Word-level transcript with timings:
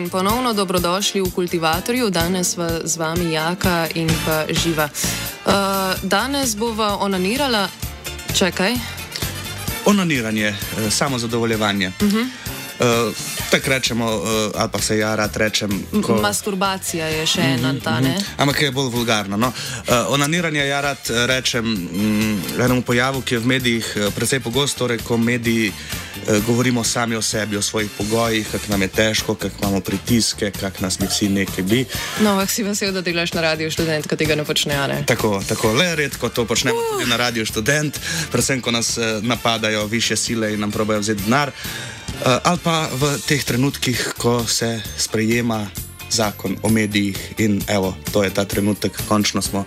In 0.00 0.10
ponovno 0.10 0.52
dobrodošli 0.52 1.20
v 1.20 1.30
kultivatorju, 1.30 2.10
danes 2.10 2.56
v, 2.56 2.80
z 2.84 2.96
vami 2.96 3.32
Jaka 3.32 3.86
in 3.94 4.08
pa 4.24 4.44
Živa. 4.48 4.88
Uh, 4.88 5.52
danes 6.02 6.56
bova 6.56 6.96
onanirala, 6.96 7.68
čakaj. 8.34 8.74
Onaniranje, 9.84 10.46
eh, 10.46 10.90
samo 10.90 11.18
zadovoljevanje. 11.18 11.92
Uh 12.00 12.08
-huh. 12.08 12.26
Uh, 12.80 13.14
Tako 13.50 13.70
rečemo, 13.70 14.16
uh, 14.16 14.22
ali 14.54 14.70
pa 14.72 14.78
se 14.78 14.98
ja 14.98 15.16
rad 15.16 15.36
rečem. 15.36 15.86
Ko... 16.06 16.14
Masturbacija 16.22 17.06
je 17.06 17.26
še 17.26 17.40
ena, 17.40 17.74
ta 17.84 18.00
ne. 18.00 18.14
Ampak 18.38 18.62
je 18.62 18.70
bolj 18.70 18.90
vulgarno. 18.94 19.36
No? 19.36 19.48
Uh, 19.48 20.12
onaniranje 20.14 20.66
ja 20.66 20.80
rad 20.80 21.10
rečem 21.26 21.66
um, 21.66 22.42
enemu 22.58 22.82
pojavu, 22.82 23.22
ki 23.22 23.34
je 23.34 23.38
v 23.38 23.46
medijih 23.46 23.96
precej 24.16 24.40
pogost, 24.40 24.78
torej 24.78 25.02
ko 25.04 25.18
mediji 25.18 25.72
uh, 25.72 26.38
govorimo 26.46 26.84
sami 26.84 27.16
o 27.16 27.22
sebi, 27.22 27.56
o 27.56 27.62
svojih 27.62 27.90
pogojih, 27.98 28.48
kako 28.52 28.64
nam 28.68 28.82
je 28.82 28.88
težko, 28.88 29.34
kako 29.34 29.56
imamo 29.62 29.80
pritiske, 29.80 30.50
kako 30.50 30.82
nas 30.82 30.98
bi 30.98 31.06
vsi 31.06 31.28
nekaj 31.28 31.64
bi. 31.64 31.84
No, 32.20 32.30
ampak 32.30 32.50
si 32.50 32.62
vesel, 32.62 32.92
da 32.92 33.02
delaš 33.02 33.32
na 33.32 33.40
radiju 33.40 33.70
študent, 33.70 34.06
ko 34.06 34.16
tega 34.16 34.34
ne 34.34 34.44
počnejo. 34.44 34.86
Ne? 34.86 35.02
Tako, 35.06 35.42
tako, 35.48 35.72
le 35.72 35.94
redko 35.96 36.28
to 36.28 36.44
počnemo 36.44 36.78
uh. 36.78 36.90
tudi 36.92 37.10
na 37.10 37.16
radiju 37.16 37.46
študent, 37.46 37.98
predvsem 38.30 38.60
ko 38.60 38.70
nas 38.70 38.98
uh, 38.98 39.18
napadajo 39.22 39.86
više 39.86 40.16
sile 40.16 40.54
in 40.54 40.60
nam 40.60 40.70
probajo 40.70 41.00
vzeti 41.00 41.22
denar. 41.22 41.48
Uh, 41.48 41.99
ali 42.24 42.58
pa 42.62 42.88
v 42.92 43.16
teh 43.26 43.44
trenutkih, 43.44 44.14
ko 44.18 44.44
se 44.46 44.80
sprejema 44.96 45.66
zakon 46.10 46.56
o 46.62 46.68
medijih, 46.68 47.34
in 47.38 47.62
evo, 47.68 47.94
to 48.12 48.22
je 48.24 48.30
ta 48.30 48.44
trenutek, 48.44 48.92
končno 49.08 49.42
smo 49.42 49.60
uh, 49.60 49.64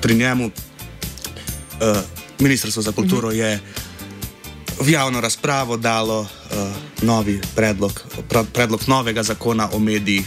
pri 0.00 0.14
njemu. 0.14 0.46
Uh, 0.46 1.96
Ministrstvo 2.38 2.82
za 2.82 2.92
kulturo 2.92 3.30
je 3.30 3.60
v 4.80 4.90
javno 4.90 5.20
razpravo 5.20 5.76
dalo 5.76 6.20
uh, 6.20 6.28
novi 7.02 7.40
predlog, 7.54 8.04
predlog 8.52 8.80
novega 8.86 9.22
zakona 9.22 9.68
o 9.72 9.78
medijih. 9.78 10.26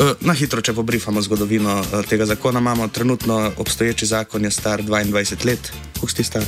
Uh, 0.00 0.10
na 0.20 0.32
hitro, 0.32 0.60
če 0.60 0.72
pobrifamo 0.72 1.22
zgodovino 1.22 1.80
uh, 1.80 2.04
tega 2.06 2.26
zakona, 2.26 2.60
imamo 2.60 2.88
trenutno 2.88 3.52
obstoječi 3.56 4.06
zakon, 4.06 4.44
je 4.44 4.50
star 4.50 4.82
22 4.82 5.46
let, 5.46 5.72
kako 5.94 6.08
si 6.08 6.24
star? 6.24 6.44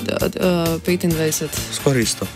Uh, 0.00 0.80
25. 0.86 1.46
Skoraj 1.74 2.02
isto. 2.02 2.26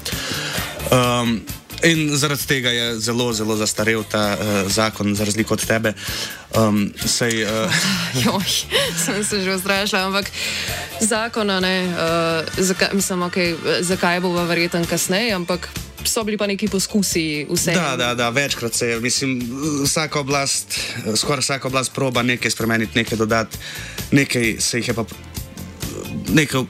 Um, 0.94 1.41
in 1.82 2.16
zaradi 2.16 2.47
tega 2.47 2.71
je 2.71 3.00
zelo, 3.00 3.32
zelo 3.32 3.56
zastarel 3.56 4.05
ta 4.06 4.37
uh, 4.38 4.71
zakon, 4.71 5.15
za 5.15 5.25
razliko 5.25 5.55
od 5.55 5.66
tebe. 5.66 5.93
Um, 6.56 6.93
sej, 7.06 7.44
uh... 7.44 7.72
Joj, 8.25 8.47
sem 9.05 9.25
se 9.25 9.41
že 9.41 9.55
ustrašila, 9.55 10.06
ampak 10.06 10.31
zakona 11.00 11.60
ne, 11.60 11.88
uh, 11.88 12.47
zakaj, 12.59 12.88
mislim, 12.93 13.27
okay, 13.27 13.56
zakaj 13.81 14.21
bo 14.21 14.32
verjeten 14.47 14.87
kasneje, 14.87 15.34
ampak. 15.34 15.69
So 16.05 16.21
bili 16.25 16.37
pa 16.37 16.47
neki 16.47 16.69
poskusi, 16.69 17.47
vse. 17.49 17.72
Da, 17.72 17.97
da, 17.97 18.15
da, 18.15 18.28
večkrat 18.28 18.75
se 18.75 18.88
je, 18.88 19.00
mislim, 19.00 19.41
vsaka 19.84 20.21
oblast, 20.21 20.76
skoraj 21.16 21.41
vsaka 21.41 21.69
oblast 21.69 21.94
proba 21.94 22.22
nekaj 22.22 22.50
spremeniti, 22.50 22.99
nekaj 22.99 23.19
dodati, 23.19 23.59
nekaj 24.11 24.56
se 24.61 24.78
jih 24.78 24.88
je 24.88 24.94
pa 24.94 25.05
nekaj 26.29 26.61
uh, 26.61 26.67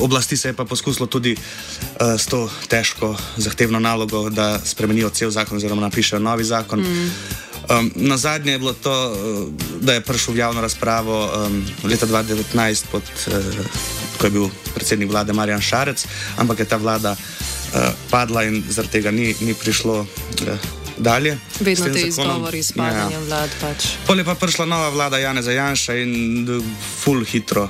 oblasti 0.00 0.36
se 0.36 0.48
je 0.48 0.52
pa 0.52 0.64
poskusilo 0.64 1.06
tudi 1.06 1.36
uh, 1.36 2.18
s 2.18 2.26
to 2.26 2.50
težko, 2.68 3.16
zahtevno 3.36 3.80
nalogo, 3.80 4.30
da 4.30 4.58
spremenijo 4.64 5.10
cel 5.10 5.30
zakon, 5.30 5.56
oziroma 5.56 5.82
napišejo 5.82 6.20
novi 6.20 6.44
zakon. 6.44 6.80
Mm. 6.80 7.10
Um, 7.70 7.92
na 7.94 8.16
zadnje 8.16 8.52
je 8.52 8.58
bilo 8.58 8.72
to, 8.72 9.12
uh, 9.12 9.48
da 9.80 9.92
je 9.92 10.00
prišel 10.00 10.34
v 10.34 10.38
javno 10.38 10.60
razpravo 10.60 11.30
um, 11.46 11.64
leta 11.84 12.06
2019, 12.06 12.84
pod, 12.92 13.02
uh, 13.26 13.34
ko 14.18 14.26
je 14.26 14.30
bil 14.30 14.48
predsednik 14.74 15.10
vlade 15.10 15.32
Marjan 15.32 15.60
Šarec, 15.60 16.06
ampak 16.36 16.58
je 16.58 16.64
ta 16.64 16.76
vlada 16.76 17.12
uh, 17.12 17.80
padla 18.10 18.44
in 18.44 18.62
zaradi 18.68 18.92
tega 18.92 19.10
ni, 19.10 19.34
ni 19.40 19.54
prišlo. 19.54 20.06
Uh, 20.46 20.58
Dalje. 20.94 21.38
Vedno 21.60 21.86
te 21.90 22.00
izgovori 22.06 22.62
s 22.62 22.72
padanjem 22.72 23.18
ja. 23.18 23.26
vlad. 23.26 23.50
Pač. 23.60 23.84
Pol 24.06 24.18
je 24.18 24.24
pa 24.24 24.34
prišla 24.38 24.62
nova 24.64 24.88
vlada 24.94 25.18
Janeza 25.18 25.50
Janša 25.50 25.94
in 25.98 26.46
full 27.02 27.24
hitro 27.26 27.66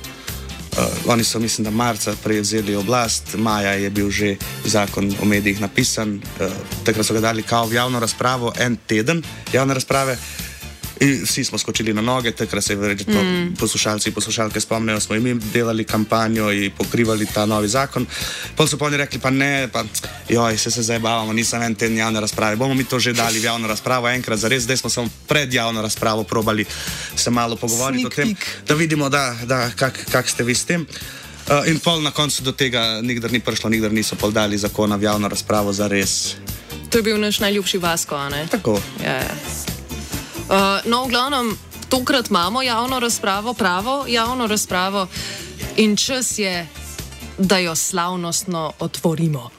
uh, 0.78 1.12
oni 1.12 1.24
so, 1.24 1.38
mislim, 1.38 1.64
da 1.64 1.70
marca 1.70 2.14
prevzeli 2.22 2.76
oblast, 2.76 3.34
maja 3.34 3.72
je 3.72 3.90
bil 3.90 4.10
že 4.10 4.36
zakon 4.64 5.12
o 5.22 5.24
medijih 5.24 5.60
napisan, 5.60 6.20
uh, 6.40 6.52
takrat 6.84 7.06
so 7.06 7.14
ga 7.14 7.20
dali 7.20 7.42
kao 7.42 7.66
v 7.66 7.74
javno 7.74 8.00
razpravo, 8.00 8.52
en 8.58 8.76
teden 8.86 9.22
javne 9.52 9.74
razprave. 9.74 10.18
In 11.00 11.24
vsi 11.24 11.44
smo 11.44 11.58
skočili 11.58 11.94
na 11.94 12.02
noge, 12.02 12.30
takrat 12.32 12.64
se 12.64 12.72
je 12.72 12.76
verjetno 12.76 13.22
mm. 13.22 13.54
poslušalci 13.58 14.08
in 14.08 14.14
poslušalke 14.14 14.60
spomnijo, 14.60 15.00
smo 15.00 15.14
jim 15.14 15.40
delali 15.52 15.84
kampanjo 15.84 16.52
in 16.52 16.70
pokrivali 16.70 17.26
ta 17.26 17.46
novi 17.46 17.68
zakon. 17.68 18.06
Pol 18.56 18.66
so 18.66 18.78
pa 18.78 18.86
oni 18.86 18.96
rekli, 18.96 19.18
pa 19.18 19.30
ne, 19.30 19.68
pa 19.72 19.84
joj, 20.28 20.58
se, 20.58 20.70
se 20.70 20.82
zdaj 20.82 20.98
bavamo, 20.98 21.32
nisem 21.32 21.62
en 21.62 21.74
ten 21.74 21.96
javne 21.96 22.20
razprave. 22.20 22.56
Bomo 22.56 22.74
mi 22.74 22.84
to 22.84 22.98
že 22.98 23.12
dali 23.12 23.38
v 23.38 23.44
javno 23.44 23.68
razpravo 23.68 24.08
enkrat, 24.08 24.38
za 24.38 24.48
res, 24.48 24.62
zdaj 24.62 24.76
smo 24.76 24.90
samo 24.90 25.10
pred 25.26 25.54
javno 25.54 25.82
razpravo 25.82 26.24
probali 26.24 26.64
se 27.16 27.30
malo 27.30 27.56
pogovoriti 27.56 28.00
Sneak 28.00 28.12
o 28.12 28.16
tem, 28.16 28.34
peek. 28.34 28.46
da 28.68 28.74
vidimo, 28.74 29.08
da, 29.08 29.36
da 29.44 29.70
kak, 29.70 29.98
kak 30.12 30.28
ste 30.28 30.44
vi 30.44 30.54
s 30.54 30.64
tem. 30.64 30.86
Uh, 31.44 31.68
in 31.68 31.78
pol 31.78 32.00
na 32.00 32.10
koncu 32.10 32.42
do 32.42 32.52
tega 32.52 33.02
nikdar 33.02 33.32
ni 33.32 33.40
prišlo, 33.40 33.68
nikdar 33.70 33.92
niso 33.92 34.16
pol 34.16 34.32
dali 34.32 34.58
zakona 34.58 34.96
v 34.96 35.02
javno 35.02 35.28
razpravo 35.28 35.72
za 35.72 35.88
res. 35.88 36.36
To 36.90 36.98
je 36.98 37.02
bil 37.02 37.20
naš 37.20 37.40
najljubši 37.40 37.78
Vasko, 37.78 38.16
a 38.16 38.28
ne? 38.28 38.46
Tako. 38.50 38.80
Ja, 39.04 39.18
ja. 39.20 39.73
Uh, 40.54 40.86
no, 40.86 41.04
v 41.04 41.10
glavnem, 41.10 41.58
tokrat 41.90 42.30
imamo 42.30 42.62
javno 42.62 43.00
razpravo, 43.00 43.54
pravo 43.54 44.04
javno 44.08 44.46
razpravo, 44.46 45.06
in 45.76 45.96
čas 45.96 46.38
je, 46.38 46.68
da 47.38 47.58
jo 47.58 47.74
slavnostno 47.74 48.72
otvorimo. 48.78 49.50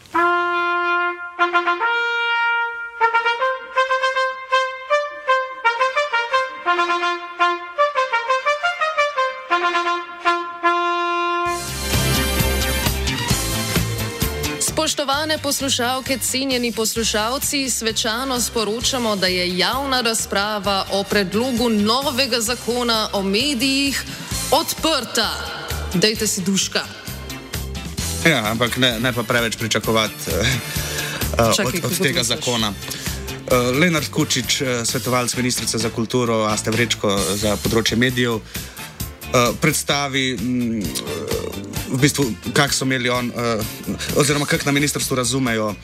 Spoštovane 15.35 15.53
poslušalke, 15.53 16.17
cenjeni 16.17 16.71
poslušalci, 16.71 17.69
svečano 17.69 18.41
sporočamo, 18.41 19.15
da 19.15 19.27
je 19.27 19.57
javna 19.57 20.01
razprava 20.01 20.85
o 20.91 21.03
predlogu 21.03 21.69
novega 21.69 22.39
zakona 22.41 23.09
o 23.13 23.23
medijih 23.23 24.03
odprta. 24.51 25.29
Dajte 25.93 26.27
si 26.27 26.41
duška. 26.41 26.83
Ja, 28.25 28.51
ampak 28.51 28.77
ne, 28.77 28.99
ne 28.99 29.13
pa 29.13 29.23
preveč 29.23 29.57
pričakovati 29.57 30.13
uh, 30.27 31.55
Čakaj, 31.55 31.79
od, 31.83 31.91
od 31.91 31.97
tega 31.97 32.19
misliš? 32.19 32.37
zakona. 32.37 32.69
Uh, 32.71 33.77
Lenard 33.79 34.07
Kučič, 34.11 34.61
svetovalec 34.85 35.35
ministrice 35.35 35.77
za 35.77 35.89
kulturo, 35.89 36.43
a 36.43 36.57
ste 36.57 36.71
vrečko 36.71 37.19
za 37.35 37.57
področje 37.57 37.97
medijev, 37.97 38.35
uh, 38.35 39.51
predstavi, 39.61 40.37
mm, 40.39 40.79
uh, 40.79 41.44
v 41.95 42.01
bistvu, 42.01 42.25
kako 42.53 42.73
so 42.73 42.85
imeli 42.85 43.09
on, 43.09 43.31
uh, 43.31 43.65
oziroma 44.19 44.45
kako 44.45 44.65
na 44.65 44.71
ministrstvu 44.71 45.15
razumejo 45.15 45.67
uh, 45.67 45.75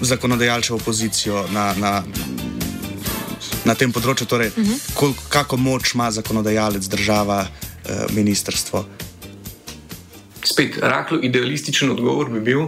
zakonodajalčevo 0.00 0.78
pozicijo 0.78 1.46
na, 1.52 1.74
na, 1.78 2.02
na 3.64 3.74
tem 3.74 3.92
področju, 3.92 4.26
torej, 4.26 4.50
uh 4.56 4.64
-huh. 4.64 4.94
kol, 4.94 5.14
kako 5.28 5.56
moč 5.56 5.94
ima 5.94 6.10
zakonodajalec, 6.10 6.86
država, 6.86 7.46
uh, 7.46 8.14
ministrstvo. 8.14 8.84
Spet, 10.44 10.78
rahlo 10.82 11.18
idealističen 11.22 11.90
odgovor 11.90 12.30
bi 12.30 12.40
bil, 12.40 12.66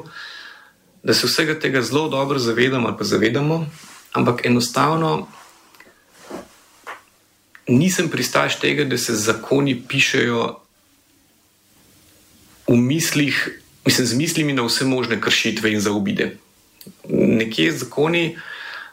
da 1.03 1.15
se 1.15 1.26
vsega 1.26 1.59
tega 1.59 1.83
zelo 1.83 2.09
dobro 2.09 2.38
zavedamo 2.38 2.88
ali 2.88 2.97
pa 2.99 3.05
zavedamo, 3.05 3.67
ampak 4.12 4.47
enostavno 4.47 5.29
nisem 7.69 8.09
pristaš 8.09 8.59
tega, 8.61 8.85
da 8.85 8.99
se 8.99 9.15
zakoni 9.15 9.83
pišejo 9.88 10.61
v 12.71 12.77
mislih, 12.77 13.61
mislim, 13.87 14.07
z 14.07 14.15
mislimi 14.15 14.53
na 14.53 14.63
vse 14.63 14.85
možne 14.85 15.21
kršitve 15.21 15.73
in 15.73 15.81
zaobide. 15.81 16.37
Nekje 17.09 17.73
zakoni 17.73 18.39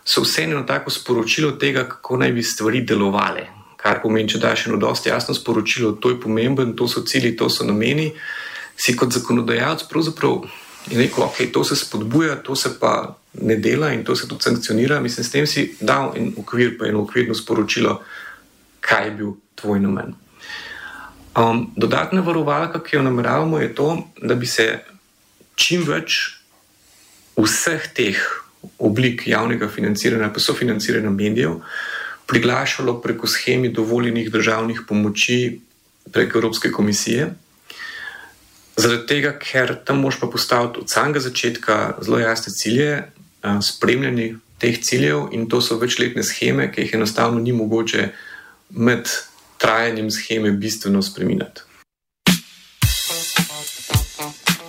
so 0.05 0.23
vseeno 0.23 0.63
tako 0.63 0.89
sporočilo 0.89 1.51
tega, 1.51 1.83
kako 1.89 2.17
naj 2.17 2.31
bi 2.31 2.43
stvari 2.43 2.81
delovale. 2.81 3.47
Kar 3.77 4.01
pomeni, 4.01 4.29
če 4.29 4.41
daš 4.41 4.67
eno 4.67 4.79
dosti 4.81 5.09
jasno 5.09 5.35
sporočilo, 5.35 5.91
to 6.01 6.09
je 6.09 6.19
pomemben, 6.21 6.73
to 6.75 6.87
so 6.87 7.05
cilji, 7.05 7.35
to 7.37 7.49
so 7.49 7.65
nameni, 7.67 8.11
si 8.77 8.95
kot 8.97 9.13
zakonodajalec 9.13 9.85
pravzaprav 9.89 10.41
rekel, 10.91 11.23
ok, 11.23 11.41
to 11.53 11.63
se 11.63 11.75
spodbuja, 11.75 12.35
to 12.43 12.55
se 12.55 12.79
pa 12.79 13.15
ne 13.41 13.55
dela 13.55 13.91
in 13.93 14.03
to 14.03 14.15
se 14.15 14.27
tudi 14.27 14.43
sankcionira. 14.43 14.99
Mislim, 14.99 15.23
s 15.23 15.31
tem 15.31 15.47
si 15.47 15.75
dal 15.79 16.13
en 16.17 16.33
okvir, 16.37 16.77
pa 16.79 16.87
eno 16.87 17.03
okvirno 17.05 17.35
sporočilo, 17.35 17.99
kaj 18.81 19.05
je 19.05 19.11
bil 19.11 19.35
tvoj 19.55 19.79
namen. 19.79 20.15
Um, 21.37 21.67
dodatna 21.77 22.21
varovalka, 22.21 22.79
ki 22.83 22.95
jo 22.95 23.03
nameravamo, 23.05 23.59
je 23.59 23.75
to, 23.75 23.91
da 24.17 24.35
bi 24.35 24.47
se 24.49 24.79
čim 25.55 25.83
več 25.85 26.15
vseh 27.37 27.83
teh 27.93 28.17
oblik 28.81 29.27
javnega 29.29 29.69
financiranja, 29.69 30.31
pa 30.33 30.41
sofinanciranja 30.41 31.11
medijev, 31.13 31.59
priglašalo 32.27 32.97
preko 33.01 33.29
schemi 33.29 33.69
dovoljenih 33.69 34.31
državnih 34.31 34.81
pomoči 34.87 35.59
preko 36.11 36.39
Evropske 36.39 36.71
komisije. 36.71 37.29
Zaradi 38.77 39.05
tega, 39.07 39.35
ker 39.37 39.75
tam 39.85 40.01
moš 40.01 40.17
pa 40.19 40.27
postaviti 40.33 40.81
od 40.81 40.89
samega 40.89 41.21
začetka 41.21 41.77
zelo 42.01 42.19
jasne 42.19 42.53
cilje, 42.53 43.03
spremljanje 43.61 44.35
teh 44.57 44.81
ciljev, 44.81 45.29
in 45.37 45.45
to 45.49 45.61
so 45.61 45.77
večletne 45.77 46.25
scheme, 46.25 46.71
ki 46.73 46.81
jih 46.81 46.97
enostavno 46.97 47.39
ni 47.39 47.53
mogoče 47.53 48.09
med 48.69 49.05
trajanjem 49.57 50.11
scheme 50.11 50.51
bistveno 50.51 51.01
spremeniti. 51.01 51.67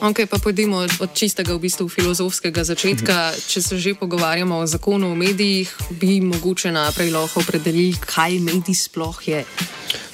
Ok, 0.00 0.30
pa 0.30 0.38
pojdimo 0.38 0.76
od 0.76 1.10
čistega, 1.14 1.54
v 1.54 1.66
bistvu 1.66 1.88
filozofskega 1.90 2.62
začetka. 2.62 3.34
Če 3.34 3.62
se 3.62 3.78
že 3.82 3.98
pogovarjamo 3.98 4.62
o 4.62 4.66
zakonu 4.66 5.10
o 5.10 5.18
medijih, 5.18 5.66
bi 5.90 6.20
mogoče 6.22 6.70
najprej 6.70 7.10
lahko 7.10 7.42
opredelili, 7.42 7.98
kaj 7.98 8.38
medij 8.38 8.78
sploh 8.78 9.18
je. 9.28 9.42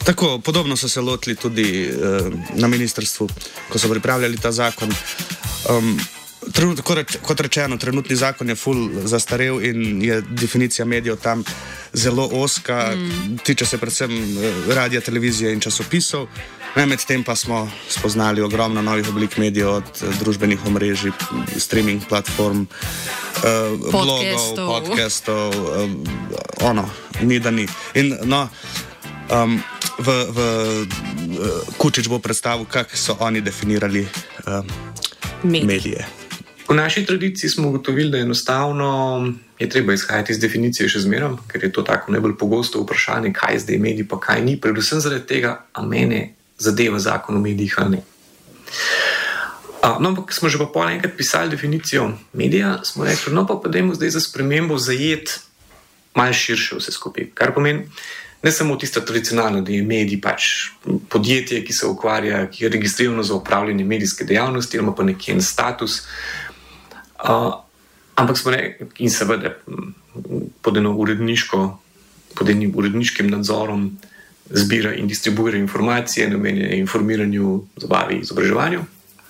Tako, 0.05 0.39
podobno 0.41 0.77
so 0.77 0.89
se 0.89 1.01
lotili 1.01 1.37
tudi 1.37 1.93
uh, 1.93 2.33
na 2.57 2.69
ministrstvu, 2.69 3.29
ko 3.69 3.79
so 3.79 3.89
pripravljali 3.93 4.41
ta 4.41 4.53
zakon. 4.53 4.89
Um, 5.69 6.01
trenut, 6.53 6.81
kot 7.23 7.41
rečeno, 7.41 7.77
trenutni 7.77 8.17
zakon 8.17 8.49
je 8.49 8.55
full 8.55 8.91
zastarel 9.05 9.63
in 9.65 10.03
je 10.03 10.21
definicija 10.21 10.87
medijev 10.87 11.17
tam 11.17 11.45
zelo 11.93 12.29
oska, 12.33 12.93
mm. 12.97 13.39
tiče 13.45 13.67
se 13.67 13.79
predvsem 13.79 14.13
uh, 14.13 14.75
radia, 14.75 15.01
televizije 15.01 15.53
in 15.53 15.61
časopisov. 15.61 16.27
Medtem 16.75 17.23
pa 17.25 17.37
smo 17.37 17.71
spoznali 17.89 18.43
ogromno 18.43 18.83
novih 18.83 19.09
oblik 19.09 19.37
medijev, 19.37 19.71
od 19.71 20.03
uh, 20.03 20.19
družbenih 20.19 20.67
omrežij, 20.67 21.13
streaming 21.57 22.03
platform, 22.09 22.61
uh, 22.61 23.91
blogov, 23.91 24.57
podcastov, 24.57 25.55
ono, 26.61 26.91
ni 27.23 27.39
da 27.39 27.51
ni. 27.51 27.69
In, 27.95 28.17
no, 28.25 28.49
um, 29.31 29.63
v, 29.99 30.09
v 30.29 30.39
Kučič 31.79 32.09
bo 32.09 32.19
predstavil, 32.19 32.67
kako 32.67 32.97
so 32.97 33.17
oni 33.21 33.41
definirali 33.41 34.09
um, 34.47 34.67
medije. 35.43 35.67
medije. 35.67 36.24
V 36.69 36.75
naši 36.75 37.05
tradiciji 37.07 37.51
smo 37.51 37.69
ugotovili, 37.69 38.11
da 38.11 38.17
je 38.17 38.23
enostavno 38.23 39.33
je 39.59 39.69
treba 39.69 39.93
izhajati 39.93 40.33
iz 40.33 40.39
definicije 40.39 40.89
še 40.89 41.05
zmeraj, 41.05 41.37
ker 41.49 41.65
je 41.65 41.73
to 41.73 41.83
tako 41.83 42.13
najbolj 42.13 42.37
pogosto 42.41 42.81
vprašanje, 42.83 43.33
kaj 43.33 43.55
je 43.55 43.61
zdaj 43.67 43.79
medij, 43.79 44.09
pa 44.09 44.19
kaj 44.21 44.43
ni. 44.45 44.57
Predvsem 44.61 45.01
zaradi 45.01 45.27
tega, 45.27 45.59
a 45.73 45.83
mene 45.83 46.35
zadeva 46.59 46.99
zakon 46.99 47.37
o 47.37 47.41
medijih 47.41 47.75
ali 47.79 47.97
ne. 47.97 48.03
No, 49.85 50.09
ampak 50.09 50.33
smo 50.33 50.49
že 50.49 50.59
pa 50.59 50.67
pol 50.67 50.89
enkrat 50.89 51.13
pisali 51.17 51.53
definicijo 51.53 52.09
medija, 52.33 52.81
smo 52.85 53.05
rekli, 53.05 53.35
no 53.35 53.45
pa 53.47 53.61
dajmo 53.69 53.95
zdaj 53.95 54.17
za 54.17 54.21
spremembo 54.21 54.79
zajeti 54.79 55.45
malce 56.15 56.39
širše 56.39 56.79
vse 56.79 56.93
skupaj. 56.93 57.31
Kar 57.35 57.53
pomeni, 57.55 57.85
ne 58.43 58.53
samo 58.53 58.77
tisto 58.77 59.01
tradicionalno, 59.01 59.61
da 59.61 59.73
je 59.73 59.83
medij 59.83 60.21
pač 60.21 60.71
podjetje, 61.09 61.63
ki 61.65 61.73
se 61.73 61.87
ukvarja, 61.87 62.47
ki 62.51 62.65
je 62.65 62.71
registrirano 62.71 63.23
za 63.23 63.35
upravljanje 63.35 63.85
medijske 63.85 64.25
dejavnosti, 64.25 64.77
ima 64.77 64.95
pa 64.95 65.03
nekje 65.03 65.35
en 65.35 65.43
status. 65.43 66.03
Ampak 68.15 68.39
smo 68.39 68.51
rekli, 68.51 68.87
in 68.99 69.11
seveda 69.11 69.55
pod 70.63 70.77
eno 70.77 70.95
uredniško, 70.97 71.79
pod 72.35 72.51
enim 72.51 72.73
uredniškim 72.77 73.31
nadzorom 73.31 73.99
zbira 74.51 74.95
in 74.95 75.09
distribuira 75.09 75.59
informacije, 75.59 76.29
namenjene 76.31 76.79
informiranju, 76.79 77.63
zabavi, 77.77 78.19
izobraževanju, 78.23 78.85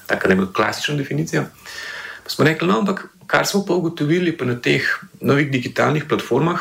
tako 0.06 0.28
da 0.28 0.34
je 0.34 0.46
klasična 0.54 0.96
definicija. 0.96 1.44
Pa 2.24 2.30
smo 2.30 2.44
rekli, 2.44 2.68
no, 2.68 2.78
ampak 2.78 3.08
kar 3.26 3.46
smo 3.46 3.64
pa 3.64 3.74
ugotovili 3.74 4.36
pa 4.36 4.44
na 4.44 4.56
teh 4.60 4.82
novih 5.20 5.50
digitalnih 5.50 6.04
platformah, 6.08 6.60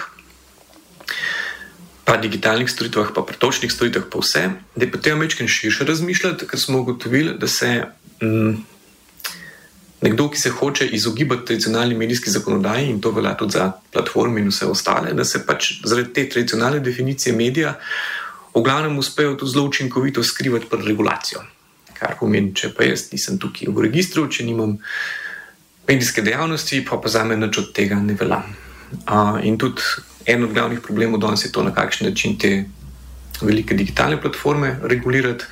pa 2.03 2.18
digitalnih 2.18 2.69
storitvah, 2.69 3.12
pa 3.15 3.24
pretočnih 3.24 3.71
storitvah, 3.71 4.06
pa 4.12 4.19
vse, 4.19 4.50
da 4.75 4.85
je 4.85 4.91
potem 4.91 5.19
večkrat 5.19 5.50
širše 5.50 5.85
razmišljati, 5.85 6.47
ker 6.47 6.59
smo 6.59 6.80
ugotovili, 6.80 7.38
da 7.39 7.47
se 7.47 7.85
mm, 8.21 8.53
nekdo, 10.04 10.28
ki 10.30 10.40
se 10.40 10.50
hoče 10.50 10.88
izogibati 10.98 11.46
tradicionalni 11.46 11.96
medijski 11.96 12.30
zakonodaji, 12.30 12.90
in 12.90 13.02
to 13.02 13.12
velja 13.12 13.34
tudi 13.40 13.56
za 13.56 13.72
platforme 13.94 14.42
in 14.42 14.52
vse 14.52 14.68
ostale, 14.68 15.14
da 15.14 15.26
se 15.26 15.46
pač 15.46 15.72
zaradi 15.84 16.14
te 16.14 16.30
tradicionalne 16.30 16.80
definicije 16.84 17.36
medija 17.36 17.78
v 18.54 18.62
glavnem 18.62 18.98
uspejo 18.98 19.36
tudi 19.36 19.52
zelo 19.52 19.66
učinkovito 19.66 20.24
skrivati 20.24 20.70
pred 20.70 20.86
regulacijo. 20.86 21.42
Kar 21.94 22.18
pomeni, 22.20 22.54
če 22.56 22.74
pa 22.76 22.86
jaz 22.86 23.08
nisem 23.14 23.40
tukaj 23.40 23.72
v 23.72 23.88
registru, 23.88 24.28
če 24.28 24.46
nimam 24.46 24.78
medijske 25.88 26.22
dejavnosti, 26.22 26.84
pa 26.90 27.00
pa 27.02 27.10
za 27.10 27.24
me 27.24 27.38
nič 27.40 27.58
od 27.58 27.74
tega 27.74 27.96
ne 28.00 28.18
velja. 28.20 28.44
Uh, 29.08 29.40
in 29.44 29.58
tudi 29.58 29.82
en 30.30 30.44
od 30.44 30.54
glavnih 30.54 30.82
problemov 30.84 31.20
danes 31.24 31.46
je 31.46 31.52
to, 31.52 31.64
na 31.64 31.74
kakšen 31.74 32.10
način 32.10 32.38
te 32.40 32.66
velike 33.42 33.76
digitalne 33.76 34.22
platforme 34.22 34.78
regulirati, 34.83 35.45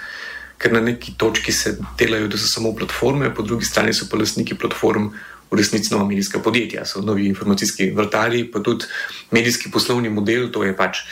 ker 0.62 0.74
na 0.74 0.82
neki 0.82 1.16
točki 1.18 1.52
se 1.52 1.76
delajo, 1.98 2.30
da 2.30 2.38
so 2.38 2.48
samo 2.48 2.76
platforme, 2.78 3.34
po 3.36 3.42
drugi 3.42 3.66
strani 3.66 3.94
so 3.94 4.06
pa 4.10 4.18
lastniki 4.18 4.56
platform 4.56 5.10
v 5.52 5.58
resnici 5.58 5.92
nova 5.92 6.06
medijska 6.08 6.40
podjetja, 6.40 6.86
so 6.86 7.02
novi 7.02 7.26
informacijski 7.28 7.90
vrtali, 7.92 8.46
pa 8.52 8.62
tudi 8.64 8.86
medijski 9.32 9.72
poslovni 9.72 10.10
model, 10.10 10.52
to 10.52 10.64
je 10.64 10.76
pač. 10.78 11.06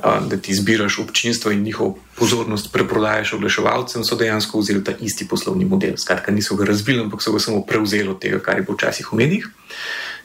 Da 0.00 0.36
ti 0.40 0.54
zbiraš 0.56 0.98
občinstvo 1.02 1.50
in 1.52 1.60
njihov 1.60 1.90
pozornost 2.16 2.70
preprodajaš 2.72 3.34
oglaševalcem, 3.36 4.04
so 4.04 4.16
dejansko 4.16 4.62
vzeli 4.62 4.80
ta 4.84 4.94
isti 4.96 5.26
poslovni 5.28 5.68
model. 5.68 5.98
Skratka, 6.00 6.32
niso 6.32 6.56
ga 6.56 6.64
razvili, 6.64 7.02
ampak 7.04 7.20
so 7.22 7.34
ga 7.34 7.40
samo 7.40 7.60
prevzeli 7.68 8.08
od 8.08 8.16
tega, 8.20 8.38
kar 8.40 8.56
je 8.56 8.64
bilo 8.64 8.78
včasih 8.80 9.12
v 9.12 9.18
medijih. 9.20 9.50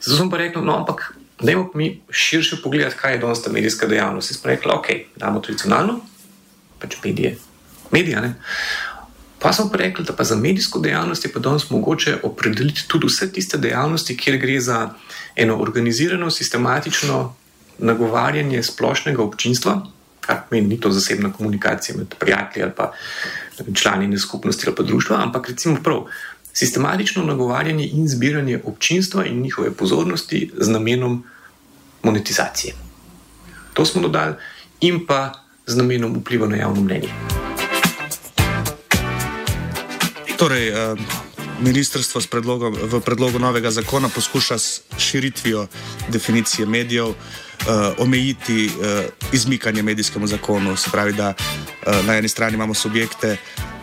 Zato 0.00 0.16
sem 0.16 0.30
pa 0.32 0.40
rekel, 0.40 0.64
no, 0.64 0.78
ampak 0.80 1.12
Dajmo 1.40 1.70
mi 1.74 2.00
širše 2.10 2.56
pogledati, 2.62 2.96
kaj 2.96 3.12
je 3.12 3.18
danes 3.18 3.42
ta 3.42 3.52
medijska 3.52 3.86
dejavnost. 3.86 4.34
Smo 4.34 4.50
rekli, 4.50 4.72
ok, 4.72 4.86
damo 5.16 5.40
tradicionalno, 5.40 6.00
pač 6.78 6.96
medije, 7.04 7.36
medije. 7.92 8.20
Ne? 8.20 8.34
Pa 9.38 9.52
smo 9.52 9.68
pa 9.70 9.76
rekli, 9.76 10.04
da 10.04 10.12
pa 10.12 10.24
za 10.24 10.36
medijsko 10.36 10.78
dejavnost 10.78 11.24
je 11.24 11.32
pa 11.32 11.40
danes 11.40 11.70
mogoče 11.70 12.16
opredeliti 12.22 12.88
tudi 12.88 13.06
vse 13.06 13.32
tiste 13.32 13.58
dejavnosti, 13.58 14.16
kjer 14.16 14.38
gre 14.38 14.60
za 14.60 14.90
eno 15.36 15.56
organizirano, 15.56 16.30
sistematično 16.30 17.34
nagovarjanje 17.78 18.62
splošnega 18.62 19.22
občinstva, 19.22 19.86
kar 20.20 20.40
pomeni, 20.48 20.68
ni 20.68 20.80
to 20.80 20.90
zasebna 20.90 21.32
komunikacija 21.32 21.96
med 21.96 22.14
prijatelji 22.18 22.64
ali 22.64 22.72
pa 22.76 22.92
člani 23.74 24.18
skupnosti 24.18 24.64
ali 24.66 24.76
pa 24.76 24.82
društva, 24.82 25.22
ampak 25.22 25.48
recimo 25.48 25.76
prav 25.82 26.04
sistematično 26.52 27.22
nagovarjanje 27.24 27.88
in 27.92 28.08
zbiranje 28.08 28.60
občinstva 28.64 29.24
in 29.24 29.40
njihove 29.40 29.70
pozornosti 29.70 30.50
z 30.58 30.68
namenom 30.68 31.24
monetizacije. 32.02 32.74
To 33.74 33.84
smo 33.84 34.02
dodali, 34.02 34.34
in 34.80 35.06
pa 35.06 35.32
z 35.66 35.76
namenom 35.76 36.16
vpliva 36.20 36.48
na 36.48 36.56
javno 36.56 36.80
mnenje. 36.80 37.45
Torej, 40.36 40.68
eh, 40.68 40.94
ministrstvo 41.60 42.20
predlogom, 42.30 42.76
v 42.76 43.00
predlogu 43.00 43.40
novega 43.40 43.70
zakona 43.70 44.08
poskuša 44.08 44.58
s 44.58 44.80
širitvijo 44.98 45.66
definicije 46.08 46.66
medijev 46.66 47.08
eh, 47.08 47.14
omejiti 47.98 48.66
eh, 48.66 49.08
izmikanje 49.32 49.82
medijskemu 49.82 50.26
zakonu. 50.26 50.76
Se 50.76 50.90
pravi, 50.90 51.12
da 51.12 51.34
na 52.06 52.16
eni 52.16 52.28
strani 52.28 52.54
imamo 52.54 52.74
subjekte, 52.74 53.36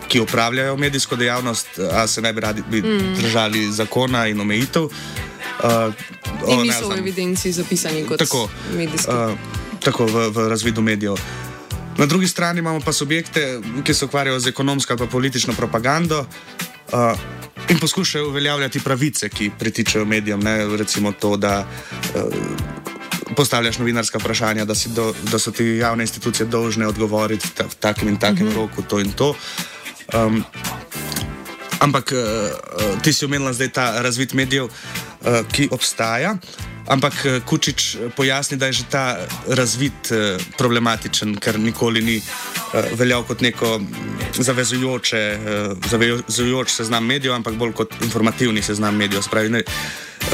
ki 0.08 0.20
upravljajo 0.20 0.76
medijsko 0.76 1.16
dejavnost, 1.16 1.78
a 1.92 2.06
se 2.06 2.22
ne 2.22 2.32
bi 2.32 2.40
radi 2.40 2.62
bi 2.70 2.82
mm. 2.82 3.14
držali 3.16 3.72
zakona 3.72 4.26
in 4.26 4.40
omejitev. 4.40 4.82
Uh, 4.84 4.90
in 6.48 6.60
niso 6.62 6.88
v 6.88 6.98
evidenci 6.98 7.52
zapisani 7.52 8.04
kot 8.06 8.18
tako, 8.18 8.48
medijski. 8.76 9.10
Uh, 9.10 9.38
tako 9.80 10.06
v, 10.06 10.28
v 10.30 10.48
razvidu 10.48 10.82
medijev. 10.82 11.16
Na 11.98 12.06
drugi 12.06 12.28
strani 12.28 12.58
imamo 12.58 12.80
pa 12.80 12.92
subjekte, 12.92 13.60
ki 13.84 13.94
se 13.94 14.04
ukvarjajo 14.04 14.40
z 14.40 14.46
ekonomsko 14.46 14.96
ali 14.98 15.10
politično 15.10 15.52
propagando. 15.52 16.26
Uh, 16.92 17.18
in 17.68 17.78
poskušajo 17.78 18.28
uveljavljati 18.28 18.80
pravice, 18.80 19.28
ki 19.28 19.50
pritičejo 19.58 20.04
medijem, 20.04 20.40
ne? 20.40 20.76
recimo 20.76 21.12
to, 21.12 21.36
da 21.36 21.66
uh, 22.14 22.34
postavljaš 23.36 23.78
novinarska 23.78 24.18
vprašanja, 24.18 24.64
da, 24.64 24.74
do, 24.86 25.14
da 25.32 25.38
so 25.38 25.50
ti 25.50 25.64
javne 25.64 26.04
institucije 26.04 26.46
dolžne 26.46 26.86
odgovoriti 26.86 27.48
v 27.58 27.74
takem 27.80 28.08
in 28.08 28.16
takem 28.16 28.46
mm 28.46 28.50
-hmm. 28.50 28.56
roku, 28.56 28.82
to 28.82 29.00
in 29.00 29.12
to. 29.12 29.34
Um, 30.14 30.44
ampak 31.80 32.12
uh, 32.12 33.02
ti 33.02 33.12
si 33.12 33.24
omenila 33.24 33.52
zdaj 33.52 33.68
ta 33.68 34.02
razvit 34.02 34.32
medijev, 34.32 34.64
uh, 34.64 34.70
ki 35.52 35.68
obstaja. 35.70 36.36
Ampak 36.86 37.14
Kučič 37.48 37.96
pojasni, 38.16 38.56
da 38.56 38.66
je 38.66 38.72
že 38.72 38.84
ta 38.90 39.16
razvid 39.48 40.12
problematičen, 40.58 41.36
ker 41.40 41.58
nikoli 41.58 42.02
ni 42.02 42.16
veljal 42.92 43.24
kot 43.24 43.40
neko 43.40 43.80
zavezujoče, 44.36 45.22
zavezujoč 45.88 46.70
seznam 46.70 47.06
medijev, 47.06 47.34
ampak 47.34 47.54
bolj 47.54 47.72
kot 47.72 47.94
informativni 48.02 48.62
seznam 48.62 48.96
medijev. 48.96 49.22
Spravi, 49.22 49.48
ne, 49.48 49.62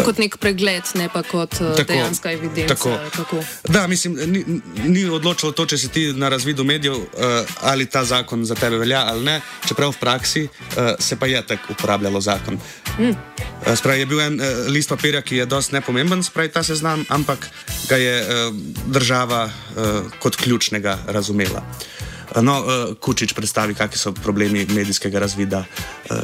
Kot 0.05 0.19
nek 0.19 0.37
pregled, 0.41 0.87
ne 0.95 1.09
pa 1.13 1.23
kot 1.27 1.59
eh, 1.59 1.75
tako, 1.77 1.93
dejanska 1.93 2.33
evidenca. 2.33 2.75
Tako. 3.15 3.43
Da, 3.69 3.87
mislim, 3.87 4.17
ni, 4.31 4.45
ni 4.85 5.05
odločilo 5.11 5.53
to, 5.53 5.67
če 5.67 5.79
si 5.79 5.91
ti 5.93 6.05
na 6.17 6.29
razvidu 6.33 6.65
medijev, 6.65 6.97
uh, 6.97 7.57
ali 7.61 7.87
ta 7.91 8.05
zakon 8.05 8.45
za 8.45 8.55
tebe 8.55 8.79
velja 8.79 9.03
ali 9.11 9.25
ne, 9.25 9.37
čeprav 9.69 9.93
v 9.95 10.01
praksi 10.01 10.47
uh, 10.47 10.95
se 10.99 11.19
pa 11.19 11.27
je 11.27 11.43
tako 11.47 11.75
uporabljalo 11.77 12.21
zakon. 12.21 12.59
Mm. 12.99 13.11
Uh, 13.11 13.75
spravi, 13.75 14.01
je 14.01 14.07
bil 14.07 14.21
en 14.21 14.41
uh, 14.41 14.47
list 14.73 14.89
papirja, 14.89 15.23
ki 15.23 15.43
je 15.43 15.47
dosti 15.47 15.75
nepomemben, 15.79 16.23
spravi 16.25 16.53
ta 16.55 16.63
seznam, 16.63 17.05
ampak 17.09 17.51
ga 17.89 17.97
je 18.01 18.17
uh, 18.23 18.55
država 18.87 19.45
uh, 19.47 20.13
kot 20.19 20.37
ključnega 20.37 20.99
razumela. 21.07 21.65
No, 22.41 22.61
uh, 22.63 22.97
Kučič 23.01 23.35
predstavi, 23.35 23.75
kakšni 23.75 23.99
so 23.99 24.13
problemi 24.15 24.67
medijskega 24.71 25.19
razvida 25.19 25.65
uh, 25.67 26.23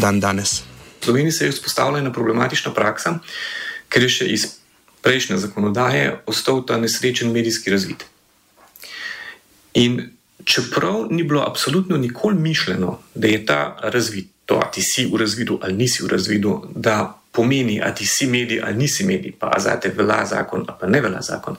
dan 0.00 0.20
danes. 0.20 0.62
Sloveniji 1.04 1.32
se 1.32 1.44
je 1.46 1.52
vzpostavila 1.52 1.98
ena 1.98 2.12
problematična 2.12 2.72
praksa, 2.74 3.18
ker 3.88 4.02
je 4.02 4.08
še 4.08 4.28
iz 4.32 4.46
prejšnje 5.04 5.36
zakonodaje 5.38 6.16
ostal 6.26 6.62
ta 6.64 6.78
nesrečen 6.80 7.32
medijski 7.32 7.70
razvid. 7.70 8.04
In 9.74 10.00
čeprav 10.44 11.10
ni 11.10 11.22
bilo 11.22 11.42
absolutno 11.44 11.96
nikoli 11.96 12.34
mišljeno, 12.40 12.98
da 13.14 13.28
je 13.28 13.46
ta 13.46 13.76
razvid, 13.82 14.30
to, 14.46 14.60
a 14.60 14.70
ti 14.70 14.82
si 14.82 15.06
v 15.06 15.20
razvidu 15.20 15.58
ali 15.62 15.76
nisi 15.76 16.04
v 16.04 16.08
razvidu, 16.08 16.54
da 16.74 17.18
pomeni, 17.32 17.80
a 17.82 17.94
ti 17.94 18.06
si 18.06 18.26
medij 18.26 18.62
ali 18.62 18.76
nisi 18.76 19.04
medij, 19.04 19.32
pa 19.38 19.52
za 19.58 19.76
te 19.80 19.88
velja 19.88 20.24
zakon 20.26 20.64
ali 20.68 20.78
pa 20.80 20.86
ne 20.86 21.00
velja 21.00 21.20
zakon. 21.20 21.56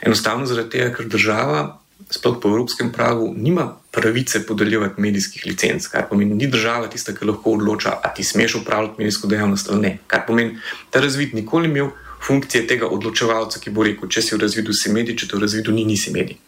Enostavno 0.00 0.46
zaradi 0.46 0.70
tega, 0.70 0.92
ker 0.94 1.08
država 1.08 1.80
sploh 2.10 2.38
po 2.42 2.48
evropskem 2.48 2.92
pravu, 2.92 3.34
nima 3.36 3.76
pravice 3.90 4.46
podeljevati 4.46 5.00
medijskih 5.00 5.46
licenc, 5.46 5.86
kar 5.86 6.08
pomeni, 6.08 6.34
ni 6.34 6.46
država 6.46 6.88
tista, 6.88 7.14
ki 7.14 7.28
lahko 7.28 7.52
odloča, 7.58 7.98
ali 8.02 8.14
ti 8.16 8.24
smeš 8.24 8.54
upravljati 8.54 8.94
medijsko 8.98 9.28
dejavnost 9.28 9.70
ali 9.70 9.80
ne. 9.80 9.98
Kar 10.06 10.24
pomeni, 10.26 10.58
da 10.92 11.00
razvid 11.00 11.34
nikoli 11.34 11.68
imel 11.68 11.90
funkcije 12.26 12.66
tega 12.66 12.86
odločevalca, 12.86 13.60
ki 13.60 13.70
bo 13.70 13.84
rekel, 13.86 14.08
če 14.08 14.22
si 14.22 14.34
v 14.34 14.40
razvidu 14.42 14.72
si 14.74 14.92
medij, 14.92 15.16
če 15.20 15.28
te 15.28 15.36
v 15.36 15.42
razvidu 15.44 15.72
ni, 15.72 15.84
nisi 15.86 16.12
medij. 16.14 16.38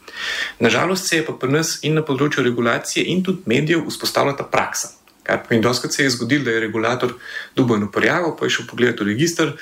Nažalost 0.59 1.09
se 1.09 1.21
je 1.21 1.27
pa 1.27 1.33
pri 1.33 1.53
nas 1.53 1.79
in 1.87 1.95
na 1.99 2.03
področju 2.07 2.45
regulacije 2.45 3.05
in 3.13 3.23
tudi 3.25 3.47
medijev 3.51 3.87
vzpostavila 3.89 4.37
ta 4.37 4.45
praksa. 4.45 4.95
Kar 5.23 5.45
pomeni, 5.45 5.63
da 5.63 5.75
se 5.75 6.03
je 6.03 6.11
zgodilo, 6.11 6.45
da 6.45 6.57
je 6.57 6.65
regulator 6.67 7.15
dubojno 7.57 7.91
prijavil, 7.93 8.35
pa 8.39 8.47
je 8.47 8.57
šel 8.57 8.67
pogledati 8.67 9.05
v 9.05 9.13
registr 9.13 9.55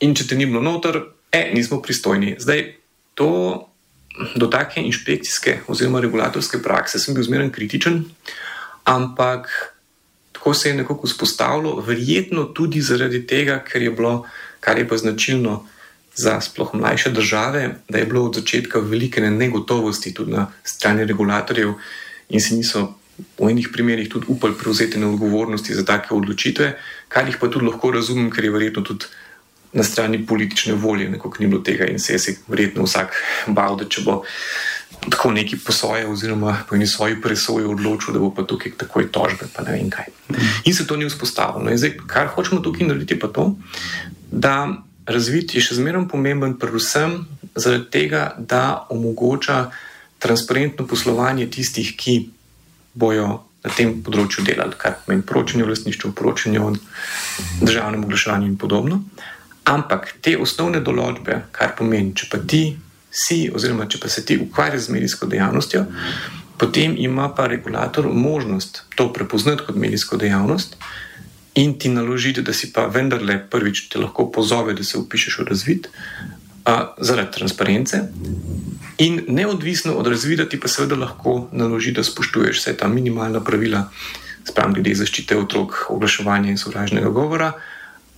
in 0.00 0.14
če 0.14 0.26
te 0.26 0.36
ni 0.36 0.46
bilo 0.46 0.60
noter, 0.60 1.00
e, 1.32 1.50
nismo 1.54 1.80
pristojni. 1.82 2.36
Zdaj, 2.40 2.64
to 3.14 3.65
do 4.36 4.46
take 4.46 4.80
inšpekcijske 4.80 5.60
oziroma 5.68 6.00
regulatorske 6.00 6.62
prakse 6.62 6.98
sem 6.98 7.14
bil 7.14 7.24
zmeraj 7.24 7.50
kritičen, 7.52 8.04
ampak 8.84 9.48
tako 10.32 10.54
se 10.54 10.68
je 10.68 10.74
nekako 10.74 11.06
vzpostavilo, 11.06 11.80
verjetno 11.80 12.44
tudi 12.44 12.80
zaradi 12.80 13.26
tega, 13.26 13.58
ker 13.64 13.82
je 13.82 13.90
bilo, 13.90 14.24
kar 14.60 14.78
je 14.78 14.88
pa 14.88 14.96
značilno 14.96 15.64
za 16.14 16.40
sploh 16.40 16.74
mlajše 16.74 17.10
države, 17.10 17.74
da 17.88 17.98
je 17.98 18.06
bilo 18.06 18.24
od 18.24 18.34
začetka 18.34 18.78
velike 18.78 19.20
negotovosti 19.20 20.14
tudi 20.14 20.32
na 20.32 20.46
strani 20.64 21.04
regulatorjev 21.04 21.74
in 22.28 22.40
si 22.40 22.56
niso. 22.56 22.94
V 23.40 23.48
enih 23.48 23.68
primerih 23.72 24.10
tudi 24.12 24.26
upali 24.28 24.54
prevzeti 24.60 24.98
na 25.00 25.08
odgovornosti 25.08 25.74
za 25.74 25.84
take 25.84 26.14
odločitve, 26.14 26.74
kar 27.08 27.28
jih 27.28 27.38
pa 27.40 27.48
tudi 27.48 27.64
lahko 27.64 27.90
razumem, 27.90 28.30
ker 28.30 28.44
je 28.44 28.50
verjetno 28.50 28.82
tudi 28.84 29.08
na 29.76 29.84
strani 29.84 30.26
politične 30.26 30.74
volje, 30.74 31.10
nekako 31.10 31.36
ni 31.40 31.46
bilo 31.46 31.60
tega 31.62 31.84
in 31.84 31.98
se 32.00 32.16
je 32.16 32.36
verjetno 32.48 32.86
vsak 32.88 33.12
bal, 33.46 33.76
da 33.76 33.84
če 33.84 34.02
bo 34.06 34.22
tako 35.10 35.30
neki 35.36 35.58
posoje 35.60 36.06
oziroma 36.08 36.56
po 36.68 36.76
eni 36.76 36.86
svoji 36.86 37.20
presoji 37.22 37.66
odločil, 37.68 38.14
da 38.14 38.22
bo 38.22 38.30
pa 38.34 38.42
tukaj 38.42 38.72
takoj 38.80 39.10
tožbe, 39.12 39.50
pa 39.52 39.62
ne 39.62 39.76
vem 39.76 39.90
kaj. 39.90 40.08
In 40.64 40.74
se 40.74 40.86
to 40.86 40.96
ni 40.96 41.06
vzpostavilo. 41.06 41.64
No 41.64 41.76
zdaj, 41.76 41.96
kar 42.08 42.32
hočemo 42.32 42.62
tukaj 42.64 42.88
narediti, 42.88 43.18
pa 43.20 43.28
to, 43.28 43.52
da 44.32 44.56
razviti 45.06 45.58
je 45.58 45.66
še 45.68 45.78
zmeraj 45.78 46.08
pomemben, 46.10 46.56
predvsem 46.58 47.20
zaradi 47.54 47.90
tega, 47.92 48.30
da 48.38 48.86
omogoča 48.90 49.66
transparentno 50.18 50.86
poslovanje 50.86 51.50
tistih, 51.50 51.92
ki 51.96 52.16
bojo. 52.94 53.42
Na 53.66 53.72
tem 53.74 53.96
področju 53.98 54.44
delali, 54.46 54.76
kar 54.78 54.92
pomeni 55.02 55.24
poročanje 55.26 55.64
o 55.64 55.66
lastništvu, 55.66 56.12
poročanje 56.14 56.60
o 56.62 56.68
državnem 57.66 58.04
oglaševanju 58.06 58.46
in 58.46 58.58
podobno. 58.62 59.00
Ampak 59.66 60.12
te 60.22 60.36
osnovne 60.38 60.80
določbe, 60.84 61.40
kar 61.54 61.74
pomeni, 61.78 62.14
če 62.14 62.28
pa 62.30 62.38
ti 62.38 62.76
si, 63.10 63.46
oziroma 63.50 63.88
če 63.90 63.98
pa 64.02 64.10
se 64.12 64.22
ti 64.26 64.36
ukvarjaš 64.38 64.86
z 64.86 64.94
medijsko 64.94 65.26
dejavnostjo, 65.30 65.82
potem 66.60 66.94
ima 66.98 67.28
pa 67.34 67.48
regulator 67.50 68.06
možnost 68.12 68.84
to 68.94 69.08
prepoznati 69.12 69.66
kot 69.66 69.76
medijsko 69.76 70.16
dejavnost 70.20 70.76
in 71.56 71.78
ti 71.80 71.88
naložiti, 71.88 72.44
da 72.44 72.52
si 72.52 72.70
pa 72.72 72.86
vendarle 72.92 73.38
prvič 73.50 73.88
te 73.88 73.98
lahko 73.98 74.28
pozove, 74.32 74.74
da 74.76 74.84
se 74.84 74.98
upišeš 75.00 75.38
v 75.40 75.46
razvid 75.48 75.88
a, 76.64 76.94
zaradi 77.00 77.32
transparence. 77.38 78.02
In 78.98 79.22
neodvisno 79.28 79.94
od 79.96 80.06
razvida 80.06 80.44
ti 80.48 80.60
pa 80.60 80.68
seveda 80.68 80.98
lahko 81.00 81.48
naloži, 81.52 81.94
da 81.96 82.04
spoštuješ 82.04 82.60
vse 82.60 82.76
ta 82.76 82.88
minimalna 82.92 83.40
pravila, 83.44 83.86
sprem 84.44 84.76
glede 84.76 84.94
zaščite 85.00 85.36
otrok, 85.36 85.86
oglaševanja 85.96 86.52
in 86.52 86.60
sovražnega 86.60 87.10
govora 87.10 87.54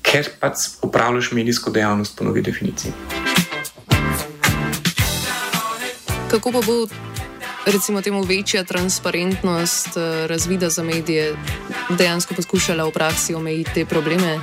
ker 0.08 0.28
pač 0.40 0.68
upravljaš 0.82 1.32
medijsko 1.32 1.70
dejavnost 1.70 2.16
po 2.16 2.24
novi 2.24 2.42
definiciji. 2.42 2.92
Kako 6.30 6.52
pa 6.52 6.60
bo, 6.66 6.86
recimo, 7.66 8.02
temu 8.02 8.22
večja 8.22 8.64
transparentnost 8.64 9.96
eh, 9.96 10.26
razvida 10.26 10.70
za 10.70 10.82
medije 10.82 11.36
dejansko 11.90 12.34
poskušala 12.34 12.84
v 12.84 12.92
praksi 12.92 13.34
omejiti 13.34 13.70
te 13.74 13.84
probleme? 13.84 14.40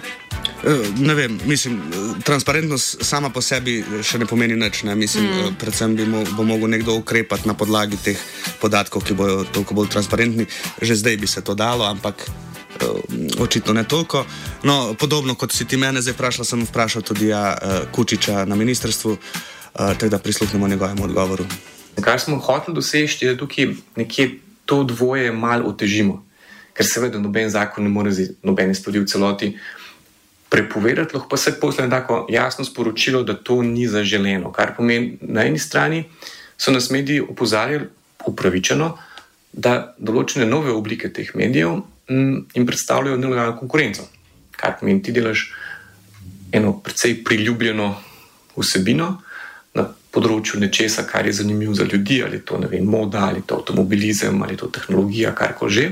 Eh, 0.65 0.89
ne 0.97 1.13
vem, 1.13 1.39
mislim, 1.45 1.81
transparentnost 2.23 3.03
sama 3.05 3.29
po 3.29 3.41
sebi 3.41 3.83
še 4.03 4.17
ne 4.17 4.25
pomeni 4.25 4.55
nič. 4.55 4.83
Ne? 4.83 4.95
Mislim, 4.95 5.25
mm. 5.25 5.55
Predvsem 5.61 5.95
bi 5.95 6.05
mo 6.05 6.23
bo 6.37 6.43
mogel 6.43 6.69
nekdo 6.69 6.97
ukrepati 6.97 7.47
na 7.47 7.53
podlagi 7.53 7.97
teh 7.97 8.17
podatkov, 8.61 9.05
ki 9.05 9.13
bodo 9.13 9.43
toliko 9.53 9.73
bolj 9.73 9.93
transparentni. 9.93 10.45
Že 10.81 10.95
zdaj 10.95 11.17
bi 11.17 11.27
se 11.27 11.41
to 11.41 11.53
dalo, 11.53 11.85
ampak 11.85 12.25
očitno 13.39 13.73
ne 13.73 13.83
toliko. 13.83 14.25
No, 14.63 14.95
podobno 14.99 15.35
kot 15.35 15.51
si 15.51 15.65
ti 15.65 15.77
mene 15.77 16.01
zdaj 16.01 16.13
vprašal, 16.13 16.45
sem 16.45 16.65
vprašal 16.65 17.01
tudi 17.01 17.27
ja, 17.27 17.57
uh, 17.57 17.87
Kučiča 17.91 18.45
na 18.45 18.55
ministrstvu, 18.55 19.11
uh, 19.11 19.19
tako 19.73 20.09
da 20.09 20.19
prisluhnemo 20.19 20.67
njegovemu 20.67 21.03
odgovoru. 21.03 21.45
Kar 22.01 22.19
smo 22.19 22.39
hoteli 22.39 22.75
doseči, 22.75 23.25
je, 23.25 23.33
da 23.33 23.39
tukaj 23.39 23.67
nekje 23.95 24.39
to 24.65 24.83
dvoje 24.83 25.31
malo 25.31 25.69
otežimo, 25.69 26.25
ker 26.73 26.85
seveda 26.85 27.19
noben 27.19 27.49
zakon 27.49 27.83
ne 27.83 27.89
more 27.89 28.11
nobene 28.43 28.75
stvari 28.75 28.99
v 28.99 29.07
celoti. 29.07 29.55
Prepovedati 30.49 31.15
lahko 31.15 31.29
pa 31.29 31.37
se 31.37 31.55
posle 31.59 31.89
tako 31.89 32.25
jasno 32.29 32.65
sporočilo, 32.65 33.23
da 33.23 33.33
to 33.33 33.61
ni 33.61 33.87
zaželeno. 33.87 34.51
Kar 34.51 34.75
pomeni, 34.77 35.17
na 35.21 35.43
eni 35.43 35.59
strani 35.59 36.03
so 36.57 36.71
nas 36.71 36.89
mediji 36.89 37.21
opozarjali 37.21 37.87
upravičeno, 38.25 38.97
da 39.53 39.95
določene 39.97 40.45
nove 40.45 40.71
oblike 40.71 41.13
teh 41.13 41.31
medijev 41.35 41.81
in 42.07 42.65
predstavljajo 42.65 43.17
nelojalno 43.17 43.57
konkurenco. 43.59 44.07
Kaj 44.55 44.77
pomeni, 44.79 45.03
ti 45.03 45.11
delaš 45.11 45.53
eno 46.51 46.79
precej 46.79 47.23
priljubljeno 47.23 47.95
vsebino 48.55 49.07
na 49.75 49.87
področju 50.11 50.59
nečesa, 50.61 51.03
kar 51.07 51.27
je 51.27 51.33
zanimivo 51.41 51.73
za 51.75 51.83
ljudi, 51.83 52.21
ali 52.23 52.39
to 52.45 52.61
je 52.71 52.81
moda, 52.81 53.25
ali 53.29 53.41
to 53.41 53.59
avtomobilizem, 53.59 54.41
ali 54.41 54.57
to 54.57 54.67
tehnologija, 54.67 55.35
kar 55.35 55.55
koli 55.57 55.71
že. 55.71 55.89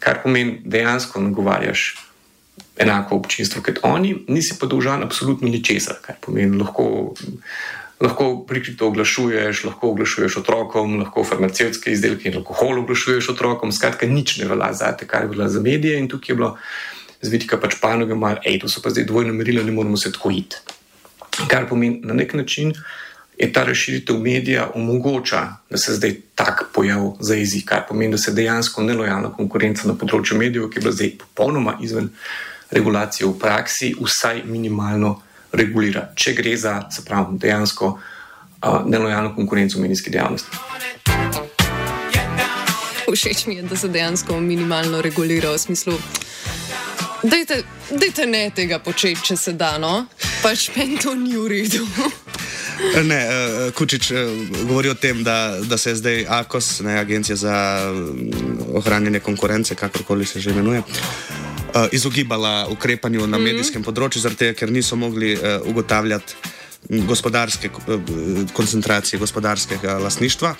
Kar 0.00 0.22
pomeni, 0.22 0.60
dejansko 0.64 1.20
nagovarjaš 1.20 1.90
enako 2.80 3.16
občinstvo 3.20 3.60
kot 3.62 3.82
oni, 3.84 4.14
nisi 4.28 4.56
pa 4.60 4.66
dolžan 4.66 5.02
absolutno 5.02 5.48
ničesar, 5.48 5.98
kar 6.00 6.16
pomeni, 6.24 6.56
lahko 6.56 7.14
lahko 8.00 8.44
prikrito 8.48 8.86
oglašuješ, 8.88 9.64
lahko 9.64 9.90
oglašuješ 9.94 10.36
otrokom, 10.40 10.98
lahko 11.02 11.24
farmacevtske 11.24 11.92
izdelke 11.92 12.30
in 12.30 12.38
alkohol 12.40 12.80
oglašuješ 12.82 13.28
otrokom. 13.34 13.72
Skratka, 13.72 14.06
nič 14.06 14.38
ne 14.40 14.48
velja 14.48 14.72
za 14.72 14.92
te, 14.96 15.06
kar 15.06 15.26
je 15.26 15.34
bilo 15.34 15.48
za 15.48 15.60
medije. 15.60 15.98
In 15.98 16.08
tukaj 16.08 16.32
je 16.32 16.36
bilo 16.36 16.56
z 17.20 17.28
vidika 17.28 17.60
pač 17.60 17.76
panoge, 17.80 18.16
da 18.62 18.68
so 18.68 18.80
pa 18.80 18.90
zdaj 18.90 19.04
dvojno 19.04 19.34
merilo, 19.34 19.62
ne 19.62 19.72
moramo 19.72 19.96
se 19.96 20.12
tako 20.12 20.30
iti. 20.30 20.56
Kar 21.48 21.68
pomeni 21.68 22.00
na 22.04 22.14
nek 22.14 22.34
način. 22.34 22.74
je 23.40 23.52
ta 23.52 23.64
razširitev 23.64 24.18
medija 24.20 24.70
omogoča, 24.74 25.46
da 25.70 25.78
se 25.78 25.94
zdaj 25.94 26.14
tak 26.34 26.64
pojav 26.74 27.16
za 27.20 27.34
jezik, 27.34 27.64
kar 27.64 27.86
pomeni, 27.88 28.12
da 28.12 28.18
se 28.18 28.32
dejansko 28.32 28.82
nelojalna 28.82 29.30
konkurenca 29.32 29.88
na 29.88 29.94
področju 29.96 30.36
medijev, 30.36 30.66
ki 30.68 30.76
je 30.76 30.82
bila 30.84 30.92
zdaj 30.92 31.10
popolnoma 31.22 31.78
izven 31.80 32.10
regulacije 32.70 33.24
v 33.26 33.32
praksi, 33.40 33.94
vsaj 33.96 34.42
minimalno 34.44 35.14
regulira, 35.52 36.10
če 36.14 36.34
gre 36.38 36.56
za, 36.56 36.76
se 36.90 37.04
pravi, 37.04 37.38
dejansko 37.38 37.90
uh, 37.94 38.82
nelojalno 38.86 39.34
konkurenco 39.34 39.78
v 39.78 39.82
medijski 39.82 40.10
dejavnosti. 40.10 40.56
Všeč 43.10 43.46
mi 43.46 43.56
je, 43.58 43.62
da 43.62 43.76
se 43.76 43.88
dejansko 43.88 44.40
minimalno 44.40 45.02
regulira 45.02 45.50
v 45.50 45.58
smislu. 45.58 45.98
Dajte, 47.22 47.62
dajte 47.90 48.26
ne 48.26 48.50
tega 48.54 48.78
početi, 48.78 49.20
če 49.32 49.36
se 49.36 49.52
da, 49.52 49.76
no? 49.78 50.06
pač 50.40 50.70
meni 50.76 50.96
to 50.96 51.14
ni 51.14 51.36
v 51.36 51.48
redu. 51.48 51.86
Ne, 52.80 53.18
uh, 53.28 53.74
Kučič 53.76 54.06
uh, 54.16 54.30
govori 54.64 54.88
o 54.88 54.94
tem, 54.96 55.20
da, 55.20 55.60
da 55.68 55.76
se 55.76 55.90
je 55.90 55.98
zdaj 56.00 56.24
AKOS, 56.32 56.80
ne, 56.80 56.96
Agencija 56.96 57.36
za 57.36 57.52
mm, 57.92 58.72
ohranjanje 58.80 59.20
konkurence, 59.20 59.76
kakorkoli 59.76 60.24
se 60.24 60.40
že 60.40 60.56
imenuje, 60.56 60.80
uh, 60.80 61.39
izogibala 61.92 62.66
ukrepanju 62.70 63.20
na 63.20 63.26
mm 63.26 63.40
-hmm. 63.40 63.44
medijskem 63.44 63.82
področju, 63.82 64.20
zato 64.20 64.54
ker 64.54 64.70
niso 64.70 64.96
mogli 64.96 65.34
uh, 65.34 65.40
ugotavljati 65.64 66.34
gospodarske 66.88 67.70
uh, 67.70 68.00
koncentracije 68.52 69.20
gospodarskega 69.20 69.98
lasništva. 69.98 70.54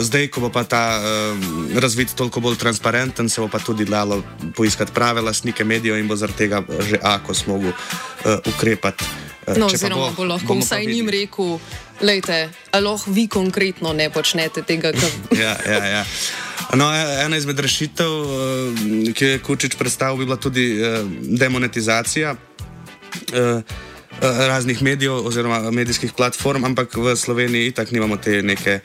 Zdaj, 0.00 0.28
ko 0.28 0.40
bo 0.40 0.48
pa 0.48 0.64
ta 0.64 0.98
uh, 0.98 1.78
razvid 1.78 2.08
toliko 2.16 2.40
bolj 2.40 2.56
transparenten, 2.56 3.28
se 3.28 3.40
bo 3.40 3.48
pa 3.48 3.58
tudi 3.58 3.84
dalo 3.84 4.22
poiskati 4.56 4.92
prave 4.92 5.20
lastnike 5.20 5.64
medijev 5.64 5.98
in 5.98 6.08
bo 6.08 6.16
zaradi 6.16 6.38
tega 6.38 6.62
že 6.88 6.98
AKOS 7.02 7.46
mogel 7.46 7.70
uh, 7.70 8.54
ukrepati. 8.54 9.04
No, 9.56 9.66
oziroma, 9.66 10.10
bo 10.16 10.24
lahko 10.24 10.56
vsaj 10.58 10.86
njim 10.86 11.08
rekel, 11.08 11.58
lejte, 12.00 12.48
lahko 12.72 13.10
vi 13.10 13.28
konkretno 13.28 13.92
ne 13.92 14.10
počnete 14.10 14.62
tega. 14.62 14.90
ja, 15.44 15.54
ja, 15.66 15.84
ja. 15.86 16.04
No, 16.74 16.90
e, 16.94 17.24
ena 17.24 17.36
izmed 17.36 17.60
rešitev, 17.60 18.10
e, 18.10 19.12
ki 19.14 19.24
je 19.24 19.38
Kučič 19.38 19.76
predstavil, 19.78 20.18
bi 20.18 20.24
bila 20.24 20.36
tudi 20.36 20.66
e, 20.80 21.02
demonetizacija 21.22 22.36
raznih 24.20 24.82
medijev 24.82 25.26
oziroma 25.26 25.70
medijskih 25.70 26.12
platform, 26.12 26.64
ampak 26.64 26.96
v 26.96 27.16
Sloveniji 27.16 27.72
tako 27.72 27.92
nimamo 27.92 28.16
te 28.16 28.42
neke 28.42 28.80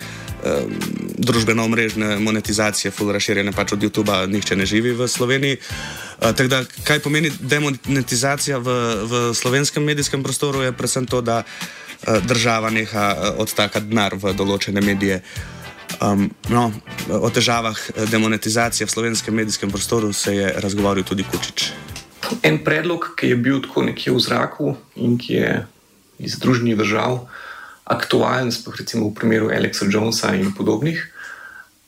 družbeno-omrežne 1.18 2.20
monetizacije, 2.20 2.92
full 2.92 3.14
razširjene 3.14 3.52
pač 3.52 3.76
od 3.76 3.84
YouTuba, 3.84 4.26
nihče 4.28 4.56
ne 4.56 4.66
živi 4.66 4.92
v 4.98 5.08
Sloveniji. 5.08 5.58
Uh, 5.58 6.48
da, 6.48 6.64
kaj 6.84 7.00
pomeni 7.00 7.32
demonetizacija 7.40 8.58
v, 8.58 8.70
v 9.06 9.22
slovenskem 9.34 9.84
medijskem 9.84 10.24
prostoru, 10.24 10.62
je 10.62 10.74
predvsem 10.74 11.06
to, 11.06 11.22
da 11.22 11.44
uh, 11.44 12.18
država 12.26 12.70
neha 12.70 13.08
uh, 13.14 13.42
odtaka 13.42 13.80
denar 13.80 14.18
v 14.18 14.34
določene 14.34 14.82
medije. 14.82 15.22
Um, 16.02 16.32
no, 16.50 16.72
o 17.14 17.30
težavah 17.30 17.78
demonetizacije 18.10 18.88
v 18.88 18.92
slovenskem 18.92 19.36
medijskem 19.36 19.70
prostoru 19.70 20.14
se 20.14 20.36
je 20.36 20.48
razgovarjal 20.58 21.06
tudi 21.06 21.24
Kučič. 21.24 21.72
En 22.42 22.58
predlog, 22.66 23.14
ki 23.14 23.30
je 23.30 23.36
bil 23.38 23.62
tako 23.62 23.86
nekje 23.86 24.14
v 24.14 24.20
zraku 24.20 24.74
in 24.96 25.18
ki 25.22 25.34
je 25.34 25.52
iz 26.18 26.40
Združenih 26.42 26.78
držav 26.78 27.28
aktualen, 27.86 28.50
sploh 28.50 28.82
recimo 28.82 29.12
v 29.12 29.14
primeru 29.14 29.54
Alexa 29.54 29.86
Jonesa 29.86 30.34
in 30.34 30.54
podobnih, 30.58 30.98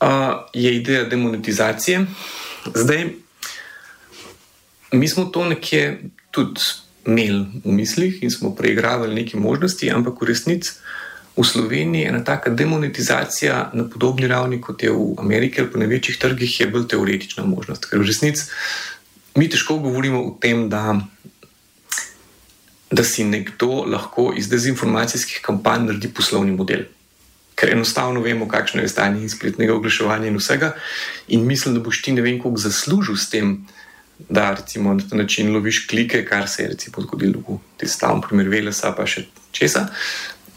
uh, 0.03 0.46
je 0.53 0.70
ideja 0.75 1.10
demonetizacije. 1.10 2.05
Zdaj, 2.70 3.17
mi 4.93 5.08
smo 5.08 5.25
to 5.25 5.46
nekje 5.50 6.05
tudi 6.29 6.62
imeli 7.05 7.65
v 7.65 7.72
mislih 7.72 8.24
in 8.24 8.32
smo 8.32 8.53
preigravali 8.55 9.15
neke 9.15 9.38
možnosti, 9.38 9.89
ampak 9.89 10.22
v 10.22 10.29
resnici 10.29 10.77
v 11.38 11.44
Sloveniji 11.44 12.06
ena 12.06 12.24
taka 12.24 12.50
demonetizacija 12.50 13.72
na 13.74 13.88
podobni 13.90 14.28
ravni 14.28 14.62
kot 14.62 14.84
je 14.84 14.92
v 14.92 15.16
Ameriki 15.18 15.62
ali 15.62 15.72
pa 15.72 15.80
na 15.80 15.86
večjih 15.86 16.18
trgih 16.18 16.60
je 16.60 16.68
bolj 16.68 16.88
teoretična 16.88 17.46
možnost. 17.46 17.86
Ker 17.90 18.00
v 18.00 18.07
resnici 18.07 18.50
mi 19.36 19.50
težko 19.50 19.79
govorimo 19.81 20.22
o 20.22 20.38
tem, 20.42 20.70
da 20.70 21.00
da 22.94 23.03
si 23.03 23.24
nekdo 23.24 23.84
lahko 23.90 24.34
iz 24.38 24.50
dezinformacijskih 24.50 25.40
kampanj 25.42 25.88
naredi 25.88 26.12
poslovni 26.14 26.51
model. 26.53 26.86
Ker 27.57 27.72
enostavno 27.74 28.22
vemo, 28.22 28.48
kakšno 28.50 28.81
je 28.81 28.90
stanje 28.90 29.29
spletnega 29.29 29.74
oglaševanja 29.74 30.29
in 30.29 30.38
vsega, 30.38 30.74
in 31.27 31.46
mislim, 31.48 31.75
da 31.75 31.81
boš 31.81 32.01
ti 32.01 32.14
ne 32.14 32.22
vem, 32.22 32.40
koliko 32.42 32.62
zaslužil 32.62 33.18
s 33.18 33.29
tem, 33.29 33.55
da 34.29 34.51
recimo, 34.53 34.94
na 34.94 35.05
ta 35.10 35.18
način 35.18 35.53
loviš 35.53 35.88
klike, 35.90 36.25
kar 36.25 36.48
se 36.50 36.64
je 36.64 36.70
recimo 36.70 37.01
zgodilo 37.01 37.42
v 37.48 37.57
tem 37.77 37.90
stavnem 37.90 38.22
primeru 38.22 38.51
Velesa, 38.51 38.94
pa 38.98 39.05
še 39.10 39.25
česa, 39.51 39.88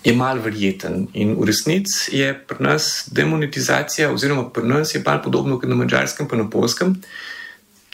je 0.06 0.14
mal 0.14 0.38
verjeten. 0.38 1.08
In 1.18 1.34
v 1.34 1.48
resnici 1.50 2.14
je 2.14 2.30
pri 2.48 2.62
nas 2.62 3.08
demonetizacija, 3.10 4.12
oziroma 4.14 4.46
pri 4.54 4.68
nas 4.70 4.94
je 4.94 5.02
pa 5.02 5.18
podobno 5.18 5.58
kot 5.58 5.68
na 5.68 5.74
mačarskem, 5.74 6.28
pa 6.30 6.38
na 6.38 6.46
polskem 6.50 6.94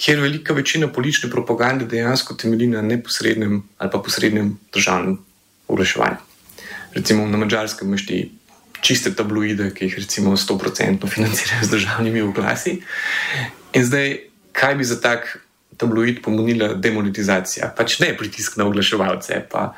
kjer 0.03 0.21
velika 0.21 0.55
večina 0.55 0.89
politične 0.89 1.31
propagande 1.31 1.85
dejansko 1.85 2.35
temelji 2.35 2.67
na 2.67 2.83
neposrednem 2.83 3.63
ali 3.79 3.91
pa 3.91 3.99
posrednem 3.99 4.59
državnem 4.75 5.19
oglaševanju. 5.69 6.17
Recimo 6.95 7.27
na 7.27 7.39
mačarskem 7.39 7.89
imaš 7.89 8.07
ti 8.07 8.31
čiste 8.81 9.15
tabloide, 9.15 9.71
ki 9.75 9.85
jih 9.85 9.99
recimo 9.99 10.37
100% 10.37 11.09
financirajo 11.09 11.65
z 11.65 11.71
državnimi 11.71 12.21
oglasi. 12.21 12.81
In 13.73 13.85
zdaj, 13.85 14.19
kaj 14.53 14.75
bi 14.75 14.85
za 14.85 15.01
tak 15.01 15.39
tabloid 15.83 16.23
pomenila 16.23 16.73
demonetizacija? 16.79 17.73
Pač 17.77 17.99
ne 18.03 18.13
pritisk 18.19 18.57
na 18.61 18.69
oglaševalce, 18.71 19.43
pa 19.51 19.73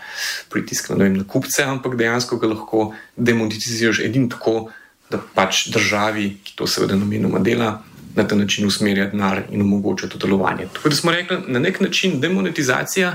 pritisk 0.52 0.92
na, 0.92 1.00
vem, 1.00 1.16
na 1.16 1.24
kupce, 1.28 1.64
ampak 1.64 1.96
dejansko 2.00 2.38
ga 2.42 2.52
lahko 2.52 2.86
demonetiziraš 3.16 4.04
edino 4.04 4.28
tako, 4.36 4.68
da 5.10 5.20
pač 5.34 5.68
državi, 5.72 6.30
ki 6.44 6.56
to 6.58 6.68
seveda 6.70 6.96
namenoma 6.98 7.40
dela, 7.44 7.78
na 8.14 8.24
ta 8.28 8.36
način 8.38 8.66
usmerja 8.66 9.08
denar 9.10 9.42
in 9.50 9.62
omogoča 9.62 10.08
to 10.08 10.18
delovanje. 10.18 10.68
Tako 10.72 10.88
da 10.88 10.96
smo 10.96 11.12
rekli, 11.12 11.38
na 11.46 11.58
nek 11.58 11.80
način 11.80 12.20
demonetizacija 12.20 13.14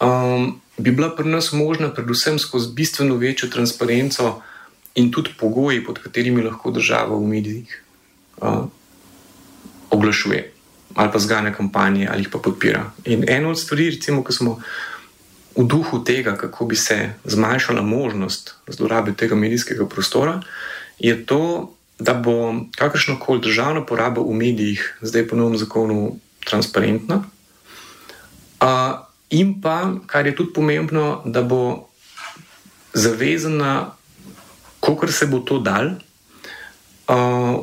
um, 0.00 0.60
bi 0.78 0.90
bila 0.90 1.14
pri 1.16 1.28
nas 1.28 1.52
možna, 1.52 1.88
predvsem 1.94 2.38
skozi 2.38 2.74
bistveno 2.76 3.16
večjo 3.16 3.48
transparenco 3.48 4.42
in 4.94 5.12
tudi 5.12 5.30
pogoji, 5.38 5.84
pod 5.84 5.98
katerimi 6.02 6.42
lahko 6.42 6.70
država 6.70 7.16
v 7.16 7.28
medijih 7.28 7.82
uh, 8.36 8.66
oglašuje 9.90 10.55
ali 10.96 11.12
pa 11.12 11.18
zganja 11.18 11.52
kampanje 11.52 12.08
ali 12.10 12.24
jih 12.24 12.30
pa 12.32 12.38
podpira. 12.38 12.90
In 13.04 13.24
eno 13.28 13.50
od 13.50 13.60
stvari, 13.60 13.90
recimo, 13.90 14.24
ki 14.24 14.32
smo. 14.32 14.58
V 15.56 15.64
duhu 15.64 16.02
tega, 16.04 16.34
kako 16.36 16.66
bi 16.68 16.76
se 16.76 17.14
zmanjšala 17.24 17.82
možnost 17.82 18.54
zlorabe 18.68 19.14
tega 19.16 19.34
medijskega 19.34 19.86
prostora, 19.88 20.40
je 20.98 21.14
to, 21.26 21.72
da 21.98 22.14
bo 22.14 22.54
kakršno 22.76 23.16
koli 23.18 23.40
državno 23.40 23.86
porabo 23.86 24.20
v 24.20 24.34
medijih, 24.36 24.98
zdaj 25.00 25.28
po 25.28 25.36
novem 25.36 25.56
zakonu, 25.56 26.18
transparentna. 26.44 27.22
Uh, 28.60 29.00
in 29.30 29.60
pa, 29.60 29.96
kar 30.06 30.26
je 30.26 30.36
tudi 30.36 30.52
pomembno, 30.52 31.22
da 31.24 31.42
bo 31.42 31.88
zavezana, 32.92 33.96
kako 34.80 35.08
se 35.08 35.26
bo 35.26 35.40
to 35.40 35.58
dal. 35.58 35.90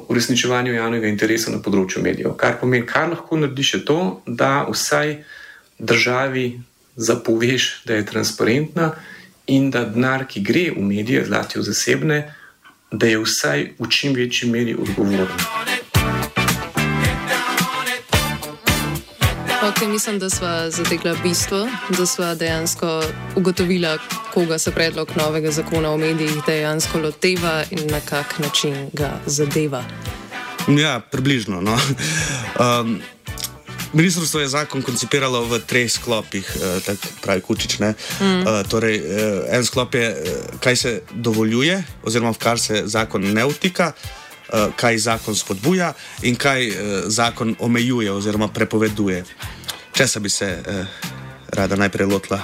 Uresničevanju 0.07 0.73
javnega 0.73 1.07
interesa 1.07 1.51
na 1.51 1.59
področju 1.59 2.03
medijev. 2.03 2.37
Kar 2.39 2.55
pomeni, 2.61 2.85
kar 2.87 3.09
lahko 3.11 3.39
narediš, 3.39 3.73
je 3.73 3.81
to, 3.85 3.97
da 4.25 4.63
vsaj 4.69 5.17
državi 5.79 6.45
zapoveš, 6.95 7.83
da 7.85 7.99
je 7.99 8.05
transparentna 8.05 8.93
in 9.47 9.67
da 9.71 9.83
denar, 9.83 10.23
ki 10.29 10.43
gre 10.47 10.69
v 10.71 10.85
medije, 10.87 11.25
zlasti 11.27 11.59
v 11.59 11.67
zasebne, 11.67 12.21
da 12.91 13.09
je 13.09 13.19
vsaj 13.19 13.67
v 13.79 13.89
čim 13.89 14.15
večji 14.15 14.49
meri 14.49 14.77
odgovoren. 14.79 15.62
Okay, 19.83 19.91
mislim, 19.91 20.19
da 20.19 20.29
smo 20.29 20.47
zatekli 20.69 21.11
bistvo, 21.23 21.67
da 21.97 22.05
smo 22.05 22.35
dejansko 22.35 23.03
ugotovili, 23.35 23.87
koga 24.33 24.57
se 24.57 24.71
predlog 24.71 25.09
novega 25.15 25.51
zakona 25.51 25.91
o 25.91 25.97
medijih 25.97 26.31
dejansko 26.47 26.99
loteva 26.99 27.63
in 27.71 27.87
na 27.87 27.99
kak 27.99 28.39
način 28.39 28.89
ga 28.93 29.19
zadeva. 29.25 29.83
Ja, 30.67 30.99
približno. 31.11 31.61
No. 31.61 31.77
Um, 32.81 33.01
Ministrstvo 33.93 34.39
je 34.39 34.47
zakon 34.47 34.81
koncipiralo 34.81 35.45
v 35.45 35.59
treh 35.59 35.91
sklopih, 35.91 36.55
eh, 36.55 36.79
tako 36.85 37.07
pravi 37.21 37.41
Kučič. 37.41 37.79
Mm. 37.79 37.83
Uh, 37.83 38.69
torej, 38.69 38.97
uh, 38.97 39.05
en 39.51 39.65
sklop 39.65 39.95
je, 39.95 40.23
kaj 40.59 40.75
se 40.75 41.01
dovoljuje, 41.11 41.83
oziroma 42.03 42.31
v 42.31 42.37
kar 42.37 42.59
se 42.59 42.83
zakon 42.85 43.33
ne 43.33 43.45
vtika, 43.45 43.91
uh, 43.91 44.71
kaj 44.75 44.97
zakon 44.97 45.35
spodbuja 45.35 45.93
in 46.21 46.35
kaj 46.35 46.69
uh, 46.69 46.75
zakon 47.05 47.55
omejuje 47.59 48.11
oziroma 48.11 48.47
prepoveduje. 48.47 49.23
Česa 49.93 50.19
bi 50.19 50.29
se 50.29 50.45
eh, 50.45 50.85
rada 51.47 51.75
najprej 51.75 52.07
lotila? 52.07 52.41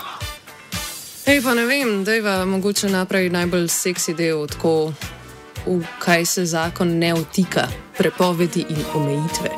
Ej, 1.25 1.41
pa 1.41 1.53
ne 1.53 1.65
vem, 1.65 2.03
da 2.03 2.13
je 2.13 2.45
mogoče 2.45 2.89
najprej 2.89 3.29
najbolj 3.29 3.67
seksi 3.67 4.13
del, 4.13 4.47
tako 4.47 4.93
v 5.65 5.81
kaj 5.99 6.25
se 6.25 6.45
zakon 6.45 6.97
ne 6.97 7.13
otika, 7.13 7.67
prepovedi 7.97 8.65
in 8.69 8.85
omejitve. 8.93 9.49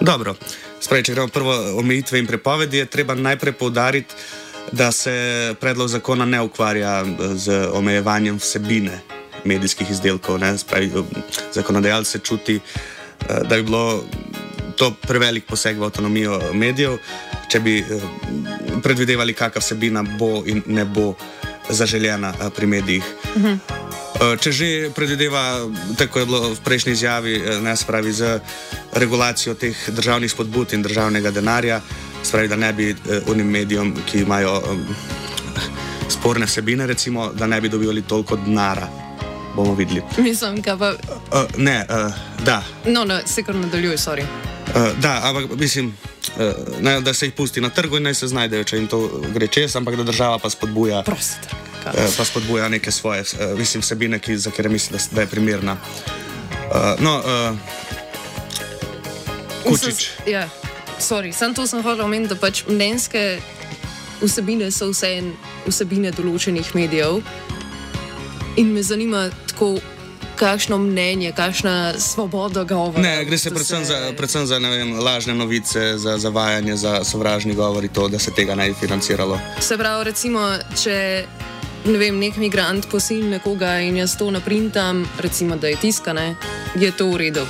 Dobro 0.00 0.34
spravi, 0.80 1.04
če 1.04 1.12
gremo 1.12 1.28
prvo 1.28 1.54
omejitve 1.78 2.18
in 2.18 2.26
prepovedi, 2.26 2.82
je 2.82 2.86
treba 2.86 3.14
najprej 3.14 3.52
poudariti, 3.52 4.14
da 4.72 4.92
se 4.92 5.54
predlog 5.60 5.88
zakona 5.88 6.24
ne 6.24 6.40
ukvarja 6.42 7.04
z 7.34 7.68
omejevanjem 7.72 8.36
vsebine 8.36 9.00
medijskih 9.44 9.90
izdelkov. 9.90 10.40
Spravi, 10.58 10.90
zakonodajalec 11.54 12.08
se 12.08 12.18
čuti, 12.18 12.60
da 13.28 13.56
bi 13.56 13.62
bilo 13.62 14.04
to 14.76 14.90
prevelik 14.90 15.46
poseg 15.46 15.78
v 15.78 15.86
avtonomijo 15.86 16.40
medijev, 16.52 16.98
če 17.48 17.60
bi 17.60 17.78
predvidevali, 18.82 19.34
kakšna 19.34 19.62
vsebina 19.62 20.02
bo 20.18 20.42
in 20.46 20.62
ne 20.66 20.84
bo 20.84 21.14
zaželjena 21.68 22.34
pri 22.56 22.66
medijih. 22.66 23.04
-huh. 23.36 23.85
Če 24.16 24.52
že 24.52 24.66
predvideva, 24.96 25.66
tako 25.98 26.18
je 26.18 26.26
bilo 26.26 26.40
v 26.54 26.60
prejšnji 26.64 26.92
izjavi, 26.92 27.34
ne 27.60 27.76
spravi 27.76 28.12
z 28.12 28.40
regulacijo 28.96 29.54
teh 29.54 29.76
državnih 29.92 30.30
spodbud 30.30 30.72
in 30.72 30.82
državnega 30.82 31.30
denarja, 31.30 31.80
spravi, 32.24 32.48
da 32.48 32.56
ne 32.56 32.72
bi 32.72 32.94
unim 33.28 33.50
medijem, 33.50 33.92
ki 34.08 34.24
imajo 34.24 34.62
sporne 36.08 36.46
vsebine, 36.46 36.86
recimo, 36.86 37.32
da 37.32 37.46
ne 37.46 37.60
bi 37.60 37.68
dobivali 37.68 38.02
toliko 38.02 38.36
denara. 38.36 38.88
Bomo 39.56 39.74
videli. 39.74 40.02
Mislim, 40.18 40.60
da 40.62 40.76
pa. 40.76 40.90
Uh, 40.90 41.56
ne, 41.56 41.86
uh, 41.88 42.12
da. 42.44 42.62
No, 42.86 43.04
no, 43.04 43.18
se 43.26 43.42
kar 43.42 43.54
nadaljuje, 43.54 43.96
sorry. 43.96 44.22
Uh, 44.22 44.98
da, 45.00 45.20
ampak 45.24 45.58
mislim, 45.58 45.96
uh, 46.36 46.42
ne, 46.80 47.00
da 47.00 47.14
se 47.14 47.26
jih 47.26 47.34
pusti 47.34 47.60
na 47.60 47.68
trgu 47.68 47.96
in 47.96 48.02
naj 48.02 48.14
se 48.14 48.26
znajdejo, 48.26 48.64
če 48.64 48.76
jim 48.76 48.86
to 48.86 49.22
gre 49.34 49.48
čez, 49.48 49.76
ampak 49.76 49.96
da 49.96 50.02
država 50.02 50.38
pa 50.38 50.50
spodbuja. 50.50 51.02
Prosti. 51.02 51.75
Eh, 51.94 52.08
pa 52.16 52.24
spodbuja 52.24 52.68
neke 52.68 52.90
svoje 52.90 53.20
eh, 53.20 53.54
mislim, 53.58 53.80
vsebine, 53.80 54.18
ki, 54.18 54.36
za 54.36 54.50
katere 54.50 54.68
mislim, 54.68 54.98
da, 54.98 55.04
da 55.14 55.20
je 55.20 55.26
primerna. 55.26 55.76
Uh, 56.66 57.02
no, 57.02 57.18
uh, 57.18 57.58
Kučič. 59.64 60.10
Ja, 60.26 60.48
sorry, 61.00 61.32
sem 61.32 61.54
to 61.54 61.66
sem 61.66 61.82
hotel 61.82 62.04
omeniti, 62.04 62.34
da 62.34 62.40
pač 62.40 62.64
mnenjske 62.66 63.38
vsebine 64.20 64.70
so 64.70 64.90
vse 64.90 65.20
vsebine 65.66 66.10
določenih 66.10 66.74
medijev. 66.74 67.20
In 68.56 68.72
me 68.74 68.82
zanima 68.82 69.28
tako. 69.50 69.76
Kakšno 70.36 70.76
mnenje, 70.76 71.30
kakšna 71.32 71.96
svoboda 71.96 72.66
govora? 72.68 73.00
Ne, 73.00 73.24
gre 73.24 73.38
se 73.40 73.48
predvsem, 73.48 73.86
se... 73.88 73.92
Za, 73.92 74.12
predvsem 74.18 74.44
za 74.46 74.58
vem, 74.60 74.90
lažne 75.00 75.32
novice, 75.34 75.96
za 75.96 76.18
zavajanje, 76.20 76.76
za 76.76 76.98
sovražni 77.08 77.54
govor 77.56 77.84
in 77.84 77.88
to, 77.88 78.04
da 78.12 78.18
se 78.20 78.34
tega 78.36 78.54
naj 78.54 78.68
bi 78.68 78.76
financiralo. 78.80 79.38
Se 79.64 79.78
pravi, 79.80 80.04
recimo, 80.04 80.44
če 80.76 81.24
ne 81.86 81.98
vem, 81.98 82.18
nek 82.18 82.36
migrant 82.40 82.86
posilni 82.90 83.30
nekoga 83.36 83.76
in 83.84 83.96
jaz 84.00 84.16
to 84.18 84.30
naprintam, 84.30 85.04
recimo, 85.22 85.56
da 85.56 85.68
je 85.68 85.76
tiskane, 85.80 86.34
je 86.80 86.90
to 86.90 87.08
v 87.12 87.16
redu. 87.26 87.46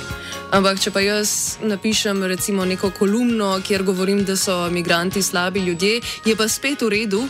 Ampak, 0.53 0.79
če 0.79 0.93
pa 0.95 1.01
jaz 1.03 1.57
napišem 1.65 2.23
recimo 2.29 2.65
neko 2.65 2.91
kolumno, 2.95 3.57
kjer 3.65 3.83
govorim, 3.83 4.23
da 4.25 4.37
so 4.39 4.69
migranti 4.71 5.23
slabi 5.23 5.65
ljudje, 5.65 6.01
je 6.25 6.35
pa 6.39 6.47
spet 6.47 6.85
v 6.85 6.91
redu, 6.93 7.23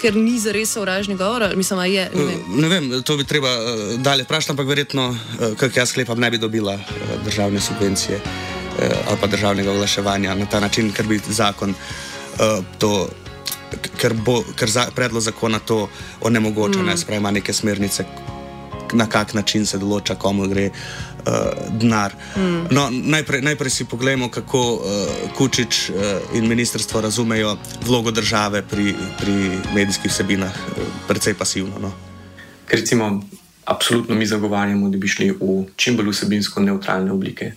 ker 0.00 0.16
ni 0.16 0.38
zares 0.40 0.72
sovražni 0.76 1.16
govor. 1.16 1.48
Mislim, 1.56 1.80
je. 1.90 2.06
Ne 2.14 2.24
vem. 2.24 2.44
ne 2.62 2.68
vem, 2.68 2.90
to 3.02 3.16
bi 3.16 3.24
treba 3.24 3.50
uh, 3.56 3.96
dalje 4.00 4.24
vprašati, 4.28 4.52
ampak 4.54 4.68
verjetno, 4.68 5.08
uh, 5.10 5.56
kak 5.58 5.76
jaz 5.76 5.92
sklepam, 5.92 6.20
ne 6.20 6.30
bi 6.30 6.38
dobila 6.38 6.76
uh, 6.76 7.16
državne 7.24 7.60
subvencije 7.60 8.20
uh, 8.20 9.08
ali 9.08 9.18
pa 9.20 9.26
državnega 9.26 9.72
oglaševanja 9.72 10.34
na 10.34 10.46
ta 10.46 10.60
način, 10.60 10.92
ker 10.92 11.06
bi 11.06 11.20
zakon 11.28 11.74
uh, 11.74 12.64
to 12.78 13.08
ker, 13.98 14.14
bo, 14.14 14.40
ker 14.56 14.70
za, 14.70 14.88
predlog 14.94 15.22
zakona 15.22 15.58
to 15.58 15.88
onemogoča, 16.20 16.80
mm. 16.80 16.86
ne 16.86 16.96
sprejema 16.96 17.30
neke 17.30 17.52
smernice, 17.52 18.04
na 18.92 19.06
kak 19.06 19.34
način 19.34 19.66
se 19.66 19.78
določa, 19.78 20.16
komu 20.18 20.48
gre 20.50 20.70
uh, 20.70 21.34
denar. 21.78 22.14
Mm. 22.36 22.68
No, 22.74 22.88
najprej, 22.90 23.42
najprej 23.46 23.70
si 23.70 23.86
pogledamo, 23.88 24.30
kako 24.34 24.62
uh, 24.74 24.82
Kučič 25.38 25.80
uh, 25.90 26.36
in 26.38 26.48
ministrstvo 26.50 27.00
razumejo 27.00 27.56
vlogo 27.86 28.10
države 28.10 28.62
pri, 28.66 28.94
pri 29.20 29.36
medijskih 29.74 30.10
vsebinah, 30.10 30.62
uh, 30.76 30.94
precej 31.08 31.38
pasivno. 31.38 31.78
No. 31.82 31.92
Ker 32.66 32.82
recimo, 32.82 33.12
absolutno 33.64 34.14
mi 34.14 34.26
zagovarjamo, 34.26 34.90
da 34.90 34.98
bi 34.98 35.08
šli 35.08 35.30
v 35.38 35.64
čim 35.76 35.98
bolj 35.98 36.14
vsebinsko 36.14 36.62
neutralne 36.66 37.12
oblike 37.12 37.52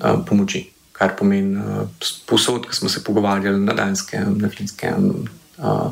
uh, 0.00 0.24
pomoči 0.24 0.73
kar 0.94 1.16
pomeni 1.18 1.58
uh, 1.58 1.88
posod, 2.26 2.68
ki 2.70 2.76
smo 2.76 2.88
se 2.88 3.02
pogovarjali 3.04 3.60
na 3.60 3.74
Danskem, 3.74 4.38
na 4.38 4.48
Finskem, 4.48 5.10
uh, 5.58 5.90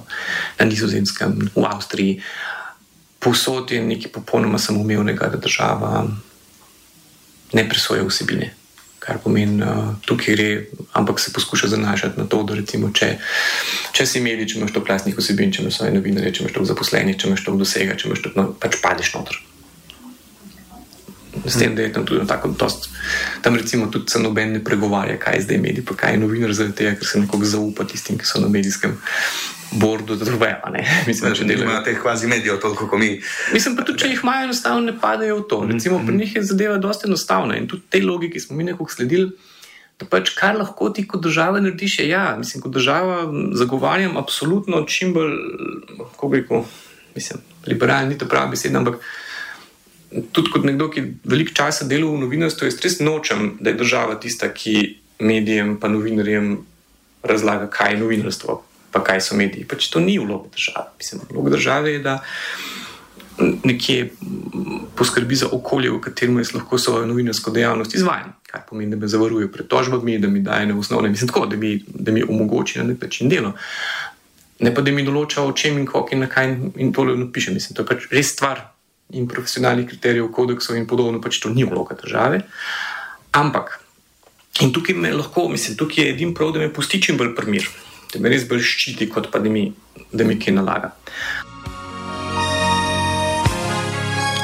na 0.58 0.66
Nizozemskem, 0.66 1.38
v 1.56 1.66
Avstriji. 1.66 2.20
Posod 3.22 3.70
je 3.70 3.82
nekaj 3.82 4.12
popolnoma 4.14 4.58
samoumevnega, 4.58 5.30
da 5.34 5.42
država 5.42 6.06
ne 7.52 7.68
presoja 7.68 8.06
vsebine. 8.06 8.52
Kar 9.02 9.18
pomeni, 9.18 9.58
da 9.58 9.72
uh, 9.74 9.94
tukaj 10.06 10.36
gre, 10.36 10.50
ampak 10.94 11.18
se 11.20 11.34
poskuša 11.34 11.74
zanašati 11.74 12.20
na 12.20 12.28
to, 12.30 12.44
da 12.46 12.54
recimo, 12.54 12.92
če, 12.94 13.16
če 13.92 14.06
si 14.06 14.22
imeli, 14.22 14.46
če 14.46 14.60
imaš 14.60 14.76
to 14.76 14.84
klasnih 14.86 15.18
vsebin, 15.18 15.50
če 15.50 15.64
imaš 15.64 15.80
svoje 15.80 15.96
novinarje, 15.98 16.36
če 16.36 16.44
imaš 16.44 16.54
to 16.54 16.68
zaposlenih, 16.70 17.18
če 17.18 17.32
imaš 17.32 17.42
to 17.48 17.56
dosega, 17.58 17.98
če 17.98 18.06
imaš 18.06 18.22
to, 18.22 18.36
no, 18.38 18.52
pač 18.54 18.78
padeš 18.84 19.16
noter. 19.18 19.42
S 21.46 21.58
tem, 21.58 21.74
da 21.74 21.82
je 21.82 21.92
tam 21.92 22.06
tudi 22.06 22.26
tako 22.26 22.48
dost. 22.58 22.88
Tam 23.42 23.56
recimo 23.56 23.86
tudi 23.90 24.10
se 24.10 24.18
noben 24.18 24.52
ne 24.52 24.64
pregovarja, 24.64 25.18
kaj 25.18 25.34
je 25.34 25.42
zdaj 25.42 25.58
medij, 25.58 25.84
pa 25.84 25.96
kaj 25.98 26.14
je 26.14 26.18
novinar, 26.22 26.52
zaradi 26.54 26.76
tega, 26.78 26.94
ker 26.98 27.08
se 27.08 27.20
nekoga 27.20 27.46
zaupa 27.46 27.84
tistim, 27.84 28.18
ki 28.18 28.26
so 28.26 28.40
na 28.40 28.48
medijskem 28.48 28.94
bordu, 29.72 30.16
da 30.16 30.24
to 30.24 30.36
vejo. 30.36 30.60
Mislim, 31.08 31.32
da 31.32 31.54
delajo 31.54 31.82
teh 31.84 31.98
kvazi 32.02 32.26
medijev 32.26 32.60
toliko 32.60 32.86
kot 32.88 33.00
mi. 33.00 33.20
Mislim 33.52 33.76
pa 33.76 33.84
tudi, 33.84 33.98
če 33.98 34.12
jih 34.12 34.20
imajo 34.22 34.44
enostavno, 34.44 34.84
ne 34.86 34.94
padajo 35.00 35.40
v 35.40 35.48
to. 35.48 35.64
Recimo 35.72 36.02
pri 36.06 36.16
njih 36.16 36.36
je 36.36 36.42
zadeva 36.42 36.76
dosta 36.78 37.08
enostavna 37.08 37.56
in 37.56 37.66
tudi 37.68 37.82
te 37.88 38.02
logiki 38.02 38.40
smo 38.40 38.56
mi 38.56 38.64
nekako 38.64 38.90
sledili. 38.92 39.30
Da 40.00 40.06
pač 40.10 40.32
kar 40.34 40.56
lahko 40.58 40.90
ti 40.90 41.04
kot 41.06 41.22
država 41.22 41.60
narediš, 41.60 41.98
je 41.98 42.08
ja, 42.08 42.36
mislim, 42.38 42.62
kot 42.62 42.72
država 42.72 43.26
zagovarjam 43.54 44.16
absolutno 44.16 44.84
čim 44.88 45.12
bolj, 45.14 45.34
kako 45.98 46.28
bi 46.28 46.40
rekel, 46.40 46.64
mislim, 47.14 47.42
liberalni, 47.66 48.14
ni 48.14 48.18
to 48.18 48.26
pravi 48.26 48.50
beseda, 48.50 48.78
ampak 48.78 48.98
tudi 50.32 50.50
kot 50.52 50.64
nekdo, 50.64 50.88
ki 50.92 51.04
veliko 51.24 51.54
časa 51.56 51.86
dela 51.88 52.10
v 52.10 52.20
novinarstvu, 52.24 52.68
jaz 52.68 52.80
res 52.84 52.98
nočem, 53.00 53.56
da 53.60 53.72
je 53.72 53.80
država 53.80 54.18
tista, 54.20 54.50
ki 54.52 54.98
medijem 55.22 55.76
in 55.78 55.92
novinarjem 55.92 56.52
razlaga, 57.22 57.70
kaj 57.70 57.94
je 57.94 58.00
novinarstvo, 58.00 58.62
pa 58.92 59.02
kaj 59.04 59.20
so 59.20 59.36
mediji. 59.38 59.64
Pač 59.68 59.88
to 59.88 60.00
ni 60.00 60.18
vloga 60.18 60.50
države. 60.52 60.90
Mislim, 60.98 61.22
vloga 61.30 61.50
države 61.50 61.92
je, 61.92 61.98
da 61.98 62.18
nekje 63.64 64.10
poskrbi 64.96 65.34
za 65.34 65.48
okolje, 65.52 65.90
v 65.90 66.00
katerem 66.00 66.38
jaz 66.38 66.52
lahko 66.54 66.78
svojo 66.78 67.06
novinarsko 67.06 67.50
dejavnost 67.50 67.94
izvajam. 67.94 68.34
Kar 68.46 68.66
pomeni, 68.68 68.90
da 68.90 68.96
me 68.96 69.08
zavarujejo 69.08 69.48
pred 69.52 69.66
tožbami, 69.66 70.18
da 70.18 70.28
mi 70.28 70.40
dajo 70.40 70.78
osnovne, 70.78 71.08
mislim, 71.08 71.28
tako, 71.28 71.46
da, 71.46 71.56
mi, 71.56 71.84
da 71.88 72.12
mi 72.12 72.22
omogoči 72.22 72.78
na 72.78 72.84
nek 72.84 73.02
način 73.02 73.28
delo. 73.28 73.52
Ne 74.60 74.74
pa 74.74 74.82
da 74.82 74.92
mi 74.92 75.02
določa, 75.02 75.42
o 75.42 75.52
čem 75.52 75.78
in 75.78 75.86
kako 75.86 76.14
in 76.14 76.20
na 76.22 76.28
kaj 76.30 76.52
in 76.76 76.92
tole 76.92 77.16
napišem. 77.16 77.54
Mislim, 77.54 77.74
to 77.76 77.82
je 77.82 77.86
pač 77.86 78.10
res 78.12 78.34
stvar 78.34 78.71
in 79.12 79.28
profesionalnih 79.28 79.86
kriterijev, 79.88 80.30
kodeksov 80.32 80.76
in 80.76 80.86
podobno, 80.86 81.20
pač 81.20 81.40
to 81.42 81.50
ni 81.52 81.64
vloga 81.68 81.96
države. 81.98 82.42
Ampak, 83.32 83.78
in 84.60 84.72
tukaj 84.72 84.96
me 84.96 85.12
lahko, 85.12 85.48
mislim, 85.48 85.76
tukaj 85.76 86.04
je 86.04 86.10
edin 86.14 86.34
prav, 86.34 86.52
da 86.52 86.60
me 86.60 86.72
pusti 86.72 87.00
čim 87.02 87.16
bolj 87.20 87.34
primir, 87.36 87.68
da 88.12 88.20
me 88.20 88.32
res 88.32 88.46
bolj 88.48 88.64
ščiti, 88.68 89.08
kot 89.12 89.30
pa 89.32 89.40
da 89.42 89.52
mi, 89.52 89.70
da 90.12 90.24
mi 90.24 90.38
kaj 90.40 90.56
nalaga. 90.56 90.92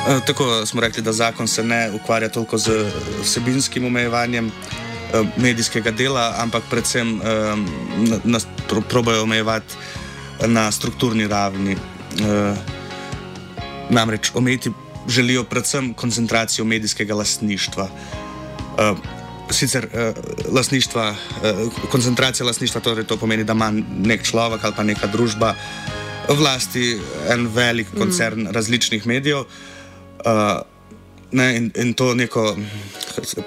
E, 0.09 0.21
tako 0.27 0.67
smo 0.67 0.81
rekli, 0.81 1.03
da 1.03 1.13
zakon 1.13 1.49
se 1.49 1.65
ne 1.65 1.91
ukvarja 1.95 2.29
toliko 2.33 2.59
z 2.59 2.81
vsebinskim 3.23 3.85
omejevanjem 3.85 4.49
e, 4.49 5.25
medijskega 5.37 5.91
dela, 5.91 6.35
ampak 6.39 6.65
predvsem 6.71 7.21
e, 7.21 7.37
nas 8.25 8.47
probojajo 8.89 9.23
omejevati 9.23 9.75
na 10.47 10.71
strukturni 10.73 11.27
ravni. 11.29 11.77
Namreč 13.91 14.31
omejiti 14.35 14.71
želijo 15.09 15.45
predvsem 15.45 15.95
koncentracijo 15.95 16.65
medijskega 16.65 17.15
lastništva. 17.15 17.89
Uh, 18.79 18.99
sicer 19.51 19.87
uh, 19.87 20.55
lastništva, 20.55 21.11
uh, 21.11 21.73
koncentracija 21.91 22.47
lastništva 22.47 22.81
torej 22.81 23.05
to 23.05 23.17
pomeni, 23.17 23.45
da 23.45 23.53
ima 23.53 23.73
nek 24.05 24.23
človek 24.23 24.65
ali 24.65 24.75
pa 24.77 24.83
neka 24.83 25.07
družba 25.07 25.55
vlasti 26.29 26.99
en 27.29 27.47
velik 27.47 27.87
koncern 27.99 28.41
mm. 28.41 28.51
različnih 28.53 29.07
medijev. 29.07 29.39
Uh, 29.39 29.45
ne, 31.33 31.57
in, 31.57 31.71
in 31.77 31.95
to 31.95 32.15
neko, 32.15 32.57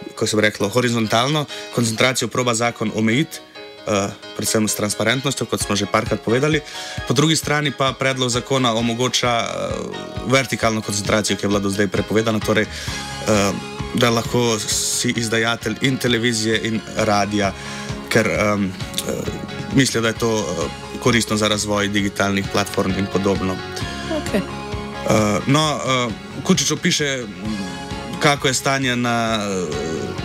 kako 0.10 0.28
se 0.28 0.36
bi 0.36 0.42
reklo, 0.42 0.70
horizontalno 0.70 1.46
koncentracijo 1.76 2.28
proba 2.28 2.54
zakon 2.54 2.92
omejiti. 2.96 3.40
Eh, 3.82 4.10
predvsem 4.38 4.68
s 4.70 4.78
transparentnostjo, 4.78 5.50
kot 5.50 5.58
smo 5.58 5.74
že 5.74 5.90
parkrat 5.90 6.22
povedali. 6.22 6.62
Po 7.10 7.18
drugi 7.18 7.34
strani 7.34 7.74
pa 7.74 7.98
predlog 7.98 8.30
zakona 8.30 8.78
omogoča 8.78 9.34
uh, 9.42 9.50
vertikalno 10.30 10.86
koncentracijo, 10.86 11.38
ki 11.38 11.46
je 11.46 11.50
bila 11.50 11.60
do 11.60 11.70
zdaj 11.70 11.90
prepovedana, 11.90 12.38
torej, 12.38 12.70
uh, 12.70 13.50
da 13.98 14.14
lahko 14.14 14.60
si 14.62 15.14
izdajatelj 15.18 15.82
in 15.82 15.98
televizije 15.98 16.62
in 16.70 16.78
radia, 16.96 17.54
ker 18.10 18.30
um, 18.30 18.70
mislijo, 19.74 20.02
da 20.02 20.14
je 20.14 20.22
to 20.22 20.32
koristno 21.02 21.38
za 21.38 21.48
razvoj 21.50 21.90
digitalnih 21.90 22.46
platform 22.54 22.94
in 23.02 23.10
podobno. 23.10 23.58
Okay. 24.14 24.42
Uh, 25.10 25.42
no, 25.50 25.66
uh, 25.82 26.44
Kučič 26.44 26.72
opiše, 26.72 27.26
kako 28.22 28.48
je 28.48 28.54
stanje 28.54 28.96
na 28.96 29.42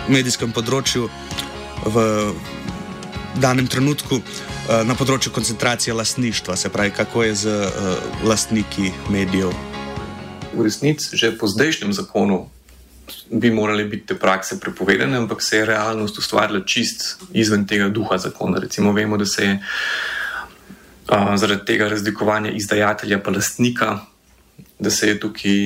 medijskem 0.07 0.53
področju. 0.53 1.09
v 1.85 2.33
danem 3.37 3.67
trenutku 3.69 4.17
uh, 4.17 4.83
na 4.87 4.95
področju 4.97 5.31
koncentracije 5.33 5.93
lastništva, 5.93 6.57
se 6.57 6.69
pravi, 6.73 6.91
kako 6.91 7.23
je 7.23 7.35
z 7.35 7.45
uh, 7.47 7.71
lastniki 8.25 8.91
medijev. 9.13 9.53
V 10.53 10.65
resnici, 10.65 11.13
že 11.17 11.35
po 11.37 11.47
zdajšnjem 11.47 11.93
zakonu 11.93 12.47
bi 13.29 13.51
morale 13.53 13.85
biti 13.85 14.09
te 14.11 14.17
prakse 14.19 14.59
prepovedane, 14.59 15.17
ampak 15.17 15.41
se 15.43 15.61
je 15.61 15.69
realnost 15.69 16.17
ustvarila 16.17 16.63
čist 16.65 17.21
izven 17.31 17.67
tega 17.67 17.89
duha 17.93 18.17
zakona. 18.17 18.59
Recimo, 18.59 18.91
vemo, 18.93 19.17
da 19.17 19.25
se 19.25 19.45
je 19.45 19.53
uh, 19.59 21.35
zaradi 21.37 21.65
tega 21.65 21.89
razlikovanja 21.93 22.51
izdajatelja 22.57 23.21
pa 23.23 23.31
lastnika, 23.31 23.99
da 24.79 24.89
se 24.89 25.07
je 25.13 25.19
tukaj 25.19 25.57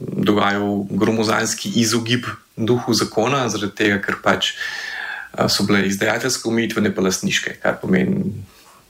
dogajal 0.00 0.84
gromozanski 0.90 1.72
izogib 1.80 2.26
duhu 2.56 2.94
zakona, 2.94 3.48
zaradi 3.48 3.74
tega, 3.74 4.02
ker 4.02 4.18
pač 4.22 4.52
so 5.46 5.66
bile 5.68 5.86
izdajateljske 5.86 6.48
omejitve, 6.48 6.82
ne 6.82 6.94
pa 6.94 7.04
lastniške, 7.04 7.58
kar 7.62 7.78
pomeni. 7.82 8.24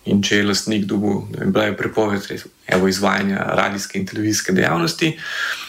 In 0.08 0.22
če 0.24 0.38
je 0.38 0.44
lastnik 0.48 0.86
dobil, 0.88 1.26
da 1.34 1.42
je 1.44 1.50
bila 1.52 1.72
prepoved 1.76 2.24
izvajanja 2.88 3.42
radijske 3.58 3.98
in 3.98 4.06
televizijske 4.08 4.54
dejavnosti, 4.56 5.10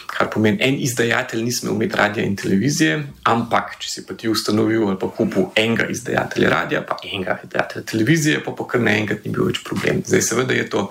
kar 0.08 0.30
pomeni, 0.32 0.58
en 0.64 0.78
izdajatelj 0.80 1.42
ni 1.44 1.52
smel 1.52 1.74
imeti 1.74 1.98
radija 1.98 2.24
in 2.24 2.36
televizije, 2.36 2.94
ampak 3.28 3.76
če 3.82 3.90
si 3.90 4.04
pa 4.08 4.16
ti 4.16 4.30
ustanovil 4.32 4.86
ali 4.88 4.98
pa 5.00 5.10
kupil 5.16 5.50
enega 5.60 5.90
izdajatelja 5.92 6.50
radija, 6.50 6.82
pa 6.88 6.96
enega 7.04 7.36
izdajatelja 7.44 7.86
televizije, 7.92 8.42
pa 8.44 8.54
pa 8.56 8.66
kar 8.70 8.84
naenkrat 8.86 9.26
ni 9.26 9.34
bil 9.34 9.50
več 9.50 9.60
problem. 9.66 10.00
Zdaj, 10.06 10.24
seveda 10.30 10.56
je 10.56 10.68
to, 10.72 10.86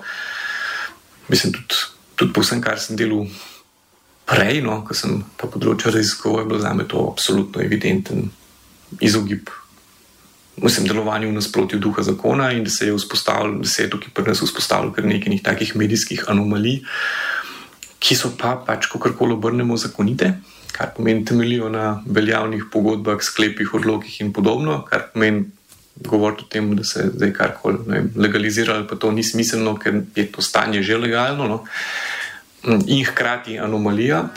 mislim, 1.28 1.56
tudi, 1.58 1.80
tudi 2.14 2.36
po 2.36 2.44
vsem, 2.46 2.62
kar 2.62 2.78
sem 2.78 2.98
delal 3.00 3.26
prej, 4.30 4.60
no, 4.62 4.80
ko 4.86 4.94
sem 4.94 5.24
ta 5.40 5.50
področje 5.50 5.90
raziskoval, 5.96 6.44
je 6.44 6.52
bilo 6.52 6.62
za 6.62 6.74
me 6.78 6.86
to 6.86 7.02
absolutno 7.10 7.64
evidenten 7.66 8.30
izogib 9.02 9.50
mislim, 10.62 10.86
delovanju 10.86 11.28
v 11.28 11.38
nasprotju 11.38 11.78
duha 11.78 12.02
zakona 12.02 12.52
in 12.52 12.64
da 12.64 12.70
se 12.70 12.86
je, 12.86 12.92
da 12.92 13.68
se 13.68 13.82
je 13.82 13.90
tukaj 13.90 14.14
pri 14.14 14.24
nas 14.28 14.42
vzpostavilo 14.42 14.92
kar 14.92 15.04
nekaj 15.04 15.38
takih 15.42 15.76
medijskih 15.76 16.24
anomalij, 16.28 16.80
ki 17.98 18.16
so 18.16 18.32
pa 18.38 18.56
pač, 18.66 18.88
ko 18.88 18.98
karkoli 18.98 19.36
obrnemo, 19.36 19.76
zakonite, 19.76 20.32
kar 20.72 20.92
pomeni 20.96 21.24
temeljijo 21.24 21.68
na 21.68 22.02
veljavnih 22.06 22.64
pogodbah, 22.72 23.20
sklepih, 23.22 23.74
odlokih 23.74 24.20
in 24.20 24.32
podobno, 24.32 24.82
kar 24.88 25.10
pomeni 25.12 25.44
govoriti 26.00 26.44
o 26.44 26.48
tem, 26.48 26.76
da 26.76 26.84
se 26.84 27.10
zdaj 27.14 27.32
karkoli 27.32 28.04
legalizira, 28.16 28.80
pa 28.88 28.96
to 28.96 29.12
ni 29.12 29.24
smiselno, 29.24 29.76
ker 29.76 30.02
je 30.16 30.26
to 30.32 30.42
stanje 30.42 30.82
že 30.82 30.96
legalno 30.96 31.48
no? 31.48 31.64
in 32.86 33.04
hkrati 33.04 33.58
anomalija. 33.58 34.28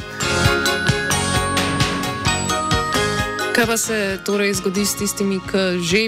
Kaj 3.53 3.65
pa 3.65 3.77
se 3.77 4.17
torej 4.25 4.53
zgodi 4.53 4.81
s 4.85 4.95
tistimi, 4.97 5.37
ki 5.37 5.77
že 5.77 6.07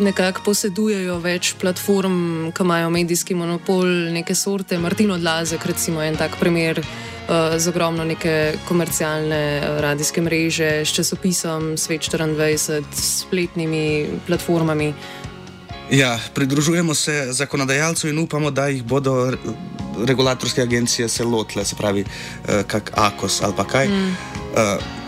nekako 0.00 0.40
posedujejo 0.48 1.18
več 1.20 1.52
platform, 1.60 2.48
ki 2.56 2.64
imajo 2.64 2.88
medijski 2.90 3.36
monopol, 3.36 3.84
neke 4.16 4.32
sorte? 4.34 4.78
Martin 4.80 5.12
Odlazek, 5.12 5.66
recimo, 5.68 6.00
je 6.00 6.08
en 6.08 6.16
tak 6.16 6.40
primer. 6.40 6.80
Uh, 6.80 7.58
z 7.58 7.68
ogromno 7.68 8.04
neke 8.06 8.56
komercialne 8.64 9.42
uh, 9.58 9.80
radijske 9.82 10.22
mreže, 10.22 10.86
s 10.86 10.96
časopisom 10.96 11.74
Svet 11.76 12.00
24, 12.00 12.84
s 12.94 13.26
spletnimi 13.26 14.06
platformami. 14.26 14.94
Ja, 15.90 16.16
pridružujemo 16.34 16.94
se 16.94 17.32
zakonodajalcu 17.32 18.08
in 18.08 18.18
upamo, 18.18 18.50
da 18.50 18.68
jih 18.68 18.84
bodo 18.84 19.34
regulatorske 20.06 20.62
agencije 20.62 21.08
se 21.08 21.24
lotile, 21.24 21.64
se 21.64 21.76
pravi, 21.76 22.04
uh, 22.04 22.62
kak 22.66 22.92
AKOS 22.94 23.42
ali 23.42 23.52
pa 23.56 23.64
kaj. 23.64 23.88
Mm. 23.88 24.16
Uh, 24.54 25.05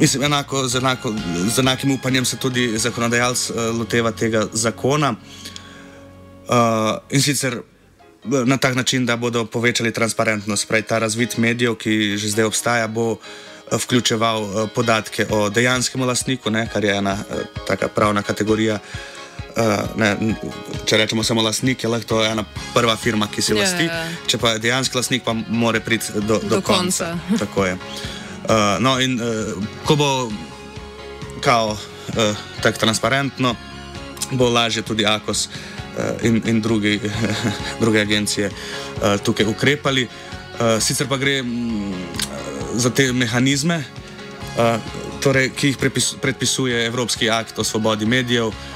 Mislim, 0.00 0.22
enako, 0.22 0.68
z, 0.68 0.76
enako, 0.76 1.14
z 1.54 1.58
enakim 1.58 1.90
upanjem 1.90 2.24
se 2.24 2.36
tudi 2.36 2.78
zakonodajalec 2.78 3.50
uh, 3.50 3.56
loteva 3.78 4.12
tega 4.12 4.46
zakona. 4.52 5.14
Uh, 6.48 6.56
in 7.10 7.22
sicer 7.22 7.60
na 8.24 8.56
tak 8.56 8.74
način, 8.74 9.06
da 9.06 9.16
bodo 9.16 9.44
povečali 9.44 9.92
transparentnost. 9.92 10.68
Pravi, 10.68 10.82
ta 10.82 10.98
razvit 10.98 11.36
medijev, 11.36 11.74
ki 11.74 12.16
že 12.16 12.28
zdaj 12.28 12.44
obstaja, 12.44 12.86
bo 12.88 13.16
vključeval 13.72 14.42
uh, 14.42 14.68
podatke 14.74 15.26
o 15.30 15.48
dejanskem 15.48 16.02
lastniku, 16.02 16.50
ne, 16.50 16.68
kar 16.72 16.84
je 16.84 16.96
ena 16.96 17.12
uh, 17.12 17.40
taka 17.66 17.88
pravna 17.88 18.22
kategorija. 18.22 18.78
Uh, 19.56 19.96
ne, 19.96 20.34
če 20.84 20.96
rečemo 20.96 21.24
samo 21.24 21.42
lastnik, 21.42 21.84
je 21.84 21.88
lahko 21.88 22.24
ena 22.24 22.44
prva 22.74 22.96
firma, 22.96 23.28
ki 23.32 23.40
yeah. 23.40 23.56
Ja, 23.56 23.62
lasti. 23.62 23.84
Ja. 23.84 24.04
Če 24.26 24.38
pa 24.38 24.50
je 24.50 24.58
dejanski 24.58 24.96
lastnik, 24.96 25.24
pa 25.24 25.32
mora 25.32 25.80
priti 25.80 26.12
do, 26.14 26.20
do, 26.20 26.38
do 26.38 26.60
konca. 26.60 27.16
konca. 27.16 27.44
Tako 27.46 27.66
je. 27.66 27.72
Uh, 27.72 28.25
no, 28.80 29.00
in 29.00 29.20
uh, 29.20 29.54
ko 29.84 29.96
bo 29.96 30.10
kao 31.40 31.70
uh, 31.72 32.36
tako 32.62 32.78
transparentno, 32.78 33.54
bo 34.30 34.48
lažje 34.50 34.82
tudi 34.82 35.06
AKOS 35.06 35.48
uh, 35.48 36.24
in, 36.24 36.42
in 36.46 36.60
drugi, 36.60 37.00
druge 37.82 38.00
agencije 38.00 38.50
uh, 38.50 39.20
tukaj 39.24 39.46
ukrepali. 39.46 40.08
Uh, 40.56 40.82
sicer 40.82 41.08
pa 41.08 41.16
gre 41.16 41.40
um, 41.40 41.94
za 42.74 42.90
te 42.90 43.12
mehanizme, 43.12 43.84
uh, 44.56 44.80
torej, 45.20 45.50
ki 45.56 45.72
jih 45.72 45.76
prepis, 45.76 46.14
predpisuje 46.22 46.86
Evropski 46.86 47.30
akt 47.30 47.58
o 47.58 47.64
svobodi 47.64 48.06
medijev. 48.06 48.46
Um, 48.46 48.75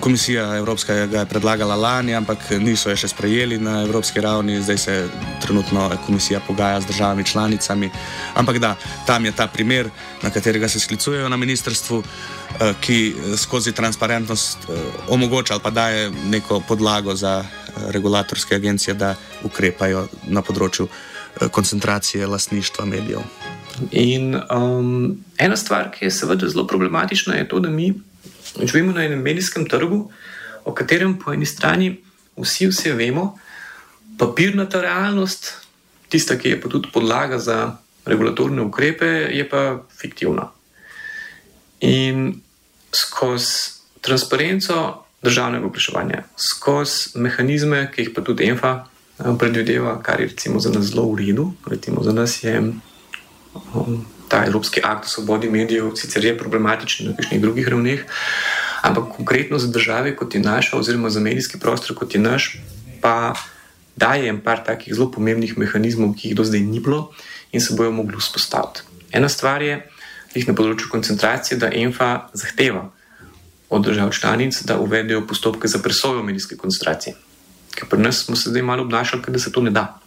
komisija 0.00 0.56
Evropska 0.56 1.06
ga 1.06 1.18
je 1.18 1.26
predlagala 1.26 1.76
lani, 1.76 2.14
ampak 2.14 2.50
niso 2.58 2.90
je 2.90 2.96
še 2.96 3.08
sprejeli 3.08 3.58
na 3.58 3.82
evropski 3.82 4.20
ravni, 4.20 4.60
zdaj 4.62 4.78
se 4.78 4.94
trenutno 5.42 5.90
komisija 6.06 6.40
pogaja 6.46 6.80
z 6.80 6.86
državami 6.86 7.24
članicami. 7.24 7.90
Ampak 8.34 8.58
da, 8.58 8.74
tam 9.06 9.24
je 9.24 9.32
ta 9.32 9.46
primer, 9.46 9.90
na 10.22 10.30
katerega 10.30 10.68
se 10.68 10.80
sklicujejo 10.80 11.28
na 11.28 11.36
ministrstvu, 11.36 12.02
eh, 12.02 12.74
ki 12.80 13.14
skozi 13.36 13.72
transparentnost 13.72 14.58
eh, 14.68 14.82
omogoča 15.08 15.54
ali 15.54 15.62
pa 15.62 15.70
daje 15.70 16.10
neko 16.10 16.60
podlago 16.68 17.14
za 17.14 17.44
eh, 17.44 17.92
regulatorske 17.92 18.54
agencije, 18.54 18.94
da 18.94 19.14
ukrepajo 19.44 20.08
na 20.28 20.42
področju 20.42 20.88
koncentracije 21.50 22.26
lastništva 22.26 22.84
medijev. 22.84 23.22
In 23.90 24.36
um, 24.52 25.16
ena 25.38 25.56
stvar, 25.56 25.88
ki 25.90 26.04
je 26.04 26.10
seveda 26.10 26.48
zelo 26.48 26.66
problematična, 26.66 27.34
je 27.34 27.48
to, 27.48 27.60
da 27.60 27.70
mi 27.70 27.94
živimo 28.60 28.92
na 28.92 29.04
enem 29.04 29.22
medijskem 29.22 29.66
trgu, 29.68 30.10
o 30.64 30.74
katerem 30.74 31.18
po 31.18 31.32
eni 31.32 31.46
strani 31.46 31.96
vsi 32.36 32.68
vse 32.70 32.92
vemo, 32.92 33.38
papirnata 34.18 34.80
realnost, 34.80 35.52
tista, 36.08 36.36
ki 36.38 36.48
je 36.48 36.60
pa 36.60 36.68
tudi 36.68 36.90
podlaga 36.92 37.38
za 37.38 37.76
regulatorne 38.04 38.62
ukrepe, 38.62 39.06
je 39.32 39.48
pa 39.48 39.82
fiktivna. 40.00 40.50
In 41.80 42.40
skozi 42.92 43.80
transparenco 44.00 45.04
državnega 45.22 45.66
vprašanja, 45.66 46.22
skozi 46.36 47.18
mehanizme, 47.22 47.86
ki 47.94 48.02
jih 48.02 48.14
pa 48.14 48.24
tudi 48.26 48.48
ENFA 48.50 48.72
eh, 48.82 49.32
predvideva, 49.38 49.96
kar 50.02 50.20
je 50.20 50.28
recimo 50.34 50.60
za 50.60 50.70
nas 50.70 50.90
zelo 50.90 51.06
v 51.12 51.22
redu, 51.22 51.52
recimo 51.66 52.02
za 52.02 52.12
nas 52.12 52.42
je. 52.44 52.58
Ta 54.32 54.46
Evropski 54.48 54.80
akt 54.80 55.04
o 55.04 55.12
svobodi 55.12 55.50
medijev 55.52 55.92
sicer 56.00 56.24
je 56.24 56.36
problematičen 56.38 57.10
na 57.10 57.16
nekih 57.18 57.40
drugih 57.40 57.68
ravneh, 57.68 58.04
ampak 58.82 59.12
konkretno 59.16 59.58
za 59.60 59.68
države 59.68 60.16
kot 60.16 60.34
je 60.34 60.40
naša, 60.40 60.78
oziroma 60.78 61.10
za 61.10 61.20
medijski 61.20 61.60
prostor 61.60 61.96
kot 61.96 62.14
je 62.14 62.20
naš, 62.20 62.56
pa 63.00 63.34
daje 63.96 64.28
en 64.28 64.40
par 64.40 64.64
takih 64.64 64.94
zelo 64.94 65.10
pomembnih 65.12 65.58
mehanizmov, 65.58 66.14
ki 66.16 66.32
jih 66.32 66.36
do 66.36 66.44
zdaj 66.48 66.64
ni 66.64 66.80
bilo 66.80 67.10
in 67.52 67.60
se 67.60 67.76
bojo 67.76 67.92
mogli 67.92 68.16
vzpostaviti. 68.16 68.88
Ena 69.12 69.28
stvar 69.28 69.62
je, 69.62 69.82
jih 70.34 70.48
na 70.48 70.54
področju 70.56 70.88
koncentracije, 70.88 71.58
da 71.60 71.68
ENFA 71.68 72.28
zahteva 72.32 72.86
od 73.72 73.84
držav 73.84 74.12
članic, 74.16 74.62
da 74.68 74.78
uvedejo 74.80 75.26
postopke 75.26 75.68
za 75.68 75.78
presojo 75.78 76.22
medijske 76.24 76.56
koncentracije. 76.56 77.14
Ker 77.76 77.88
pri 77.88 78.00
nas 78.00 78.24
smo 78.24 78.36
se 78.36 78.50
zdaj 78.50 78.64
malo 78.64 78.84
obnašali, 78.84 79.22
da 79.28 79.38
se 79.38 79.52
to 79.52 79.60
ne 79.60 79.70
da. 79.70 79.98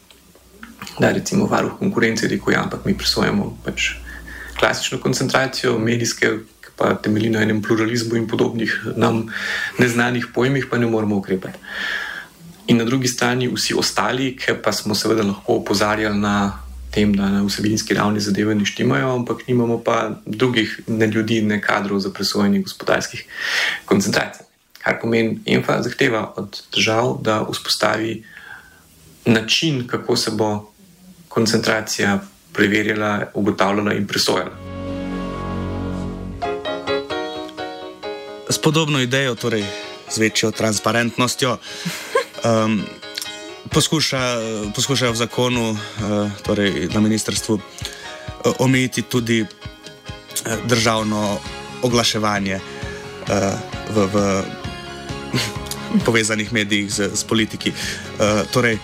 Da, 1.00 1.12
recimo, 1.12 1.46
varuh 1.50 1.78
konkurence 1.80 2.28
rekel, 2.28 2.54
ja, 2.54 2.64
ampak 2.64 2.86
mi 2.86 2.98
presojamo 2.98 3.58
pač 3.66 3.90
klasično 4.60 5.00
koncentracijo, 5.00 5.78
medijske, 5.80 6.32
ki 6.62 6.74
pa 6.76 6.94
temelji 6.96 7.30
na 7.30 7.42
enem 7.42 7.62
pluralizmu 7.62 8.16
in 8.16 8.28
podobnih 8.28 8.74
nam 8.96 9.26
neznanih 9.80 10.28
pojmih, 10.34 10.68
pa 10.72 10.78
ne 10.78 10.88
moremo 10.88 11.18
ukrepati. 11.18 11.60
In 12.68 12.78
na 12.78 12.84
drugi 12.84 13.08
strani 13.08 13.48
vsi 13.48 13.76
ostali, 13.78 14.36
ki 14.38 14.58
pa 14.64 14.72
smo 14.72 14.96
seveda 14.96 15.24
lahko 15.24 15.60
opozarjali 15.62 16.18
na 16.20 16.66
tem, 16.92 17.14
da 17.14 17.30
na 17.30 17.44
vsebinski 17.44 17.94
ravni 17.94 18.20
zadeve 18.20 18.56
ne 18.56 18.66
štimajo, 18.66 19.12
ampak 19.16 19.48
nimamo 19.48 19.82
pa 19.84 20.16
drugih 20.26 20.80
ne 20.88 21.08
ljudi, 21.08 21.42
ne 21.42 21.62
kadrov 21.62 22.00
za 22.00 22.10
presojanje 22.10 22.62
gospodarskih 22.64 23.26
koncentracij. 23.86 24.46
Kar 24.80 25.00
pomeni, 25.02 25.40
ENFA 25.46 25.82
zahteva 25.82 26.34
od 26.38 26.62
držav, 26.72 27.18
da 27.22 27.42
vzpostavi 27.52 28.24
način, 29.26 29.88
kako 29.88 30.16
se 30.16 30.32
bo 30.32 30.72
koncentracija 31.30 32.20
preverjala, 32.56 33.32
ugotavljala 33.34 33.94
in 33.94 34.08
presojala. 34.08 34.52
S 38.50 38.58
podobno 38.58 39.00
idejo, 39.02 39.36
torej 39.36 39.66
z 40.10 40.18
večjo 40.18 40.52
transparentnostjo, 40.52 41.58
um, 41.58 42.82
poskuša, 43.74 44.22
poskušajo 44.76 45.12
v 45.12 45.16
zakonu, 45.16 45.72
uh, 45.72 46.32
torej 46.46 46.90
na 46.94 47.00
ministrstvu, 47.00 47.56
uh, 47.56 48.54
omejiti 48.60 49.02
tudi 49.02 49.42
uh, 49.42 49.48
državno 50.66 51.38
oglaševanje. 51.82 52.60
uh, 53.30 53.76
v, 53.90 53.98
v 54.14 54.16
povezanih 56.06 56.54
medijih 56.54 56.92
z, 56.92 57.10
z 57.14 57.22
politiki. 57.24 57.72
Uh, 57.72 58.44
torej, 58.52 58.80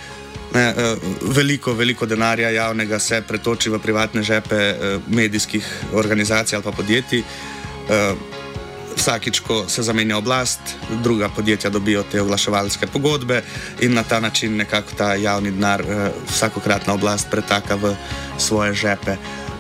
ne, 0.54 0.74
uh, 0.74 0.98
veliko, 1.36 1.74
veliko 1.74 2.06
denarja 2.06 2.50
javnega 2.50 3.00
se 3.00 3.22
pretoči 3.28 3.70
v 3.70 3.80
privatne 3.80 4.24
žepe 4.24 4.60
uh, 4.72 5.02
medijskih 5.08 5.68
organizacij 5.94 6.56
ali 6.56 6.64
pa 6.64 6.72
podjetij. 6.72 7.24
Uh, 7.90 8.42
Vsakič, 8.96 9.40
ko 9.40 9.64
se 9.68 9.84
zamenja 9.84 10.18
oblast, 10.18 10.60
druga 11.04 11.30
podjetja 11.30 11.70
dobijo 11.70 12.04
te 12.04 12.22
oglaševalske 12.22 12.88
pogodbe 12.88 13.42
in 13.80 13.94
na 13.94 14.04
ta 14.04 14.20
način 14.20 14.58
nekako 14.58 14.92
ta 14.98 15.14
javni 15.16 15.52
denar 15.52 15.82
eh, 15.82 16.12
vsakokratna 16.30 16.94
oblast 16.94 17.30
pretaka 17.32 17.76
v 17.76 17.96
svoje 18.38 18.74
žepe. 18.74 19.16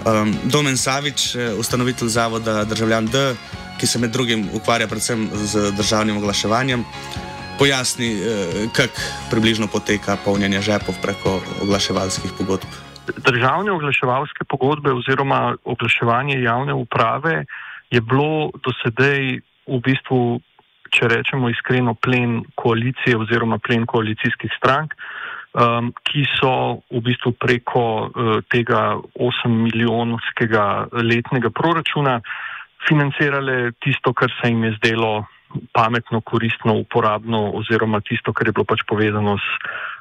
Um, 0.05 0.35
Domen 0.43 0.77
Savič, 0.77 1.35
ustanovitelj 1.57 2.09
zavoda 2.09 2.63
Državljan 2.65 3.05
D, 3.05 3.35
ki 3.79 3.87
se 3.87 3.99
med 3.99 4.11
drugim 4.11 4.49
ukvarja 4.53 4.87
predvsem 4.87 5.29
z 5.33 5.71
državnim 5.77 6.17
oglaševanjem, 6.17 6.85
pojasni, 7.61 8.09
eh, 8.17 8.23
kako 8.73 9.01
približno 9.31 9.67
poteka 9.69 10.17
polnjenje 10.25 10.61
žepov 10.61 10.97
preko 11.05 11.37
oglaševalskih 11.61 12.31
pogodb. 12.37 12.69
Državne 13.29 13.71
oglaševalske 13.71 14.43
pogodbe 14.49 14.89
oziroma 14.93 15.55
oglaševanje 15.63 16.41
javne 16.41 16.73
uprave 16.73 17.45
je 17.91 18.01
bilo 18.01 18.49
do 18.65 18.71
sedaj 18.81 19.45
v 19.73 19.77
bistvu, 19.85 20.41
če 20.89 21.07
rečemo 21.07 21.49
iskreno, 21.49 21.93
plen 21.93 22.41
koalicije 22.55 23.17
oziroma 23.17 23.59
plen 23.61 23.85
koalicijskih 23.85 24.51
strank, 24.57 24.95
um, 25.53 25.93
ki 26.07 26.25
so 26.39 26.81
v 26.89 27.01
bistvu 27.05 27.31
preko 27.37 27.83
uh, 28.09 28.39
tega 28.49 28.97
8 29.15 29.53
milijonskega 29.67 30.65
letnega 30.97 31.49
proračuna 31.49 32.21
financirale 32.89 33.71
tisto, 33.83 34.13
kar 34.13 34.33
se 34.41 34.49
jim 34.49 34.63
je 34.63 34.73
zdelo 34.79 35.13
pametno, 35.73 36.21
koristno, 36.21 36.75
uporabno 36.79 37.51
oziroma 37.59 38.01
tisto, 38.01 38.33
kar 38.33 38.47
je 38.47 38.55
bilo 38.55 38.65
pač 38.65 38.83
povezano 38.87 39.37
s 39.37 39.47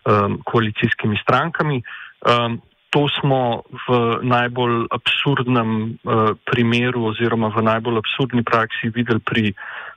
um, 0.04 0.40
koalicijskimi 0.44 1.18
strankami. 1.22 1.82
Um, 2.26 2.60
to 2.90 3.06
smo 3.20 3.62
v 3.86 4.18
najbolj 4.26 4.90
absurdnem 4.90 5.70
uh, 6.02 6.34
primeru 6.50 7.06
oziroma 7.12 7.52
v 7.54 7.62
najbolj 7.62 8.02
absurdni 8.02 8.42
praksi 8.42 8.90
videli 8.90 9.22
pri, 9.22 9.44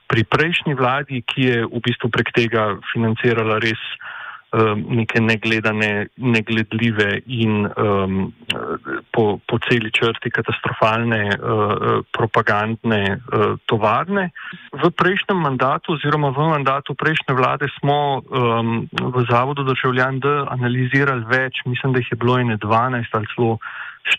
pri 0.06 0.22
prejšnji 0.24 0.78
vladi, 0.78 1.24
ki 1.26 1.40
je 1.42 1.58
v 1.66 1.80
bistvu 1.82 2.10
prek 2.10 2.30
tega 2.30 2.78
financirala 2.94 3.58
res 3.58 3.82
uh, 3.82 4.23
Um, 4.54 4.84
neke 4.88 5.18
negledane, 5.20 6.06
negledljive 6.14 7.22
in 7.26 7.66
um, 7.66 8.32
po, 9.10 9.38
po 9.50 9.58
celi 9.58 9.90
črti 9.90 10.30
katastrofalne 10.30 11.22
uh, 11.34 12.04
propagandne 12.14 13.18
uh, 13.18 13.58
tovarne. 13.66 14.28
V 14.70 14.90
prejšnjem 14.94 15.42
mandatu 15.42 15.96
oziroma 15.98 16.30
v 16.30 16.46
mandatu 16.54 16.94
prejšnje 16.94 17.34
vlade 17.34 17.66
smo 17.80 18.22
um, 18.22 18.86
v 18.94 19.24
Zavodu 19.26 19.66
državljan 19.66 20.22
D 20.22 20.30
analizirali 20.46 21.26
več, 21.26 21.58
mislim, 21.66 21.90
da 21.90 21.98
jih 22.04 22.12
je 22.14 22.18
bilo 22.22 22.38
ene 22.38 22.54
12 22.54 23.10
ali 23.10 23.26
celo 23.34 23.58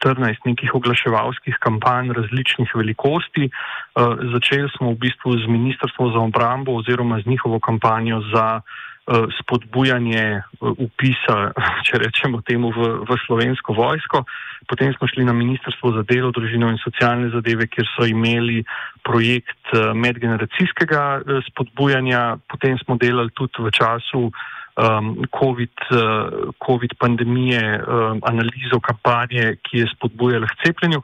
14 0.04 0.50
nekih 0.52 0.76
oglaševalskih 0.76 1.56
kampanj 1.64 2.12
različnih 2.12 2.76
velikosti. 2.76 3.48
Uh, 3.48 4.20
začeli 4.36 4.68
smo 4.76 4.92
v 4.98 5.08
bistvu 5.08 5.40
z 5.40 5.48
Ministrstvom 5.48 6.12
za 6.12 6.20
obrambo 6.20 6.76
oziroma 6.76 7.24
z 7.24 7.32
njihovo 7.32 7.64
kampanjo 7.64 8.20
za 8.36 8.60
Eh, 8.60 8.95
spodbujanje 9.40 10.26
eh, 10.42 10.42
upisa, 10.60 11.52
če 11.86 12.02
rečemo 12.02 12.42
temu, 12.42 12.74
v, 12.74 13.06
v 13.06 13.18
slovensko 13.26 13.78
vojsko. 13.78 14.26
Potem 14.66 14.90
smo 14.98 15.08
šli 15.08 15.28
na 15.28 15.34
Ministrstvo 15.34 15.94
za 15.94 16.04
delo, 16.10 16.32
družino 16.34 16.72
in 16.74 16.82
socialne 16.82 17.30
zadeve, 17.30 17.70
kjer 17.70 17.86
so 17.94 18.10
imeli 18.10 18.64
projekt 19.06 19.74
eh, 19.74 19.94
medgeneracijskega 19.94 21.22
spodbujanja. 21.52 22.42
Potem 22.50 22.78
smo 22.82 22.98
delali 22.98 23.30
tudi 23.38 23.62
v 23.62 23.70
času 23.70 24.30
um, 24.76 25.24
COVID, 25.30 25.76
uh, 25.92 26.52
COVID 26.60 26.98
pandemije 27.00 27.62
um, 27.80 28.20
analizo 28.26 28.82
kampanje, 28.84 29.56
ki 29.64 29.86
je 29.86 29.92
spodbujala 29.94 30.50
k 30.50 30.66
cepljenju. 30.66 31.00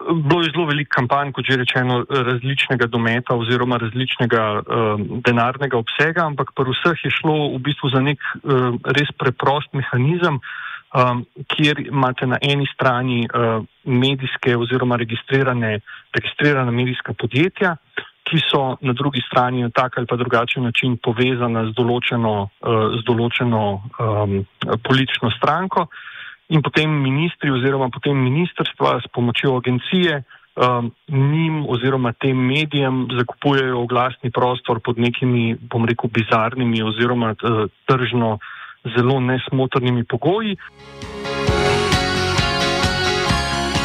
Bilo 0.00 0.42
je 0.42 0.50
zelo 0.52 0.64
veliko 0.66 0.94
kampanj, 0.94 1.32
kot 1.36 1.44
že 1.44 1.58
rečeno, 1.60 2.00
različnega 2.08 2.86
dometa 2.88 3.36
oziroma 3.36 3.76
različnega 3.80 4.44
um, 4.60 5.04
denarnega 5.24 5.76
obsega, 5.76 6.24
ampak 6.24 6.52
pri 6.56 6.72
vseh 6.72 7.04
je 7.04 7.12
šlo 7.12 7.52
v 7.56 7.60
bistvu 7.68 7.92
za 7.92 8.00
nek 8.00 8.20
um, 8.42 8.80
res 8.96 9.12
preprost 9.20 9.72
mehanizem, 9.76 10.40
um, 10.40 11.24
kjer 11.52 11.84
imate 11.84 12.26
na 12.26 12.40
eni 12.42 12.68
strani 12.72 13.26
um, 13.28 13.68
medijske 13.84 14.56
oziroma 14.56 14.96
registrirane, 14.96 15.78
registrirane 16.16 16.72
medijska 16.72 17.12
podjetja, 17.12 17.76
ki 18.24 18.40
so 18.48 18.76
na 18.80 18.96
drugi 18.96 19.20
strani 19.28 19.62
na 19.62 19.70
tak 19.70 19.98
ali 19.98 20.06
pa 20.06 20.16
drugačen 20.16 20.64
način 20.64 20.96
povezana 20.96 21.68
z 21.70 21.76
določeno, 21.76 22.34
uh, 22.48 22.96
z 22.96 23.04
določeno 23.04 23.64
um, 24.00 24.40
politično 24.80 25.32
stranko 25.36 25.90
in 26.50 26.62
potem 26.62 26.90
ministri 26.90 27.50
oziroma 27.50 27.88
potem 27.88 28.18
ministrstva 28.18 29.00
s 29.00 29.06
pomočjo 29.14 29.56
agencije 29.56 30.22
um, 30.56 30.90
njim 31.08 31.66
oziroma 31.68 32.12
tem 32.12 32.36
medijem 32.36 33.08
zakupujejo 33.18 33.80
oglasni 33.80 34.30
prostor 34.30 34.80
pod 34.84 34.98
nekimi, 34.98 35.56
bom 35.60 35.84
rekel, 35.86 36.10
bizarnimi 36.10 36.82
oziroma 36.82 37.30
uh, 37.30 37.70
tržno 37.86 38.38
zelo 38.96 39.20
nesmotrnimi 39.20 40.04
pogoji. 40.04 40.56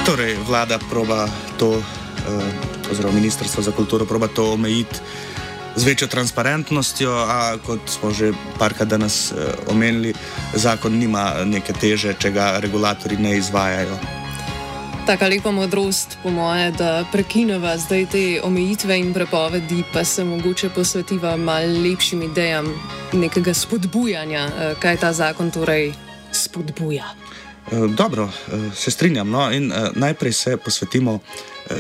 Torej, 0.06 0.36
vlada 0.48 0.78
proba 0.90 1.28
to, 1.60 1.70
uh, 1.70 2.92
oziroma 2.92 3.16
ministrstvo 3.16 3.64
za 3.64 3.72
kulturo 3.72 4.06
proba 4.06 4.28
to 4.28 4.54
omejiti 4.54 5.00
z 5.76 5.84
večjo 5.84 6.08
transparentnostjo, 6.08 7.12
a 7.12 7.58
kot 7.66 7.80
smo 7.86 8.12
že 8.12 8.32
parkrat 8.60 8.88
danes 8.88 9.32
uh, 9.32 9.38
omenili, 9.68 10.14
zakon 10.54 10.98
nima 10.98 11.44
neke 11.46 11.74
teže, 11.74 12.16
če 12.20 12.32
ga 12.32 12.60
regulatori 12.60 13.18
ne 13.18 13.38
izvajajo. 13.38 13.98
Taka 15.06 15.28
lepa 15.28 15.52
modrost, 15.52 16.18
po 16.24 16.32
moje, 16.34 16.72
da 16.72 17.06
prekineva 17.12 17.78
zdaj 17.78 18.06
te 18.10 18.24
omejitve 18.44 18.98
in 19.00 19.14
prepovedi, 19.14 19.84
pa 19.94 20.04
se 20.04 20.24
mogoče 20.24 20.70
posvetiva 20.70 21.36
mal 21.38 21.68
lepšim 21.84 22.24
idejam 22.26 22.72
nekega 23.14 23.54
spodbujanja, 23.54 24.48
eh, 24.48 24.74
kaj 24.80 24.98
ta 24.98 25.14
zakon 25.14 25.52
torej 25.52 25.94
spodbuja. 26.32 27.06
Eh, 27.72 27.88
dobro, 27.98 28.30
se 28.76 28.92
strinjam. 28.92 29.30
No? 29.30 29.52
In, 29.52 29.74
najprej 29.96 30.34
se 30.34 30.58
posvetimo 30.58 31.20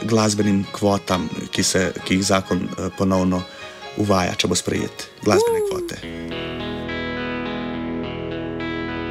glasbenim 0.04 0.66
kvotam, 0.72 1.30
ki, 1.52 1.64
se, 1.64 1.94
ki 2.06 2.16
jih 2.16 2.24
zakon 2.26 2.70
ponovno 2.98 3.42
uvaja, 3.98 4.36
če 4.36 4.48
bo 4.48 4.56
sprejet 4.58 5.10
glasbene 5.24 5.62
kvote. 5.70 6.00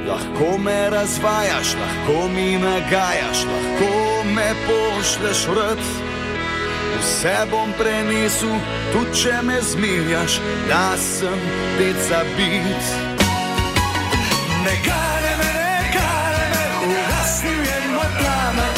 Lahko 0.05 0.59
me 0.59 0.91
razvajaš, 0.91 1.75
lahko 1.81 2.29
mi 2.29 2.59
nagajaš, 2.61 3.45
lahko 3.49 4.25
me 4.35 4.49
pošleš 4.67 5.47
vrt. 5.49 5.87
Vse 7.01 7.37
bom 7.51 7.73
prenesel, 7.79 8.53
tudi 8.93 9.23
če 9.23 9.41
me 9.43 9.57
zmiljaš, 9.61 10.39
da 10.69 10.93
sem 11.01 11.41
pet 11.79 11.97
za 12.09 12.21
bit. 12.37 12.93
Ne 14.65 14.75
gane 14.87 15.33
me, 15.41 15.53
ne 15.61 15.81
gane 15.97 16.45
me, 16.53 16.65
ugasni 16.85 17.55
je 17.69 17.79
moj 17.97 18.11
plamen. 18.21 18.75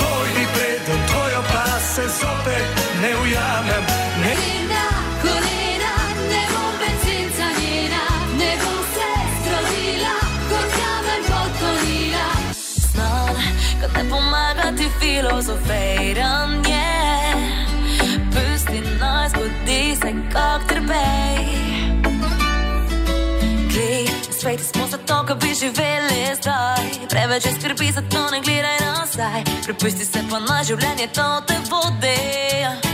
Pojdi 0.00 0.46
predem, 0.54 1.00
tvojo 1.12 1.44
pa 1.52 1.66
se 1.80 2.08
zopet 2.20 2.82
ne 3.02 3.12
ujamem. 3.22 3.61
Ti 15.42 15.46
filozofiranje. 15.46 16.84
Pusti 18.30 18.80
naj 19.00 19.28
zgodi 19.28 19.96
se, 19.96 20.12
kak 20.32 20.68
trpej. 20.68 21.46
Glej, 23.72 24.06
sveti 24.40 24.64
smo 24.64 24.86
za 24.86 24.98
to, 24.98 25.24
ko 25.28 25.34
bi 25.34 25.54
živeli 25.54 26.36
zdaj. 26.40 27.08
Preveč 27.08 27.42
skrbi 27.42 27.92
za 27.92 28.02
to, 28.10 28.30
ne 28.30 28.40
gledaj 28.40 28.78
nazaj. 28.80 29.42
Prepusti 29.64 30.04
se 30.04 30.24
pa 30.30 30.38
na 30.38 30.62
življenje, 30.64 31.06
to 31.14 31.42
te 31.46 31.54
vodi. 31.70 32.91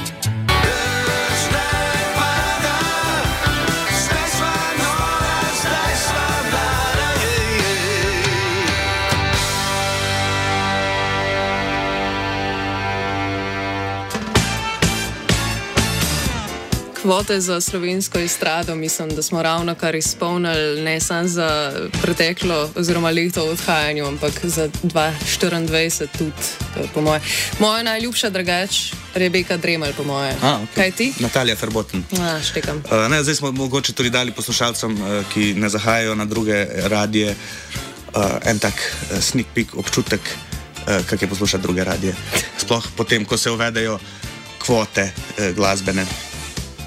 Kvote 17.08 17.40
za 17.40 17.60
slovensko 17.60 18.18
estrado, 18.18 18.74
mislim, 18.74 19.08
da 19.08 19.22
smo 19.22 19.42
ravno 19.42 19.74
kar 19.74 19.94
izpolnili 19.94 20.82
ne 20.82 21.00
samo 21.00 21.28
za 21.28 21.72
preteklo 22.02 22.70
oziroma 22.76 23.10
leto 23.10 23.44
odhajanja, 23.44 24.06
ampak 24.06 24.32
za 24.44 24.68
2024 24.82 26.06
tudi, 26.18 26.32
po 26.94 27.00
moje. 27.00 27.20
Moja 27.58 27.82
najljubša 27.82 28.30
drugač 28.30 28.92
Rebeka 29.14 29.56
Dremelj, 29.56 29.92
po 29.96 30.04
moje. 30.04 30.34
A, 30.42 30.58
okay. 30.60 30.74
Kaj 30.74 30.90
ti? 30.90 31.12
Natalija 31.18 31.56
Ferboten. 31.56 32.04
A, 32.20 32.42
štekam. 32.42 32.76
Uh, 32.76 33.10
ne, 33.10 33.22
zdaj 33.22 33.34
smo 33.34 33.52
mogoče 33.52 33.92
tudi 33.92 34.10
dali 34.10 34.32
poslušalcem, 34.32 34.92
uh, 34.92 35.24
ki 35.32 35.54
ne 35.54 35.68
zahajajo 35.68 36.14
na 36.14 36.24
druge 36.24 36.66
radije, 36.76 37.36
uh, 38.14 38.22
en 38.44 38.58
tak 38.58 38.74
uh, 38.74 39.20
sneak 39.20 39.46
peek 39.54 39.76
občutek, 39.76 40.20
uh, 40.20 41.06
kak 41.06 41.22
je 41.22 41.28
poslušati 41.28 41.62
druge 41.62 41.84
radije. 41.84 42.14
Sploh 42.58 42.84
potem, 42.96 43.24
ko 43.24 43.36
se 43.36 43.50
uvedejo 43.50 43.98
kvote 44.58 45.12
uh, 45.12 45.56
glasbene. 45.56 46.27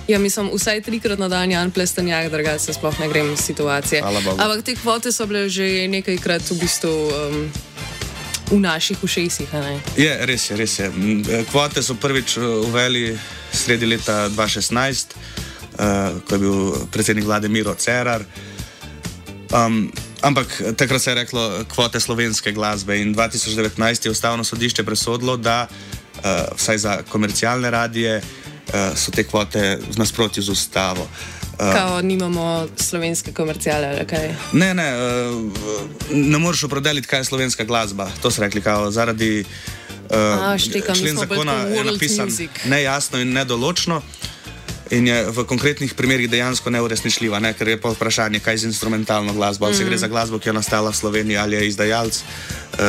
Ja, 0.07 0.19
mislim, 0.19 0.49
vsaj 0.53 0.81
trikrat 0.81 1.19
na 1.19 1.27
dan 1.27 1.51
Jan 1.51 1.71
Plestenjak, 1.71 2.31
drugače 2.31 2.59
se 2.59 2.73
sploh 2.73 2.99
ne 2.99 3.07
grem 3.07 3.37
situacije. 3.37 4.01
Hvala 4.01 4.21
Bogu. 4.21 4.41
Ampak 4.41 4.65
te 4.65 4.75
kvote 4.75 5.11
so 5.11 5.25
bile 5.25 5.49
že 5.49 5.87
nekajkrat 5.87 6.51
v 6.51 6.57
bistvu 6.59 6.89
um, 6.89 7.51
v 8.51 8.59
naših 8.59 9.03
ušesih. 9.03 9.49
Je, 9.97 10.25
res 10.25 10.49
je, 10.49 10.57
res 10.57 10.79
je. 10.79 10.85
Eh, 10.85 11.45
Kvote 11.51 11.83
so 11.83 11.95
prvič 11.95 12.37
eh, 12.37 12.41
uveli 12.41 13.17
sredi 13.53 13.85
leta 13.85 14.29
2016, 14.29 15.13
uh, 15.13 16.19
ko 16.27 16.35
je 16.35 16.39
bil 16.39 16.57
predsednik 16.91 17.25
vlade 17.25 17.47
Miro 17.47 17.75
Cerar. 17.75 18.25
Um, 19.51 19.91
ampak 20.21 20.61
takrat 20.75 21.01
se 21.01 21.11
je 21.11 21.15
reklo 21.15 21.65
kvote 21.67 21.99
slovenske 21.99 22.51
glasbe 22.51 23.01
in 23.01 23.15
2019 23.15 24.05
je 24.05 24.11
ustavno 24.11 24.43
sodišče 24.43 24.83
presodilo, 24.83 25.37
da 25.37 25.67
uh, 25.67 26.21
vsaj 26.55 26.77
za 26.77 27.01
komercialne 27.03 27.71
radije 27.71 28.17
uh, 28.17 28.40
so 28.95 29.11
te 29.11 29.23
kvote 29.23 29.79
v 29.91 29.97
nasprotju 29.97 30.43
z 30.43 30.49
ustavo. 30.49 31.07
Uh, 31.59 31.73
Kao 31.73 32.01
nimamo 32.01 32.67
slovenske 32.75 33.31
komercijale 33.33 33.87
ali 33.87 34.07
kaj. 34.07 34.35
Ne, 34.53 34.73
ne, 34.73 34.93
uh, 34.97 35.51
ne 36.11 36.37
moreš 36.37 36.63
opredeliti, 36.63 37.07
kaj 37.07 37.19
je 37.19 37.23
slovenska 37.23 37.63
glasba. 37.63 38.09
To 38.21 38.31
so 38.31 38.41
rekli, 38.41 38.61
kao, 38.61 38.91
zaradi 38.91 39.45
uh, 40.09 40.17
A, 40.17 40.57
štekam, 40.57 40.95
mi 40.97 41.01
člen 41.01 41.17
zakona 41.17 41.53
je 41.53 41.83
napisan 41.83 42.25
music. 42.25 42.49
nejasno 42.65 43.19
in 43.19 43.33
nedoločno. 43.33 44.01
In 44.91 45.07
je 45.07 45.17
v 45.31 45.43
konkretnih 45.47 45.93
primerih 45.95 46.27
dejansko 46.27 46.69
neuresničljiva, 46.69 47.39
ne? 47.39 47.53
ker 47.55 47.67
je 47.71 47.77
pa 47.79 47.93
vprašanje, 47.95 48.41
kaj 48.43 48.53
je 48.53 48.63
z 48.65 48.71
instrumentalno 48.71 49.33
glasbo. 49.33 49.65
Ali 49.65 49.75
mm. 49.75 49.77
se 49.77 49.87
gre 49.87 49.97
za 49.97 50.09
glasbo, 50.11 50.39
ki 50.39 50.51
je 50.51 50.53
nastala 50.53 50.91
v 50.91 50.99
Sloveniji, 50.99 51.37
ali 51.39 51.55
je 51.55 51.67
izdajalec, 51.71 52.19
uh, 52.19 52.83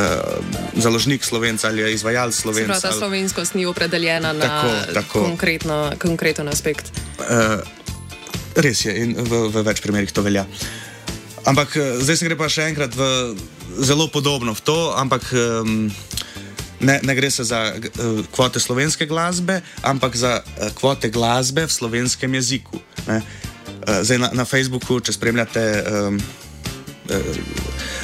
založnik 0.75 1.25
slovenc 1.25 1.65
ali 1.65 1.83
je 1.87 1.95
izvajalec 1.95 2.35
slovenc. 2.35 2.75
ta 2.81 2.91
ali- 2.91 2.99
slovenskost 2.99 3.55
ni 3.55 3.67
opredeljena 3.67 4.35
Tako, 4.35 4.69
na 4.69 4.87
tako. 4.95 5.21
Konkretno, 5.31 5.93
konkreten 5.99 6.49
aspekt. 6.49 6.91
Uh, 7.23 7.63
res 8.57 8.85
je, 8.85 8.93
in 8.93 9.15
v, 9.15 9.49
v 9.49 9.63
več 9.63 9.81
primerih 9.81 10.11
to 10.13 10.23
velja. 10.23 10.47
Ampak 11.45 11.77
eh, 11.77 11.99
zdaj 12.03 12.17
se 12.17 12.27
gre 12.29 12.39
pa 12.39 12.47
še 12.51 12.69
enkrat 12.71 12.95
v 12.95 13.35
zelo 13.83 14.07
podobno 14.13 14.55
v 14.55 14.63
to, 14.63 14.93
ampak 14.95 15.25
um, 15.33 15.89
ne, 16.83 17.01
ne 17.03 17.15
gre 17.15 17.31
se 17.31 17.45
za 17.45 17.73
uh, 17.75 18.21
kvote 18.35 18.61
slovenske 18.61 19.07
glasbe, 19.07 19.61
ampak 19.83 20.17
za 20.17 20.43
uh, 20.43 20.71
kvote 20.75 21.11
glasbe 21.11 21.67
v 21.67 21.73
slovenskem 21.73 22.35
jeziku. 22.35 22.81
ne. 23.07 23.23
Uh, 23.83 24.03
zdaj 24.03 24.19
na, 24.19 24.31
na 24.33 24.45
Facebooku, 24.45 25.01
če 25.01 25.13
spremljate. 25.13 25.67
Um, 25.91 26.23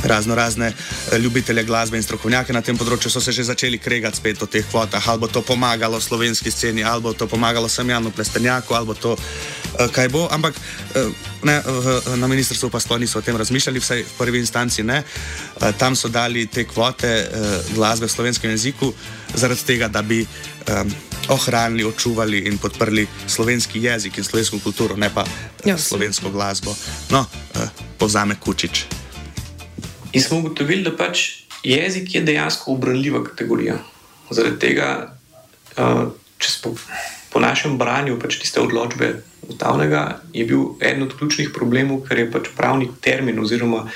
razno 0.05 0.35
razne 0.35 0.73
ljubitelje 1.19 1.65
glasbe 1.65 1.97
in 1.97 2.03
strokovnjake 2.03 2.53
na 2.53 2.63
tem 2.63 2.77
področju 2.77 3.11
so 3.11 3.21
se 3.23 3.33
že 3.33 3.45
začeli 3.47 3.79
kregati 3.79 4.19
spet 4.19 4.43
o 4.43 4.47
teh 4.47 4.67
kvotah, 4.67 5.09
ali 5.09 5.23
bo 5.23 5.29
to 5.29 5.43
pomagalo 5.43 6.01
slovenski 6.01 6.51
sceni, 6.51 6.85
ali 6.85 7.03
bo 7.03 7.13
to 7.15 7.27
pomagalo 7.27 7.69
Samjanu 7.69 8.11
Plestenjaku, 8.11 8.75
ali 8.75 8.87
bo 8.87 8.95
to 8.95 9.17
kaj 9.93 10.09
bo. 10.09 10.29
Ampak 10.31 10.57
uh, 10.57 11.13
ne, 11.43 11.63
na 12.17 12.27
ministrstvu 12.27 12.71
pa 12.71 12.81
sploh 12.81 13.01
niso 13.01 13.19
o 13.19 13.23
tem 13.23 13.37
razmišljali, 13.37 13.81
vsaj 13.81 14.03
v 14.03 14.15
prvi 14.19 14.39
instanci 14.43 14.83
ne. 14.83 15.03
Uh, 15.03 15.71
tam 15.79 15.97
so 15.97 16.09
dali 16.09 16.47
te 16.47 16.65
kvote 16.65 17.11
glasbe 17.75 18.07
v 18.07 18.13
slovenskem 18.13 18.51
jeziku 18.51 18.93
zaradi 19.35 19.65
tega, 19.69 19.89
da 19.89 20.03
bi 20.03 20.23
um, 20.25 20.95
ohranili, 21.29 21.85
očuvali 21.85 22.39
in 22.49 22.59
podprli 22.59 23.07
slovenski 23.27 23.83
jezik 23.83 24.19
in 24.19 24.25
slovensko 24.25 24.59
kulturo, 24.65 24.97
ne 24.97 25.11
pa 25.15 25.25
uh, 25.25 25.77
slovensko 25.77 26.31
glasbo. 26.31 26.75
No, 27.11 27.27
povzame 27.99 28.39
Kučič. 28.41 28.87
In 30.13 30.23
smo 30.23 30.39
ugotovili, 30.39 30.83
da 30.83 30.97
pač 30.97 31.45
jezik 31.63 32.15
je 32.15 32.23
dejansko 32.25 32.73
obranljiva 32.73 33.21
kategorija. 33.25 33.77
Zaradi 34.31 34.59
tega, 34.59 34.89
uh, 35.77 36.09
če 36.39 36.51
smo 36.51 36.73
po 37.29 37.41
našem 37.45 37.77
branju 37.79 38.17
pač 38.21 38.39
tiste 38.41 38.61
odločbe 38.61 39.19
ustavnega, 39.49 40.21
je 40.33 40.45
bil 40.45 40.65
eden 40.81 41.03
od 41.03 41.17
ključnih 41.19 41.51
problemov, 41.55 42.03
ker 42.09 42.19
je 42.19 42.31
pač 42.33 42.51
pravni 42.57 42.89
termin 43.01 43.39
oziroma 43.41 43.87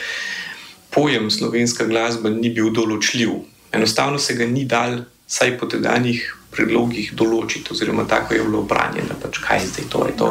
pojem 0.93 1.31
slovenska 1.31 1.87
glasba 1.89 2.31
ni 2.31 2.51
bil 2.53 2.73
določljiv. 2.73 3.33
Enostavno 3.73 4.19
se 4.19 4.37
ga 4.37 4.47
ni 4.47 4.65
dal, 4.69 5.05
saj 5.27 5.57
po 5.59 5.67
tedanjih 5.67 6.25
predlogih 6.53 7.15
določiti, 7.17 7.73
oziroma 7.73 8.05
tako 8.09 8.37
je 8.37 8.45
bilo 8.45 8.61
branje, 8.69 9.07
da 9.09 9.17
pač 9.17 9.41
kaj 9.41 9.65
zdaj 9.71 9.89
to, 9.89 10.05
je 10.11 10.17
to, 10.21 10.29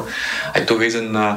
a 0.53 0.59
je 0.59 0.65
to 0.69 0.77
vezano 0.77 1.11
na 1.11 1.27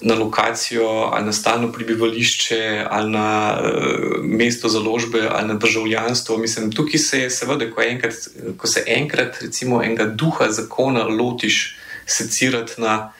na 0.00 0.14
lokacijo, 0.14 0.88
ali 1.12 1.24
na 1.24 1.32
stalno 1.32 1.70
prebivališče, 1.72 2.84
ali 2.90 3.10
na 3.10 3.58
uh, 3.60 4.24
mesto 4.24 4.68
založbe, 4.68 5.28
ali 5.30 5.48
na 5.48 5.54
državljanstvo. 5.54 6.36
Mislim, 6.38 6.72
tukaj 6.72 6.98
se 6.98 7.20
je, 7.20 7.30
seveda, 7.30 7.70
ko, 7.70 7.82
enkrat, 7.82 8.14
ko 8.56 8.66
se 8.66 8.84
enkrat, 8.86 9.40
recimo, 9.40 9.82
enega 9.82 10.04
duha 10.04 10.50
zakona 10.50 11.04
lotiš 11.04 11.76
secirati 12.06 12.80
na, 12.80 13.12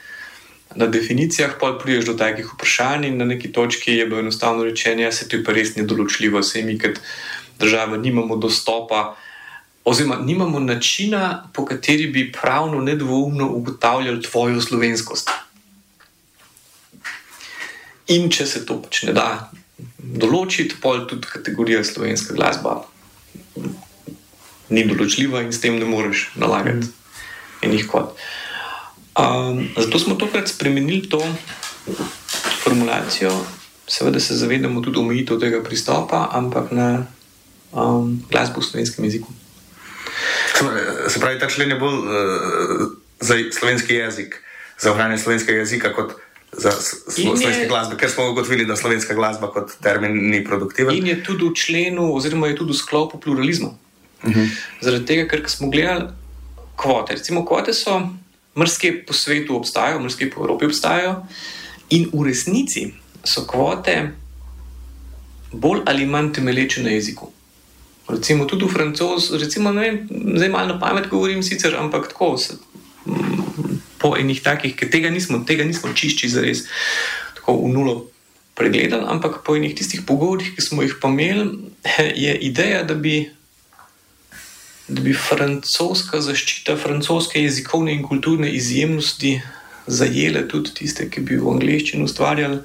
na 0.75 0.87
definicijah, 0.87 1.57
pa 1.59 1.73
prideš 1.83 2.05
do 2.05 2.13
takih 2.13 2.53
vprašanj 2.53 3.11
na 3.17 3.25
neki 3.25 3.51
točki 3.51 3.91
je 3.91 4.05
bilo 4.05 4.19
enostavno 4.19 4.63
rečeno, 4.63 5.03
da 5.03 5.11
se 5.11 5.27
to 5.29 5.37
je 5.37 5.43
pa 5.43 5.53
res 5.53 5.75
nedoločljivo, 5.75 6.39
vse 6.39 6.63
mi, 6.63 6.79
kot 6.79 6.99
država, 7.59 7.97
nimamo 7.97 8.35
dostopa. 8.35 9.15
Oziroma, 9.87 10.15
nimamo 10.15 10.59
načina, 10.59 11.49
po 11.53 11.65
kateri 11.65 12.07
bi 12.07 12.31
pravno 12.31 12.81
nedvoumno 12.81 13.47
ugotavljali 13.47 14.21
tvojo 14.21 14.61
slovenskost. 14.61 15.31
In 18.07 18.29
če 18.31 18.45
se 18.45 18.65
to 18.65 18.81
pač 18.81 19.03
ne 19.03 19.13
da 19.15 19.51
določiti, 19.97 20.79
pol 20.81 21.05
tudi 21.07 21.27
kategorija 21.27 21.83
slovenska 21.83 22.35
glasba 22.35 22.81
ni 24.69 24.83
določljiva 24.87 25.43
in 25.45 25.53
s 25.55 25.61
tem 25.63 25.77
ne 25.79 25.87
moreš 25.87 26.27
nalagati 26.39 26.89
enih 27.63 27.87
kvot. 27.87 28.15
Um, 29.17 29.67
zato 29.77 29.99
smo 29.99 30.15
tokrat 30.15 30.47
spremenili 30.47 31.09
to 31.09 31.21
formulacijo, 32.63 33.31
seveda 33.87 34.19
se 34.19 34.35
zavedamo 34.35 34.81
tudi 34.81 34.99
omejitev 34.99 35.39
tega 35.39 35.63
pristopa, 35.63 36.29
ampak 36.31 36.71
na 36.71 37.05
um, 37.71 38.23
glasbo 38.31 38.61
v 38.61 38.65
slovenskem 38.65 39.05
jeziku. 39.05 39.33
Se 41.07 41.19
pravi, 41.19 41.39
ta 41.39 41.49
člen 41.49 41.69
je 41.69 41.79
bolj 41.79 41.97
uh, 41.97 42.91
za 43.19 43.35
slovenski 43.59 43.93
jezik, 43.93 44.41
za 44.79 44.91
ohranjanje 44.91 45.23
slovenskega 45.23 45.59
jezika 45.59 45.93
kot 45.93 46.13
za 46.57 46.71
slo, 46.71 47.33
je- 47.33 47.37
slovenske 47.37 47.65
glasbe, 47.67 47.97
ker 47.97 48.09
smo 48.09 48.29
ugotovili, 48.29 48.65
da 48.65 48.75
slovenska 48.75 49.13
glasba 49.13 49.49
kot 49.51 49.71
termin 49.81 50.29
ni 50.29 50.43
produktiven. 50.45 50.95
In 50.95 51.07
je 51.07 51.23
tudi 51.23 51.45
v 51.45 51.53
členu, 51.53 52.13
oziroma 52.15 52.47
je 52.47 52.55
tudi 52.55 52.71
v 52.73 52.77
sklopu 52.77 53.19
pluralizma. 53.19 53.73
Uh 54.23 54.29
-huh. 54.29 54.47
Zaradi 54.81 55.05
tega, 55.05 55.27
ker 55.27 55.49
smo 55.49 55.69
gledali 55.69 56.05
kvote. 56.75 57.13
Recimo, 57.13 57.45
kvote 57.45 57.73
so 57.73 58.09
mrske 58.57 58.93
po 59.07 59.13
svetu 59.13 59.57
obstajajo, 59.57 60.01
mrske 60.03 60.29
po 60.29 60.41
Evropi 60.41 60.65
obstajajo, 60.65 61.21
in 61.89 62.09
v 62.13 62.27
resnici 62.27 62.87
so 63.23 63.45
kvote 63.47 64.11
bolj 65.51 65.81
ali 65.85 66.05
manj 66.05 66.33
temelječe 66.33 66.83
na 66.83 66.89
jeziku. 66.89 67.31
Recimo 68.07 68.45
tudi 68.45 68.65
v 68.65 68.71
francoz, 68.71 69.31
recimo, 69.35 69.71
ne 69.71 69.81
vem, 69.81 69.97
zdaj 70.35 70.49
malo 70.49 70.73
na 70.73 70.79
pamet 70.79 71.09
govorim, 71.11 71.43
sicer, 71.43 71.75
ampak 71.75 72.07
tako. 72.07 72.37
Se, 72.37 72.53
mm, 73.05 73.79
po 73.97 74.15
enih 74.19 74.41
takih, 74.43 74.75
ker 74.75 74.89
tega 74.91 75.09
nismo, 75.09 75.43
tega 75.47 75.63
nismo 75.63 75.91
čišči 75.93 76.29
za 76.29 76.41
res 76.41 76.63
tako 77.35 77.63
v 77.65 77.73
nulo 77.73 77.95
pregledali, 78.55 79.05
ampak 79.07 79.43
po 79.45 79.55
enih 79.55 79.75
tistih 79.75 80.01
pogovorih, 80.07 80.55
ki 80.55 80.61
smo 80.61 80.81
jih 80.81 80.95
pa 81.01 81.11
imeli, 81.11 81.71
je 82.15 82.33
ideja, 82.47 82.83
da 82.83 82.95
bi 82.95 83.27
da 84.87 85.01
bi 85.01 85.13
francoska 85.13 86.21
zaščita, 86.23 86.77
francoske 86.79 87.41
jezikovne 87.43 87.93
in 87.93 88.03
kulturne 88.07 88.51
izjemnosti 88.55 89.41
zajele 89.87 90.47
tudi 90.47 90.73
tiste, 90.75 91.09
ki 91.11 91.23
bi 91.27 91.39
v 91.39 91.55
angleščini 91.55 92.07
ustvarjali. 92.07 92.59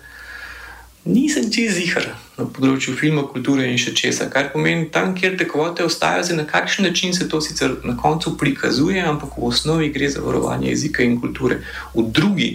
Nisem 1.02 1.48
čez 1.50 1.80
jihar 1.82 2.12
na 2.38 2.46
področju 2.46 2.94
filma, 2.94 3.24
kulture 3.26 3.66
in 3.66 3.78
še 3.80 3.90
česa. 3.98 4.28
Kar 4.30 4.52
pomeni, 4.52 4.86
tam, 4.94 5.16
kjer 5.18 5.34
te 5.38 5.48
kvote 5.50 5.82
ostajajo, 5.86 6.28
zdaj 6.28 6.38
na 6.38 6.46
kakšen 6.46 6.86
način 6.86 7.14
se 7.14 7.26
to 7.28 7.42
sicer 7.42 7.74
na 7.82 7.96
koncu 7.98 8.36
prikazuje, 8.38 9.02
ampak 9.02 9.34
v 9.34 9.50
osnovi 9.50 9.90
gre 9.94 10.10
za 10.10 10.22
varovanje 10.22 10.70
jezika 10.70 11.02
in 11.02 11.18
kulture. 11.20 11.58
V 11.96 12.06
drugi, 12.06 12.52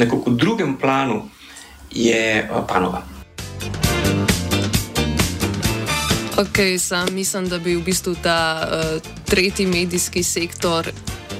nekako 0.00 0.32
v 0.32 0.40
drugem 0.40 0.76
planu 0.80 1.26
je 1.92 2.48
a, 2.48 2.64
panova. 2.64 3.04
Ok, 6.40 6.78
sam 6.78 7.14
mislim, 7.14 7.48
da 7.48 7.58
bi 7.58 7.76
v 7.76 7.82
bistvu 7.82 8.14
ta 8.22 8.68
uh, 8.72 9.02
tretji 9.24 9.66
medijski 9.66 10.22
sektor 10.22 10.92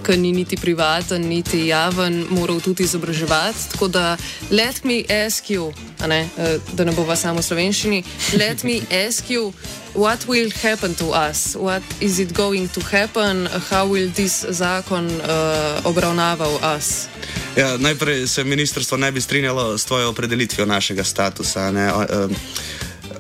ki 0.07 0.17
ni 0.17 0.33
niti 0.33 0.57
privaten, 0.57 1.23
niti 1.29 1.67
javen, 1.67 2.27
moral 2.31 2.61
tudi 2.61 2.83
izobraževati. 2.83 3.71
Tako 3.73 3.89
da, 3.89 4.17
let 4.51 4.85
me 4.85 5.05
ask 5.27 5.51
you, 5.51 5.73
ne, 6.07 6.29
eh, 6.39 6.59
da 6.73 6.85
ne 6.85 6.93
bova 6.93 7.17
samo 7.17 7.43
slovenščini, 7.43 8.03
let 8.39 8.65
me 8.65 8.81
ask 9.07 9.31
you. 9.31 9.53
What 9.95 10.27
will 10.29 10.51
happen 10.63 10.95
to 10.95 11.11
us? 11.31 11.57
What 11.57 11.83
is 12.01 12.19
it 12.19 12.33
going 12.33 12.71
to 12.75 12.81
happen? 12.81 13.49
How 13.71 13.87
will 13.91 14.11
this 14.15 14.45
zakon 14.49 15.07
uh, 15.07 15.81
obravnaval 15.85 16.61
us? 16.77 17.09
Ja, 17.57 17.77
najprej 17.77 18.27
se 18.27 18.45
ministrstvo 18.45 18.97
ne 18.97 19.13
bi 19.13 19.21
strinjalo 19.21 19.79
s 19.79 19.85
tvojo 19.85 20.09
opredelitvijo 20.09 20.67
našega 20.67 21.05
statusa. 21.05 21.71
Ne? 21.71 21.93
O, 21.93 21.99
um, 21.99 22.35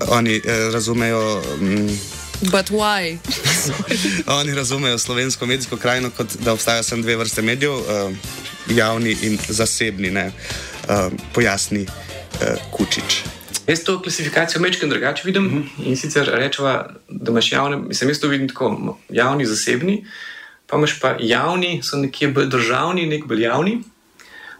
oni 0.08 0.36
eh, 0.44 0.70
razumejo. 0.72 1.42
Um, 1.60 1.98
But 2.40 2.70
why? 2.70 3.18
oni 4.40 4.54
razumejo 4.54 4.98
slovensko 4.98 5.46
medijsko 5.46 5.76
krajino 5.76 6.10
kot 6.10 6.36
da 6.44 6.52
obstajajo 6.52 6.82
samo 6.82 7.02
dve 7.02 7.16
vrste 7.16 7.42
medijev, 7.42 7.72
uh, 7.72 7.84
javni 8.68 9.16
in 9.22 9.38
zasebni. 9.48 10.10
Uh, 10.16 11.12
pojasni 11.34 11.82
uh, 11.82 12.56
Kučič. 12.70 13.24
Jaz 13.66 13.84
to 13.84 14.02
klasifikacijo 14.02 14.60
mečkam 14.60 14.90
drugače 14.90 15.22
vidim 15.24 15.42
mm 15.42 15.62
-hmm. 15.78 15.86
in 15.86 15.96
sicer 15.96 16.30
rečeva, 16.32 16.90
da 17.08 17.30
imaš 17.30 17.52
javne, 17.52 17.76
mislim, 17.76 18.10
jaz 18.10 18.18
to 18.18 18.28
vidim 18.28 18.48
tako, 18.48 18.98
javni, 19.08 19.46
zasebni, 19.46 20.06
pa 20.66 20.76
imaš 20.76 21.00
pa 21.00 21.16
javni, 21.20 21.80
so 21.82 21.96
nekje 21.96 22.28
bolj 22.28 22.46
državni, 22.46 23.06
nek 23.06 23.24
bolj 23.26 23.42
javni, 23.42 23.82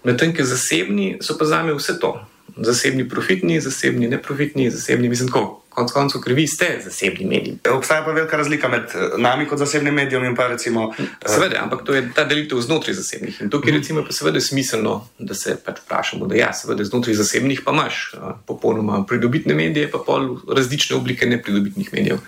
medtem 0.04 0.36
ko 0.36 0.44
zasebni 0.44 1.18
so 1.22 1.38
pa 1.38 1.44
zame 1.44 1.74
vse 1.74 1.98
to. 2.00 2.26
Zasebni 2.60 3.08
profitni, 3.08 3.60
zasebni 3.60 4.08
neprofitni, 4.08 4.70
zasebni, 4.70 5.08
mislim, 5.08 5.28
tako, 5.28 5.60
konc 5.70 5.92
koncev, 5.94 6.20
ker 6.20 6.34
vi 6.34 6.46
ste 6.50 6.66
zasebni 6.84 7.26
mediji. 7.26 7.56
Obstaja 7.70 8.04
pa 8.04 8.12
velika 8.12 8.36
razlika 8.36 8.68
med 8.68 8.92
nami 9.18 9.46
kot 9.48 9.58
zasebnim 9.58 9.94
medijem 9.94 10.24
in 10.24 10.36
pa 10.36 10.48
recimo. 10.50 10.90
Seveda, 11.26 11.62
ampak 11.62 11.84
to 11.86 11.94
je 11.94 12.02
ta 12.14 12.24
delitev 12.24 12.60
znotraj 12.60 12.94
zasebnih. 12.98 13.40
In 13.40 13.50
tukaj 13.50 13.78
recimo 13.78 14.04
pa 14.04 14.12
seveda 14.12 14.40
smiselno, 14.40 14.96
da 15.18 15.34
se 15.34 15.56
pač 15.64 15.80
vprašamo, 15.84 16.26
da 16.26 16.36
ja, 16.36 16.52
seveda 16.52 16.84
znotraj 16.84 17.16
zasebnih 17.22 17.62
pa 17.64 17.72
imaš 17.72 18.02
popolnoma 18.46 19.04
pridobitne 19.08 19.54
medije, 19.54 19.90
pa 19.90 20.02
pol 20.06 20.36
različne 20.48 20.96
oblike 20.96 21.26
nepridobitnih 21.26 21.94
medijev. 21.94 22.18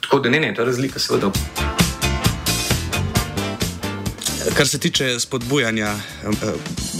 Tako 0.00 0.18
da 0.18 0.30
ne, 0.30 0.40
ne, 0.40 0.54
ta 0.54 0.64
razlika 0.64 0.98
seveda. 0.98 1.32
Kar 4.56 4.68
se 4.68 4.78
tiče 4.78 5.20
spodbujanja, 5.20 5.94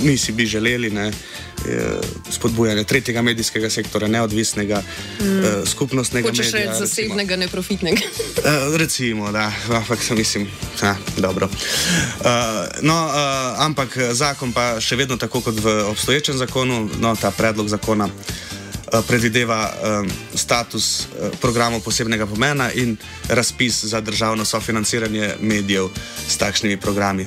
mi 0.02 0.16
si 0.16 0.32
bi 0.32 0.46
želeli 0.46 0.90
ne, 0.90 1.10
spodbujanja 2.30 2.84
tretjega 2.84 3.22
medijskega 3.22 3.70
sektora, 3.70 4.08
neodvisnega, 4.08 4.82
mm. 5.20 5.66
skupnostnega. 5.66 6.28
Hočeš 6.28 6.52
reči 6.52 6.78
zasebnega, 6.78 7.36
neprofitnega. 7.36 8.00
Recimo, 8.82 9.32
da, 9.32 9.52
ampak 9.68 10.10
mislim, 10.10 10.48
da 10.80 10.96
dobro. 11.16 11.48
No, 12.82 12.98
ampak 13.56 13.98
zakon 14.12 14.52
pa 14.52 14.80
še 14.80 14.96
vedno 14.96 15.16
tako 15.16 15.40
kot 15.40 15.60
v 15.60 15.76
obstoječem 15.90 16.38
zakonu, 16.38 16.88
no, 17.00 17.16
ta 17.16 17.30
predlog 17.30 17.68
zakona. 17.68 18.08
Predvideva 19.06 19.70
um, 19.70 20.08
status 20.34 21.06
uh, 21.06 21.30
programov 21.40 21.84
posebnega 21.86 22.26
pomena 22.26 22.70
in 22.72 22.96
razpis 23.28 23.84
za 23.84 24.00
državno 24.00 24.44
sofinanciranje 24.44 25.34
medijev 25.40 25.88
s 26.28 26.36
takšnimi 26.36 26.76
programi. 26.76 27.26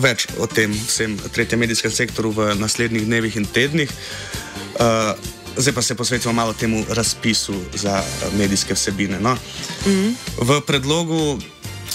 Več 0.00 0.26
o 0.38 0.46
tem 0.46 0.72
vsem 0.72 1.18
tretjem 1.32 1.60
medijskem 1.60 1.92
sektoru 1.92 2.30
v 2.32 2.54
naslednjih 2.56 3.04
dnevih 3.04 3.36
in 3.36 3.44
tednih. 3.46 3.90
Zdaj 5.58 5.74
pa 5.74 5.82
se 5.82 5.94
posvetimo 5.94 6.32
malo 6.32 6.52
temu 6.52 6.84
razpisu 6.88 7.54
za 7.74 8.02
medijske 8.38 8.74
vsebine. 8.74 9.20
No? 9.20 9.36
Mm. 9.86 10.14
V 10.40 10.60
predlogu 10.66 11.38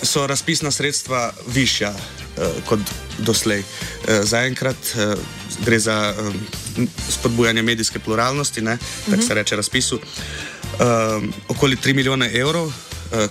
so 0.03 0.27
razpisna 0.27 0.71
sredstva 0.71 1.31
višja 1.47 1.89
uh, 1.89 2.63
kot 2.65 2.79
doslej. 3.17 3.59
Uh, 3.59 4.23
Zaenkrat 4.23 4.77
uh, 4.95 5.17
gre 5.65 5.79
za. 5.79 6.13
Um, 6.19 6.62
spodbujanje 7.09 7.61
medijske 7.61 7.99
pluralnosti, 7.99 8.61
ne, 8.61 8.77
tako 8.77 9.11
uh 9.11 9.17
-huh. 9.17 9.27
se 9.27 9.33
reče 9.33 9.55
razpisu, 9.55 9.99
um, 9.99 11.33
okoli 11.47 11.75
3 11.75 11.93
milijone 11.93 12.31
evrov, 12.33 12.65
uh, 12.65 12.73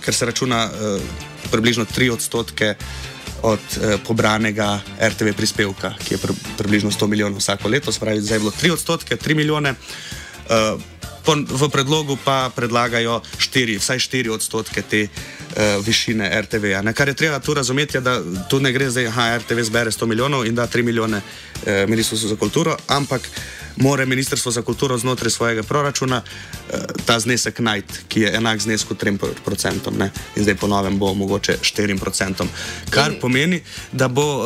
ker 0.05 0.13
se 0.13 0.25
računa 0.25 0.69
uh, 0.71 1.01
približno 1.51 1.85
3 1.85 2.11
odstotke 2.11 2.75
od 3.41 3.59
uh, 3.59 3.99
pobranega 4.07 4.81
RTV 5.09 5.33
prispevka, 5.37 5.93
ki 6.07 6.13
je 6.13 6.17
pr 6.17 6.31
približno 6.57 6.91
100 6.91 7.07
milijonov 7.07 7.37
vsako 7.37 7.67
leto, 7.67 7.91
spravi 7.91 8.21
zdaj 8.21 8.35
je 8.35 8.39
bilo 8.39 8.51
3 8.61 8.71
odstotke, 8.71 9.15
3 9.15 9.35
milijone. 9.35 9.73
Uh, 10.49 10.81
V 11.49 11.69
predlogu 11.71 12.19
pa 12.19 12.51
predlagajo 12.51 13.21
štiri, 13.39 13.79
vsaj 13.79 13.99
4 14.11 14.27
odstotke 14.35 14.83
te 14.83 15.07
uh, 15.57 15.85
višine 15.85 16.41
RTV. 16.41 16.63
-ja. 16.63 16.93
Kar 16.93 17.07
je 17.07 17.13
treba 17.13 17.39
tu 17.39 17.53
razumeti, 17.53 17.97
je, 17.97 18.01
da 18.01 18.21
tu 18.49 18.59
ne 18.59 18.71
gre 18.71 18.89
zdaj, 18.89 19.03
da 19.03 19.37
RTV 19.37 19.61
zbere 19.61 19.91
100 19.91 20.05
milijonov 20.05 20.45
in 20.45 20.55
da 20.55 20.67
3 20.67 20.81
milijone 20.83 21.17
uh, 21.17 21.89
Ministrstvo 21.89 22.29
za 22.29 22.35
kulturo, 22.35 22.77
ampak 22.87 23.21
mora 23.75 24.05
Ministrstvo 24.05 24.51
za 24.51 24.61
kulturo 24.61 24.97
znotraj 24.97 25.31
svojega 25.31 25.63
proračuna 25.63 26.21
uh, 26.21 26.79
ta 27.05 27.19
znesek 27.19 27.59
najti, 27.59 27.93
ki 28.07 28.21
je 28.21 28.35
enak 28.35 28.59
znesku 28.59 28.93
3%. 28.95 29.97
Ne? 29.97 30.11
In 30.35 30.43
zdaj 30.43 30.55
po 30.55 30.67
novem 30.67 30.99
bo 30.99 31.13
mogoče 31.13 31.57
4%. 31.61 32.45
Kar 32.89 33.11
in... 33.11 33.19
pomeni, 33.19 33.61
da 33.91 34.07
bo 34.07 34.37
uh, 34.37 34.45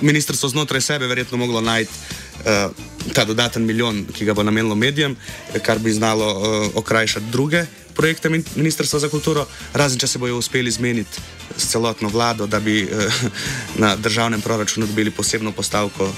ministrstvo 0.00 0.48
znotraj 0.48 0.80
sebe 0.80 1.06
verjetno 1.06 1.38
moglo 1.38 1.60
najti. 1.60 1.92
Uh, 2.40 2.72
ta 3.12 3.24
dodaten 3.24 3.66
milijon, 3.66 4.06
ki 4.12 4.24
ga 4.24 4.34
bo 4.34 4.42
namenilo 4.42 4.74
medijem, 4.74 5.16
kar 5.62 5.78
bi 5.78 5.92
znalo 5.92 6.26
uh, 6.34 6.70
okrajšati 6.74 7.26
druge 7.30 7.66
projekte 8.00 8.30
Ministrstva 8.56 8.98
za 8.98 9.08
kulturo, 9.12 9.44
razen 9.76 10.00
če 10.00 10.08
se 10.08 10.18
bojo 10.18 10.38
uspeli 10.40 10.70
zmeniti 10.72 11.20
s 11.56 11.68
celotno 11.68 12.08
vlado, 12.08 12.46
da 12.46 12.60
bi 12.60 12.82
uh, 12.84 12.88
na 13.82 13.92
državnem 13.96 14.40
proračunu 14.40 14.86
dobili 14.86 15.10
posebno 15.10 15.52
postavko 15.52 16.08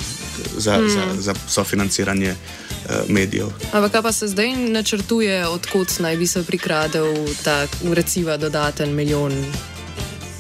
za, 0.57 0.79
mm. 0.79 0.89
za, 0.89 1.05
za 1.19 1.35
sofinanciranje 1.49 2.31
uh, 2.31 3.11
medijev. 3.11 3.51
Ampak 3.73 3.93
kaj 3.93 4.03
pa 4.03 4.13
se 4.13 4.31
zdaj 4.31 4.55
načrtuje, 4.71 5.43
odkot 5.49 5.99
naj 5.99 6.17
bi 6.17 6.27
se 6.27 6.45
prikradel 6.47 7.11
ta, 7.45 7.67
recimo, 7.83 8.37
dodaten 8.37 8.95
milijon? 8.95 9.35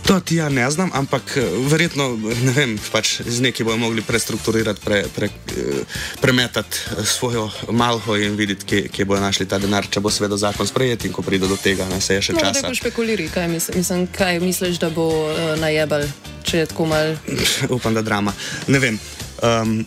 To 0.07 0.20
ti 0.20 0.36
ja 0.36 0.48
ne 0.48 0.70
znam, 0.70 0.90
ampak 0.94 1.36
eh, 1.36 1.44
verjetno 1.68 2.18
ne 2.42 2.53
vem, 2.53 2.78
pač 2.92 3.20
z 3.22 3.40
neki 3.40 3.64
bojo 3.64 3.76
mogli 3.76 4.03
prestrukturirati, 4.03 4.80
pre, 4.84 5.05
pre, 5.14 5.26
eh, 5.26 5.84
premetati 6.20 6.76
eh, 6.76 7.05
svojo 7.05 7.50
malho 7.70 8.16
in 8.16 8.36
videti, 8.36 8.66
kje, 8.66 8.88
kje 8.88 9.05
bojo 9.05 9.20
našli 9.20 9.46
ta 9.46 9.59
denar, 9.59 9.86
če 9.86 10.00
bo 10.00 10.11
seveda 10.11 10.36
zakon 10.36 10.66
sprejet 10.66 11.05
in 11.05 11.12
ko 11.12 11.22
pride 11.22 11.46
do 11.46 11.57
tega, 11.57 11.86
ne 11.88 12.00
se 12.00 12.18
je 12.18 12.22
še 12.22 12.32
no, 12.32 12.42
čas. 12.42 12.61
Kaj 12.61 12.74
špekuliri, 12.74 13.28
kaj, 13.30 13.48
misl, 13.48 13.76
mislim, 13.78 14.07
kaj 14.11 14.40
misliš, 14.42 14.82
da 14.82 14.90
bo 14.90 15.07
uh, 15.07 15.55
najebal, 15.62 16.09
če 16.42 16.64
je 16.64 16.70
tako 16.74 16.90
mal? 16.90 17.14
Upam, 17.76 17.94
da 17.94 18.03
drama. 18.03 18.34
Ne 18.66 18.82
vem. 18.82 18.98
Um, 19.42 19.78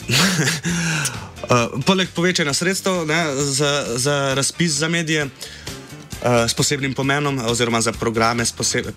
uh, 1.49 1.75
poleg 1.89 2.09
povečanja 2.15 2.55
sredstev 2.55 3.03
ne, 3.09 3.19
za, 3.35 3.99
za 3.99 4.33
razpis 4.37 4.79
za 4.79 4.87
medije. 4.87 5.27
S 6.47 6.53
posebnim 6.53 6.93
pomenom, 6.93 7.39
oziroma 7.45 7.81
za 7.81 7.91
programe 7.91 8.43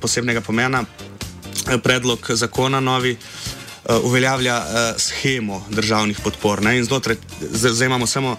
posebnega 0.00 0.40
pomena, 0.40 0.84
predlog 1.82 2.30
zakona 2.30 2.80
novi 2.80 3.16
uveljavlja 4.02 4.62
schemo 4.98 5.66
državnih 5.70 6.20
podpor. 6.24 6.62
Ne? 6.62 6.78
In 6.78 6.84
znotraj 6.84 7.16
zdaj 7.40 7.86
imamo 7.86 8.06
samo 8.06 8.36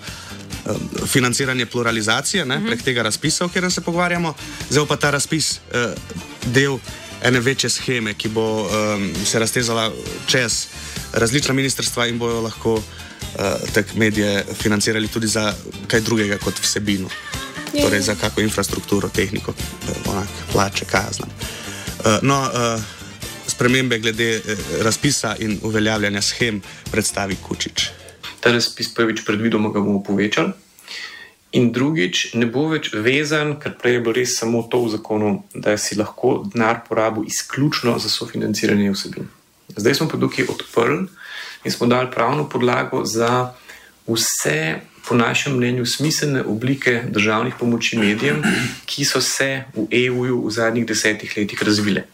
financiranje 1.08 1.66
pluralizacije 1.66 2.46
ne? 2.46 2.58
uh 2.58 2.64
-huh. 2.64 2.68
prek 2.68 2.84
tega 2.84 3.04
razpisa, 3.04 3.46
o 3.46 3.48
katerem 3.48 3.72
se 3.72 3.82
pogovarjamo, 3.82 4.34
zdaj 4.70 4.86
pa 4.88 4.96
ta 4.96 5.12
razpis 5.12 5.60
del 6.46 6.80
ene 7.24 7.40
večje 7.40 7.70
scheme, 7.70 8.14
ki 8.14 8.30
bo 8.30 8.64
um, 8.64 9.12
se 9.26 9.40
raztezala 9.40 9.92
čez 10.28 10.68
različna 11.14 11.54
ministrstva 11.54 12.08
in 12.08 12.20
bojo 12.20 12.42
lahko 12.42 12.74
uh, 12.74 12.84
te 13.74 13.84
medije 13.96 14.46
financirali 14.62 15.08
tudi 15.08 15.28
za 15.28 15.54
kaj 15.88 16.02
drugega 16.02 16.38
kot 16.38 16.60
vsebino. 16.62 17.10
Je. 17.74 17.84
Torej, 17.84 18.02
za 18.02 18.16
kakšno 18.16 18.44
infrastrukturo, 18.44 19.10
tehniko, 19.10 19.54
onak, 20.10 20.28
plače, 20.52 20.86
znam. 21.12 21.30
Uh, 22.00 22.06
no, 22.22 22.42
uh, 22.42 22.82
spremembe 23.50 24.00
glede 24.00 24.36
eh, 24.36 24.42
razpisa 24.82 25.36
in 25.40 25.60
uveljavljanja 25.64 26.22
schem 26.22 26.62
predstavi 26.92 27.36
Kučič. 27.48 27.90
Ta 28.40 28.52
razpis 28.52 28.94
prvič 28.94 29.26
predvidoma 29.26 29.70
ga 29.70 29.80
bomo 29.80 30.04
povečali. 30.04 30.52
In 31.52 31.72
drugič, 31.74 32.36
ne 32.38 32.46
bo 32.46 32.68
več 32.70 32.92
vezan, 32.94 33.56
ker 33.60 33.74
prej 33.82 33.98
je 33.98 34.02
bilo 34.06 34.14
res 34.14 34.36
samo 34.38 34.62
to 34.70 34.84
v 34.84 34.92
zakonu, 34.94 35.32
da 35.54 35.74
si 35.82 35.98
lahko 35.98 36.44
denar 36.46 36.84
porabil 36.88 37.26
izključno 37.28 37.98
za 38.00 38.10
sofinanciranje 38.10 38.92
vsebin. 38.94 39.28
Zdaj 39.76 39.96
smo 39.98 40.08
pa 40.08 40.20
tukaj 40.22 40.46
odprli 40.54 41.08
in 41.66 41.72
smo 41.74 41.88
dali 41.90 42.12
pravno 42.14 42.46
podlago 42.50 43.02
za 43.06 43.50
vse, 44.08 44.80
po 45.10 45.18
našem 45.18 45.58
mnenju, 45.58 45.86
smiselne 45.86 46.44
oblike 46.46 47.02
državnih 47.10 47.58
pomoči 47.60 47.98
medijem, 47.98 48.44
ki 48.86 49.06
so 49.06 49.22
se 49.22 49.66
v 49.74 49.88
EU 50.06 50.46
v 50.46 50.54
zadnjih 50.54 50.86
desetih 50.86 51.34
letih 51.38 51.64
razvile 51.66 52.06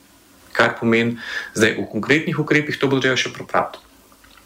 kar 0.55 0.77
pomeni, 0.79 1.17
da 1.55 1.67
v 1.75 1.83
konkretnih 1.91 2.39
ukrepih 2.39 2.79
to 2.79 2.87
bo 2.87 3.01
treba 3.03 3.19
še 3.19 3.33
popraviti. 3.35 3.83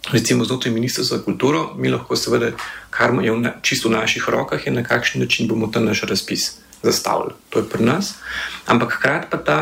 Recimo 0.10 0.48
znotraj 0.48 0.74
Ministrstva 0.74 1.20
za 1.20 1.22
kulturo, 1.22 1.76
mi 1.78 1.92
lahko 1.92 2.18
seveda, 2.18 2.54
kar 2.90 3.14
je 3.22 3.30
v 3.36 3.52
čisto 3.62 3.92
v 3.92 4.00
naših 4.00 4.26
rokah, 4.32 4.58
je 4.58 4.74
na 4.74 4.82
kakšen 4.82 5.22
način 5.22 5.46
bomo 5.46 5.70
ta 5.70 5.84
naš 5.84 6.08
razpis 6.10 6.58
zastavili. 6.82 7.36
To 7.54 7.62
je 7.62 7.70
pri 7.70 7.86
nas. 7.86 8.16
Ampak 8.66 8.98
hkrati 8.98 9.30
pa 9.30 9.38
ta 9.38 9.60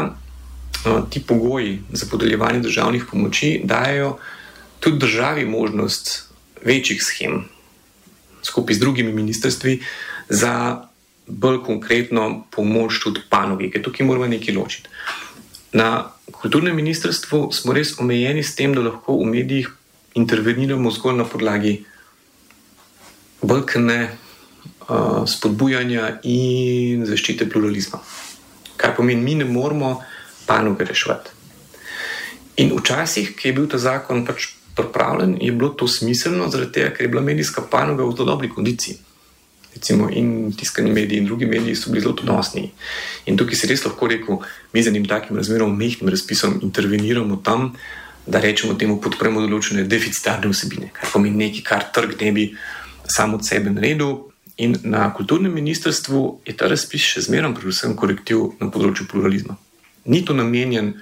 ti 1.10 1.20
pogoji 1.20 1.82
za 1.92 2.06
podeljevanje 2.08 2.62
državnih 2.64 3.10
pomoči 3.12 3.60
dajo 3.66 4.22
tudi 4.80 5.02
državi 5.02 5.44
možnost 5.50 6.30
večjih 6.64 7.02
schem, 7.04 7.50
skupaj 8.48 8.76
z 8.76 8.84
drugimi 8.84 9.14
ministrstvi, 9.14 9.80
za 10.30 10.54
bolj 11.28 11.60
konkretno 11.64 12.48
pomoč 12.52 13.02
tudi 13.04 13.24
panogi, 13.30 13.72
ker 13.72 13.84
tukaj 13.84 14.08
moramo 14.08 14.28
nekaj 14.32 14.56
ločiti. 14.56 14.90
Na 15.76 16.08
kulturnem 16.32 16.76
ministrstvu 16.76 17.52
smo 17.52 17.76
res 17.76 17.98
omejeni 18.00 18.44
s 18.44 18.56
tem, 18.56 18.74
da 18.76 18.82
lahko 18.82 19.20
v 19.20 19.28
medijih 19.28 19.70
interveniramo 20.16 20.92
zgolj 20.92 21.20
na 21.20 21.26
podlagi 21.28 21.84
brkne, 23.44 24.00
uh, 24.88 25.24
spodbujanja 25.28 26.20
in 26.24 27.06
zaščite 27.06 27.50
pluralizma. 27.52 28.00
Kar 28.78 28.96
pomeni, 28.96 29.22
mi 29.22 29.36
ne 29.36 29.46
moramo 29.46 30.00
panoge 30.48 30.88
reševati. 30.88 31.36
In 32.64 32.74
včasih, 32.74 33.36
ki 33.38 33.50
je 33.50 33.54
bil 33.54 33.68
ta 33.70 33.78
zakon 33.78 34.24
pač 34.26 34.57
pripravljen, 34.78 35.38
je 35.42 35.52
bilo 35.52 35.70
to 35.70 35.88
smiselno, 35.88 36.50
zaradi 36.54 36.72
tega, 36.72 36.94
ker 36.96 37.06
je 37.06 37.12
bila 37.12 37.22
medijska 37.22 37.62
panoga 37.72 38.06
v 38.06 38.16
zelo 38.16 38.26
dobri 38.32 38.50
kondiciji. 38.50 38.98
Recimo, 39.76 40.10
in 40.10 40.54
tiskani 40.58 40.92
mediji, 40.94 41.20
in 41.22 41.26
drugi 41.26 41.46
mediji 41.46 41.76
so 41.76 41.92
bili 41.92 42.02
zelo 42.02 42.16
donosni. 42.18 42.72
In 43.26 43.38
tukaj 43.38 43.60
se 43.60 43.68
res 43.70 43.86
lahko 43.86 44.08
rekel, 44.08 44.40
mi 44.74 44.84
z 44.84 44.94
enim 44.94 45.06
takim 45.06 45.38
razmeroma 45.38 45.76
mehkim 45.76 46.10
razpisom 46.10 46.60
interveniramo 46.64 47.42
tam, 47.46 47.74
da 48.28 48.40
rečemo 48.44 48.74
temu, 48.74 48.98
podpremo 49.02 49.42
določene 49.42 49.86
deficitarne 49.88 50.50
vsebine, 50.52 50.90
kar 50.94 51.12
pomeni 51.14 51.46
nekaj, 51.46 51.64
kar 51.64 51.86
trg 51.96 52.18
ne 52.22 52.32
bi 52.36 52.48
samo 53.08 53.38
od 53.40 53.46
sebe 53.48 53.72
naredil. 53.72 54.26
In 54.58 54.74
na 54.90 55.12
kulturnem 55.14 55.54
ministrstvu 55.54 56.42
je 56.48 56.56
ta 56.58 56.68
razpis 56.68 57.06
še 57.14 57.22
zmeraj, 57.28 57.54
predvsem, 57.60 57.94
korektiv 57.96 58.58
na 58.60 58.72
področju 58.74 59.06
pluralizma. 59.12 59.56
Ni 60.10 60.24
to 60.26 60.34
namenjen 60.34 60.96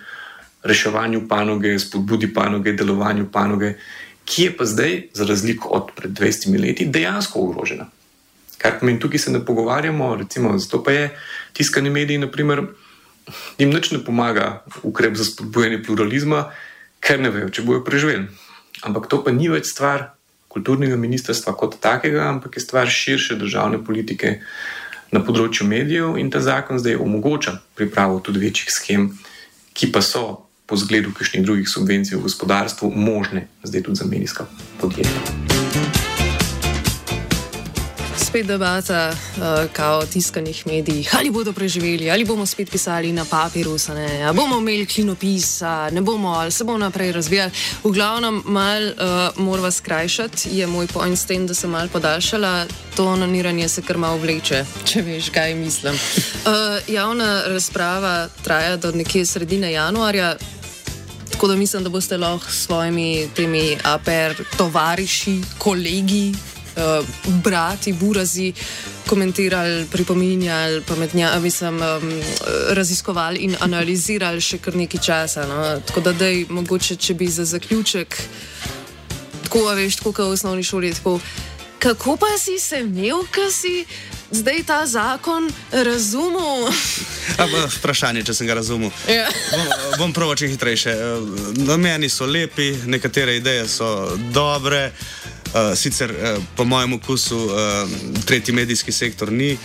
reševanju 0.66 1.28
panoge, 1.30 1.80
spodbudi 1.80 2.32
panoge, 2.34 2.74
delovanju 2.74 3.28
panoge, 3.32 3.76
ki 4.26 4.44
je 4.44 4.56
pa 4.58 4.66
zdaj, 4.66 5.02
za 5.14 5.26
razliko 5.26 5.70
od 5.70 5.92
pred 5.96 6.12
20 6.12 6.62
leti, 6.62 6.86
dejansko 6.86 7.40
ogrožena. 7.40 7.86
Kar 8.58 8.80
pomeni, 8.80 9.00
tukaj 9.00 9.20
se 9.20 9.32
ne 9.32 9.44
pogovarjamo, 9.46 10.16
recimo, 10.16 10.58
zato 10.58 10.84
pa 10.84 10.92
je 10.92 11.10
tiskani 11.54 11.90
mediji, 11.90 12.18
naprimer, 12.18 12.64
jim 13.58 13.70
nič 13.70 13.92
ne 13.92 14.02
pomaga 14.04 14.64
ukrep 14.84 15.16
za 15.16 15.26
spodbujanje 15.26 15.84
pluralizma, 15.84 16.50
ker 17.00 17.22
ne 17.22 17.30
vejo, 17.30 17.50
če 17.50 17.62
bojo 17.62 17.84
preživeli. 17.86 18.26
Ampak 18.82 19.08
to 19.10 19.22
pa 19.24 19.32
ni 19.32 19.50
več 19.50 19.70
stvar 19.70 20.16
kulturnega 20.50 20.96
ministrstva 20.96 21.54
kot 21.54 21.78
takega, 21.84 22.30
ampak 22.30 22.58
je 22.58 22.64
stvar 22.64 22.90
širše 22.90 23.36
državne 23.38 23.82
politike 23.86 24.40
na 25.12 25.22
področju 25.22 25.68
medijev 25.68 26.18
in 26.18 26.32
ta 26.32 26.42
zakon 26.42 26.80
zdaj 26.82 26.98
omogoča 27.04 27.60
pripravo 27.76 28.20
tudi 28.24 28.42
večjih 28.42 28.72
schem, 28.72 29.10
ki 29.76 29.92
pa 29.92 30.02
so 30.02 30.45
po 30.66 30.78
zgledu 30.78 31.14
kakšnih 31.14 31.46
drugih 31.46 31.70
subvencij 31.70 32.18
v 32.18 32.26
gospodarstvu 32.26 32.92
možne 32.96 33.48
zdaj 33.64 33.82
tudi 33.82 34.02
za 34.02 34.06
medijska 34.06 34.46
podjetja 34.82 36.05
spet 38.18 38.48
debata, 38.48 39.12
uh, 39.12 39.44
kao 39.74 40.00
o 40.00 40.06
tiskanih 40.06 40.68
medijih, 40.68 41.10
ali 41.20 41.30
bodo 41.30 41.54
preživeli, 41.54 42.12
ali 42.12 42.26
bomo 42.26 42.46
spet 42.46 42.72
pisali 42.72 43.12
na 43.12 43.26
papirus, 43.26 43.90
ali 43.90 44.34
bomo 44.34 44.58
imeli 44.58 44.86
klinopis, 44.86 45.62
ne 45.92 46.02
bomo, 46.02 46.30
ali 46.30 46.52
se 46.52 46.64
bomo 46.64 46.78
naprej 46.78 47.12
razvijali. 47.12 47.52
V 47.84 47.92
glavnem, 47.92 48.42
malo 48.46 48.88
uh, 48.88 49.38
moramo 49.38 49.72
skrajšati, 49.72 50.50
je 50.52 50.68
moj 50.68 50.88
point 50.88 51.20
s 51.20 51.26
tem, 51.26 51.48
da 51.48 51.54
sem 51.54 51.70
malo 51.70 51.90
podaljšala. 51.94 52.66
To 52.96 53.16
naniranje 53.16 53.68
se 53.70 53.82
kar 53.82 53.98
malo 53.98 54.18
vleče, 54.18 54.66
če 54.86 55.02
veš, 55.02 55.30
kaj 55.30 55.56
mislim. 55.56 55.94
Uh, 55.94 56.52
javna 56.88 57.44
razprava 57.48 58.28
traja 58.44 58.78
do 58.78 58.92
nekje 58.92 59.26
sredine 59.26 59.72
januarja. 59.72 60.36
Tako 61.32 61.48
da 61.48 61.56
mislim, 61.56 61.84
da 61.84 61.90
boste 61.90 62.18
lahko 62.18 62.52
s 62.52 62.66
svojimi 62.66 63.30
temi 63.36 63.78
APR 63.84 64.44
tovariši, 64.58 65.42
kolegi, 65.58 66.34
uh, 66.76 67.06
brati, 67.44 67.94
burazi, 67.94 68.54
komentirali, 69.08 69.86
pripominjali, 69.92 70.82
pametnja, 70.88 71.40
mislim, 71.40 71.76
um, 71.76 72.22
raziskovali 72.70 73.38
in 73.38 73.56
analizirali 73.60 74.42
še 74.42 74.58
kar 74.58 74.76
nekaj 74.76 75.02
časa. 75.02 75.48
No? 75.48 75.62
Tako 75.88 76.02
da, 76.10 76.14
dej, 76.14 76.46
mogoče, 76.50 76.96
če 76.96 77.14
bi 77.14 77.28
za 77.28 77.46
zaključek, 77.46 78.18
tako 79.44 79.68
veš, 79.76 80.02
tako 80.02 80.12
kot 80.12 80.26
v 80.26 80.38
osnovni 80.38 80.64
šoli, 80.64 80.94
tako, 80.94 81.20
kako 81.80 82.18
pa 82.18 82.38
si 82.40 82.60
se 82.60 82.84
imel, 82.86 83.26
kaj 83.32 83.52
si. 83.52 83.78
Zdaj 84.32 84.64
ta 84.68 84.86
zakon 84.86 85.52
razumel. 85.72 86.72
Vprašanje, 87.78 88.24
če 88.26 88.34
sem 88.34 88.48
ga 88.50 88.58
razumel. 88.58 88.90
Ja. 89.08 89.28
Bom, 89.52 89.68
bom 90.00 90.14
prvo, 90.14 90.34
če 90.36 90.50
hitrejše. 90.50 90.96
Nameni 91.62 92.10
so 92.10 92.26
lepi, 92.26 92.72
nekatere 92.90 93.38
ideje 93.38 93.68
so 93.70 93.88
dobre. 94.34 94.90
Uh, 95.56 95.72
sicer, 95.76 96.12
uh, 96.12 96.44
po 96.56 96.66
mojem 96.66 96.94
okusu, 96.94 97.38
uh, 97.38 97.90
tretji 98.26 98.54
medijski 98.54 98.92
sektor 98.92 99.32
ni 99.32 99.54
uh, 99.54 99.60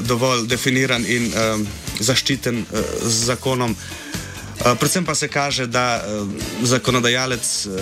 dovolj 0.00 0.46
definiran 0.48 1.04
in 1.04 1.26
uh, 1.28 1.60
zaščiten 2.00 2.62
uh, 2.62 2.78
z 3.04 3.26
zakonom. 3.28 3.74
Uh, 3.76 4.72
predvsem 4.80 5.04
pa 5.04 5.14
se 5.14 5.28
kaže, 5.28 5.66
da 5.66 6.00
uh, 6.00 6.28
zakonodajalec 6.64 7.66
uh, 7.66 7.74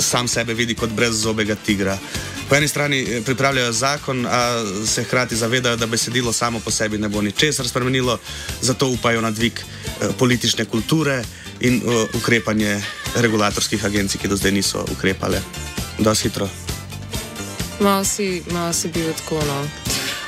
sam 0.00 0.28
sebe 0.28 0.54
vidi 0.54 0.74
kot 0.74 0.90
brezzobega 0.90 1.54
tigra. 1.54 1.94
Po 2.48 2.56
eni 2.56 2.68
strani 2.68 3.22
pripravljajo 3.24 3.72
zakon, 3.72 4.26
a 4.26 4.64
se 4.86 5.04
hkrati 5.04 5.36
zavedajo, 5.36 5.76
da 5.76 5.86
besedilo 5.86 6.32
samo 6.32 6.60
po 6.60 6.70
sebi 6.70 6.98
ne 6.98 7.08
bo 7.08 7.22
ničesar 7.22 7.68
spremenilo, 7.68 8.18
zato 8.62 8.88
upajo 8.88 9.20
na 9.20 9.30
dvig 9.30 9.62
uh, 9.62 10.10
politične 10.18 10.64
kulture 10.64 11.22
in 11.60 11.78
uh, 11.86 12.02
ukrepanje 12.14 12.82
regulatorskih 13.14 13.84
agencij, 13.84 14.20
ki 14.20 14.28
do 14.28 14.36
zdaj 14.36 14.52
niso 14.52 14.82
ukrepale 14.90 15.42
da 15.98 16.14
si 16.14 16.28
hitro. 16.28 16.48
Malo 17.80 18.04
si, 18.04 18.42
malo 18.50 18.72
si 18.72 18.88
bil 18.88 19.12
tako. 19.12 19.34
No. 19.46 19.64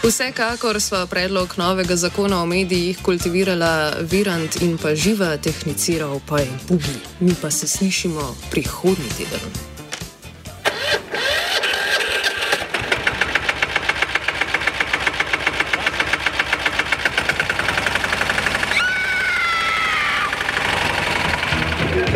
Vsekakor 0.03 0.81
sva 0.81 1.07
predlog 1.07 1.55
novega 1.57 1.97
zakona 1.97 2.43
o 2.43 2.47
medijih 2.47 2.99
kultivirala 3.03 3.93
Virant 4.01 4.61
in 4.63 4.79
pa 4.79 4.95
živa 4.95 5.37
tehniciral 5.37 6.21
pa 6.27 6.39
je 6.39 6.51
Bubi. 6.69 6.99
Mi 7.21 7.35
pa 7.43 7.51
se 7.51 7.69
slišimo 7.69 8.37
prihodnji 8.51 9.09
teden. 9.19 9.41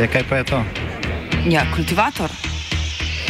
E, 0.01 0.07
kaj 0.13 0.25
pa 0.29 0.37
je 0.37 0.45
to? 0.45 0.65
Ja, 1.51 1.67
kultivator 1.75 2.50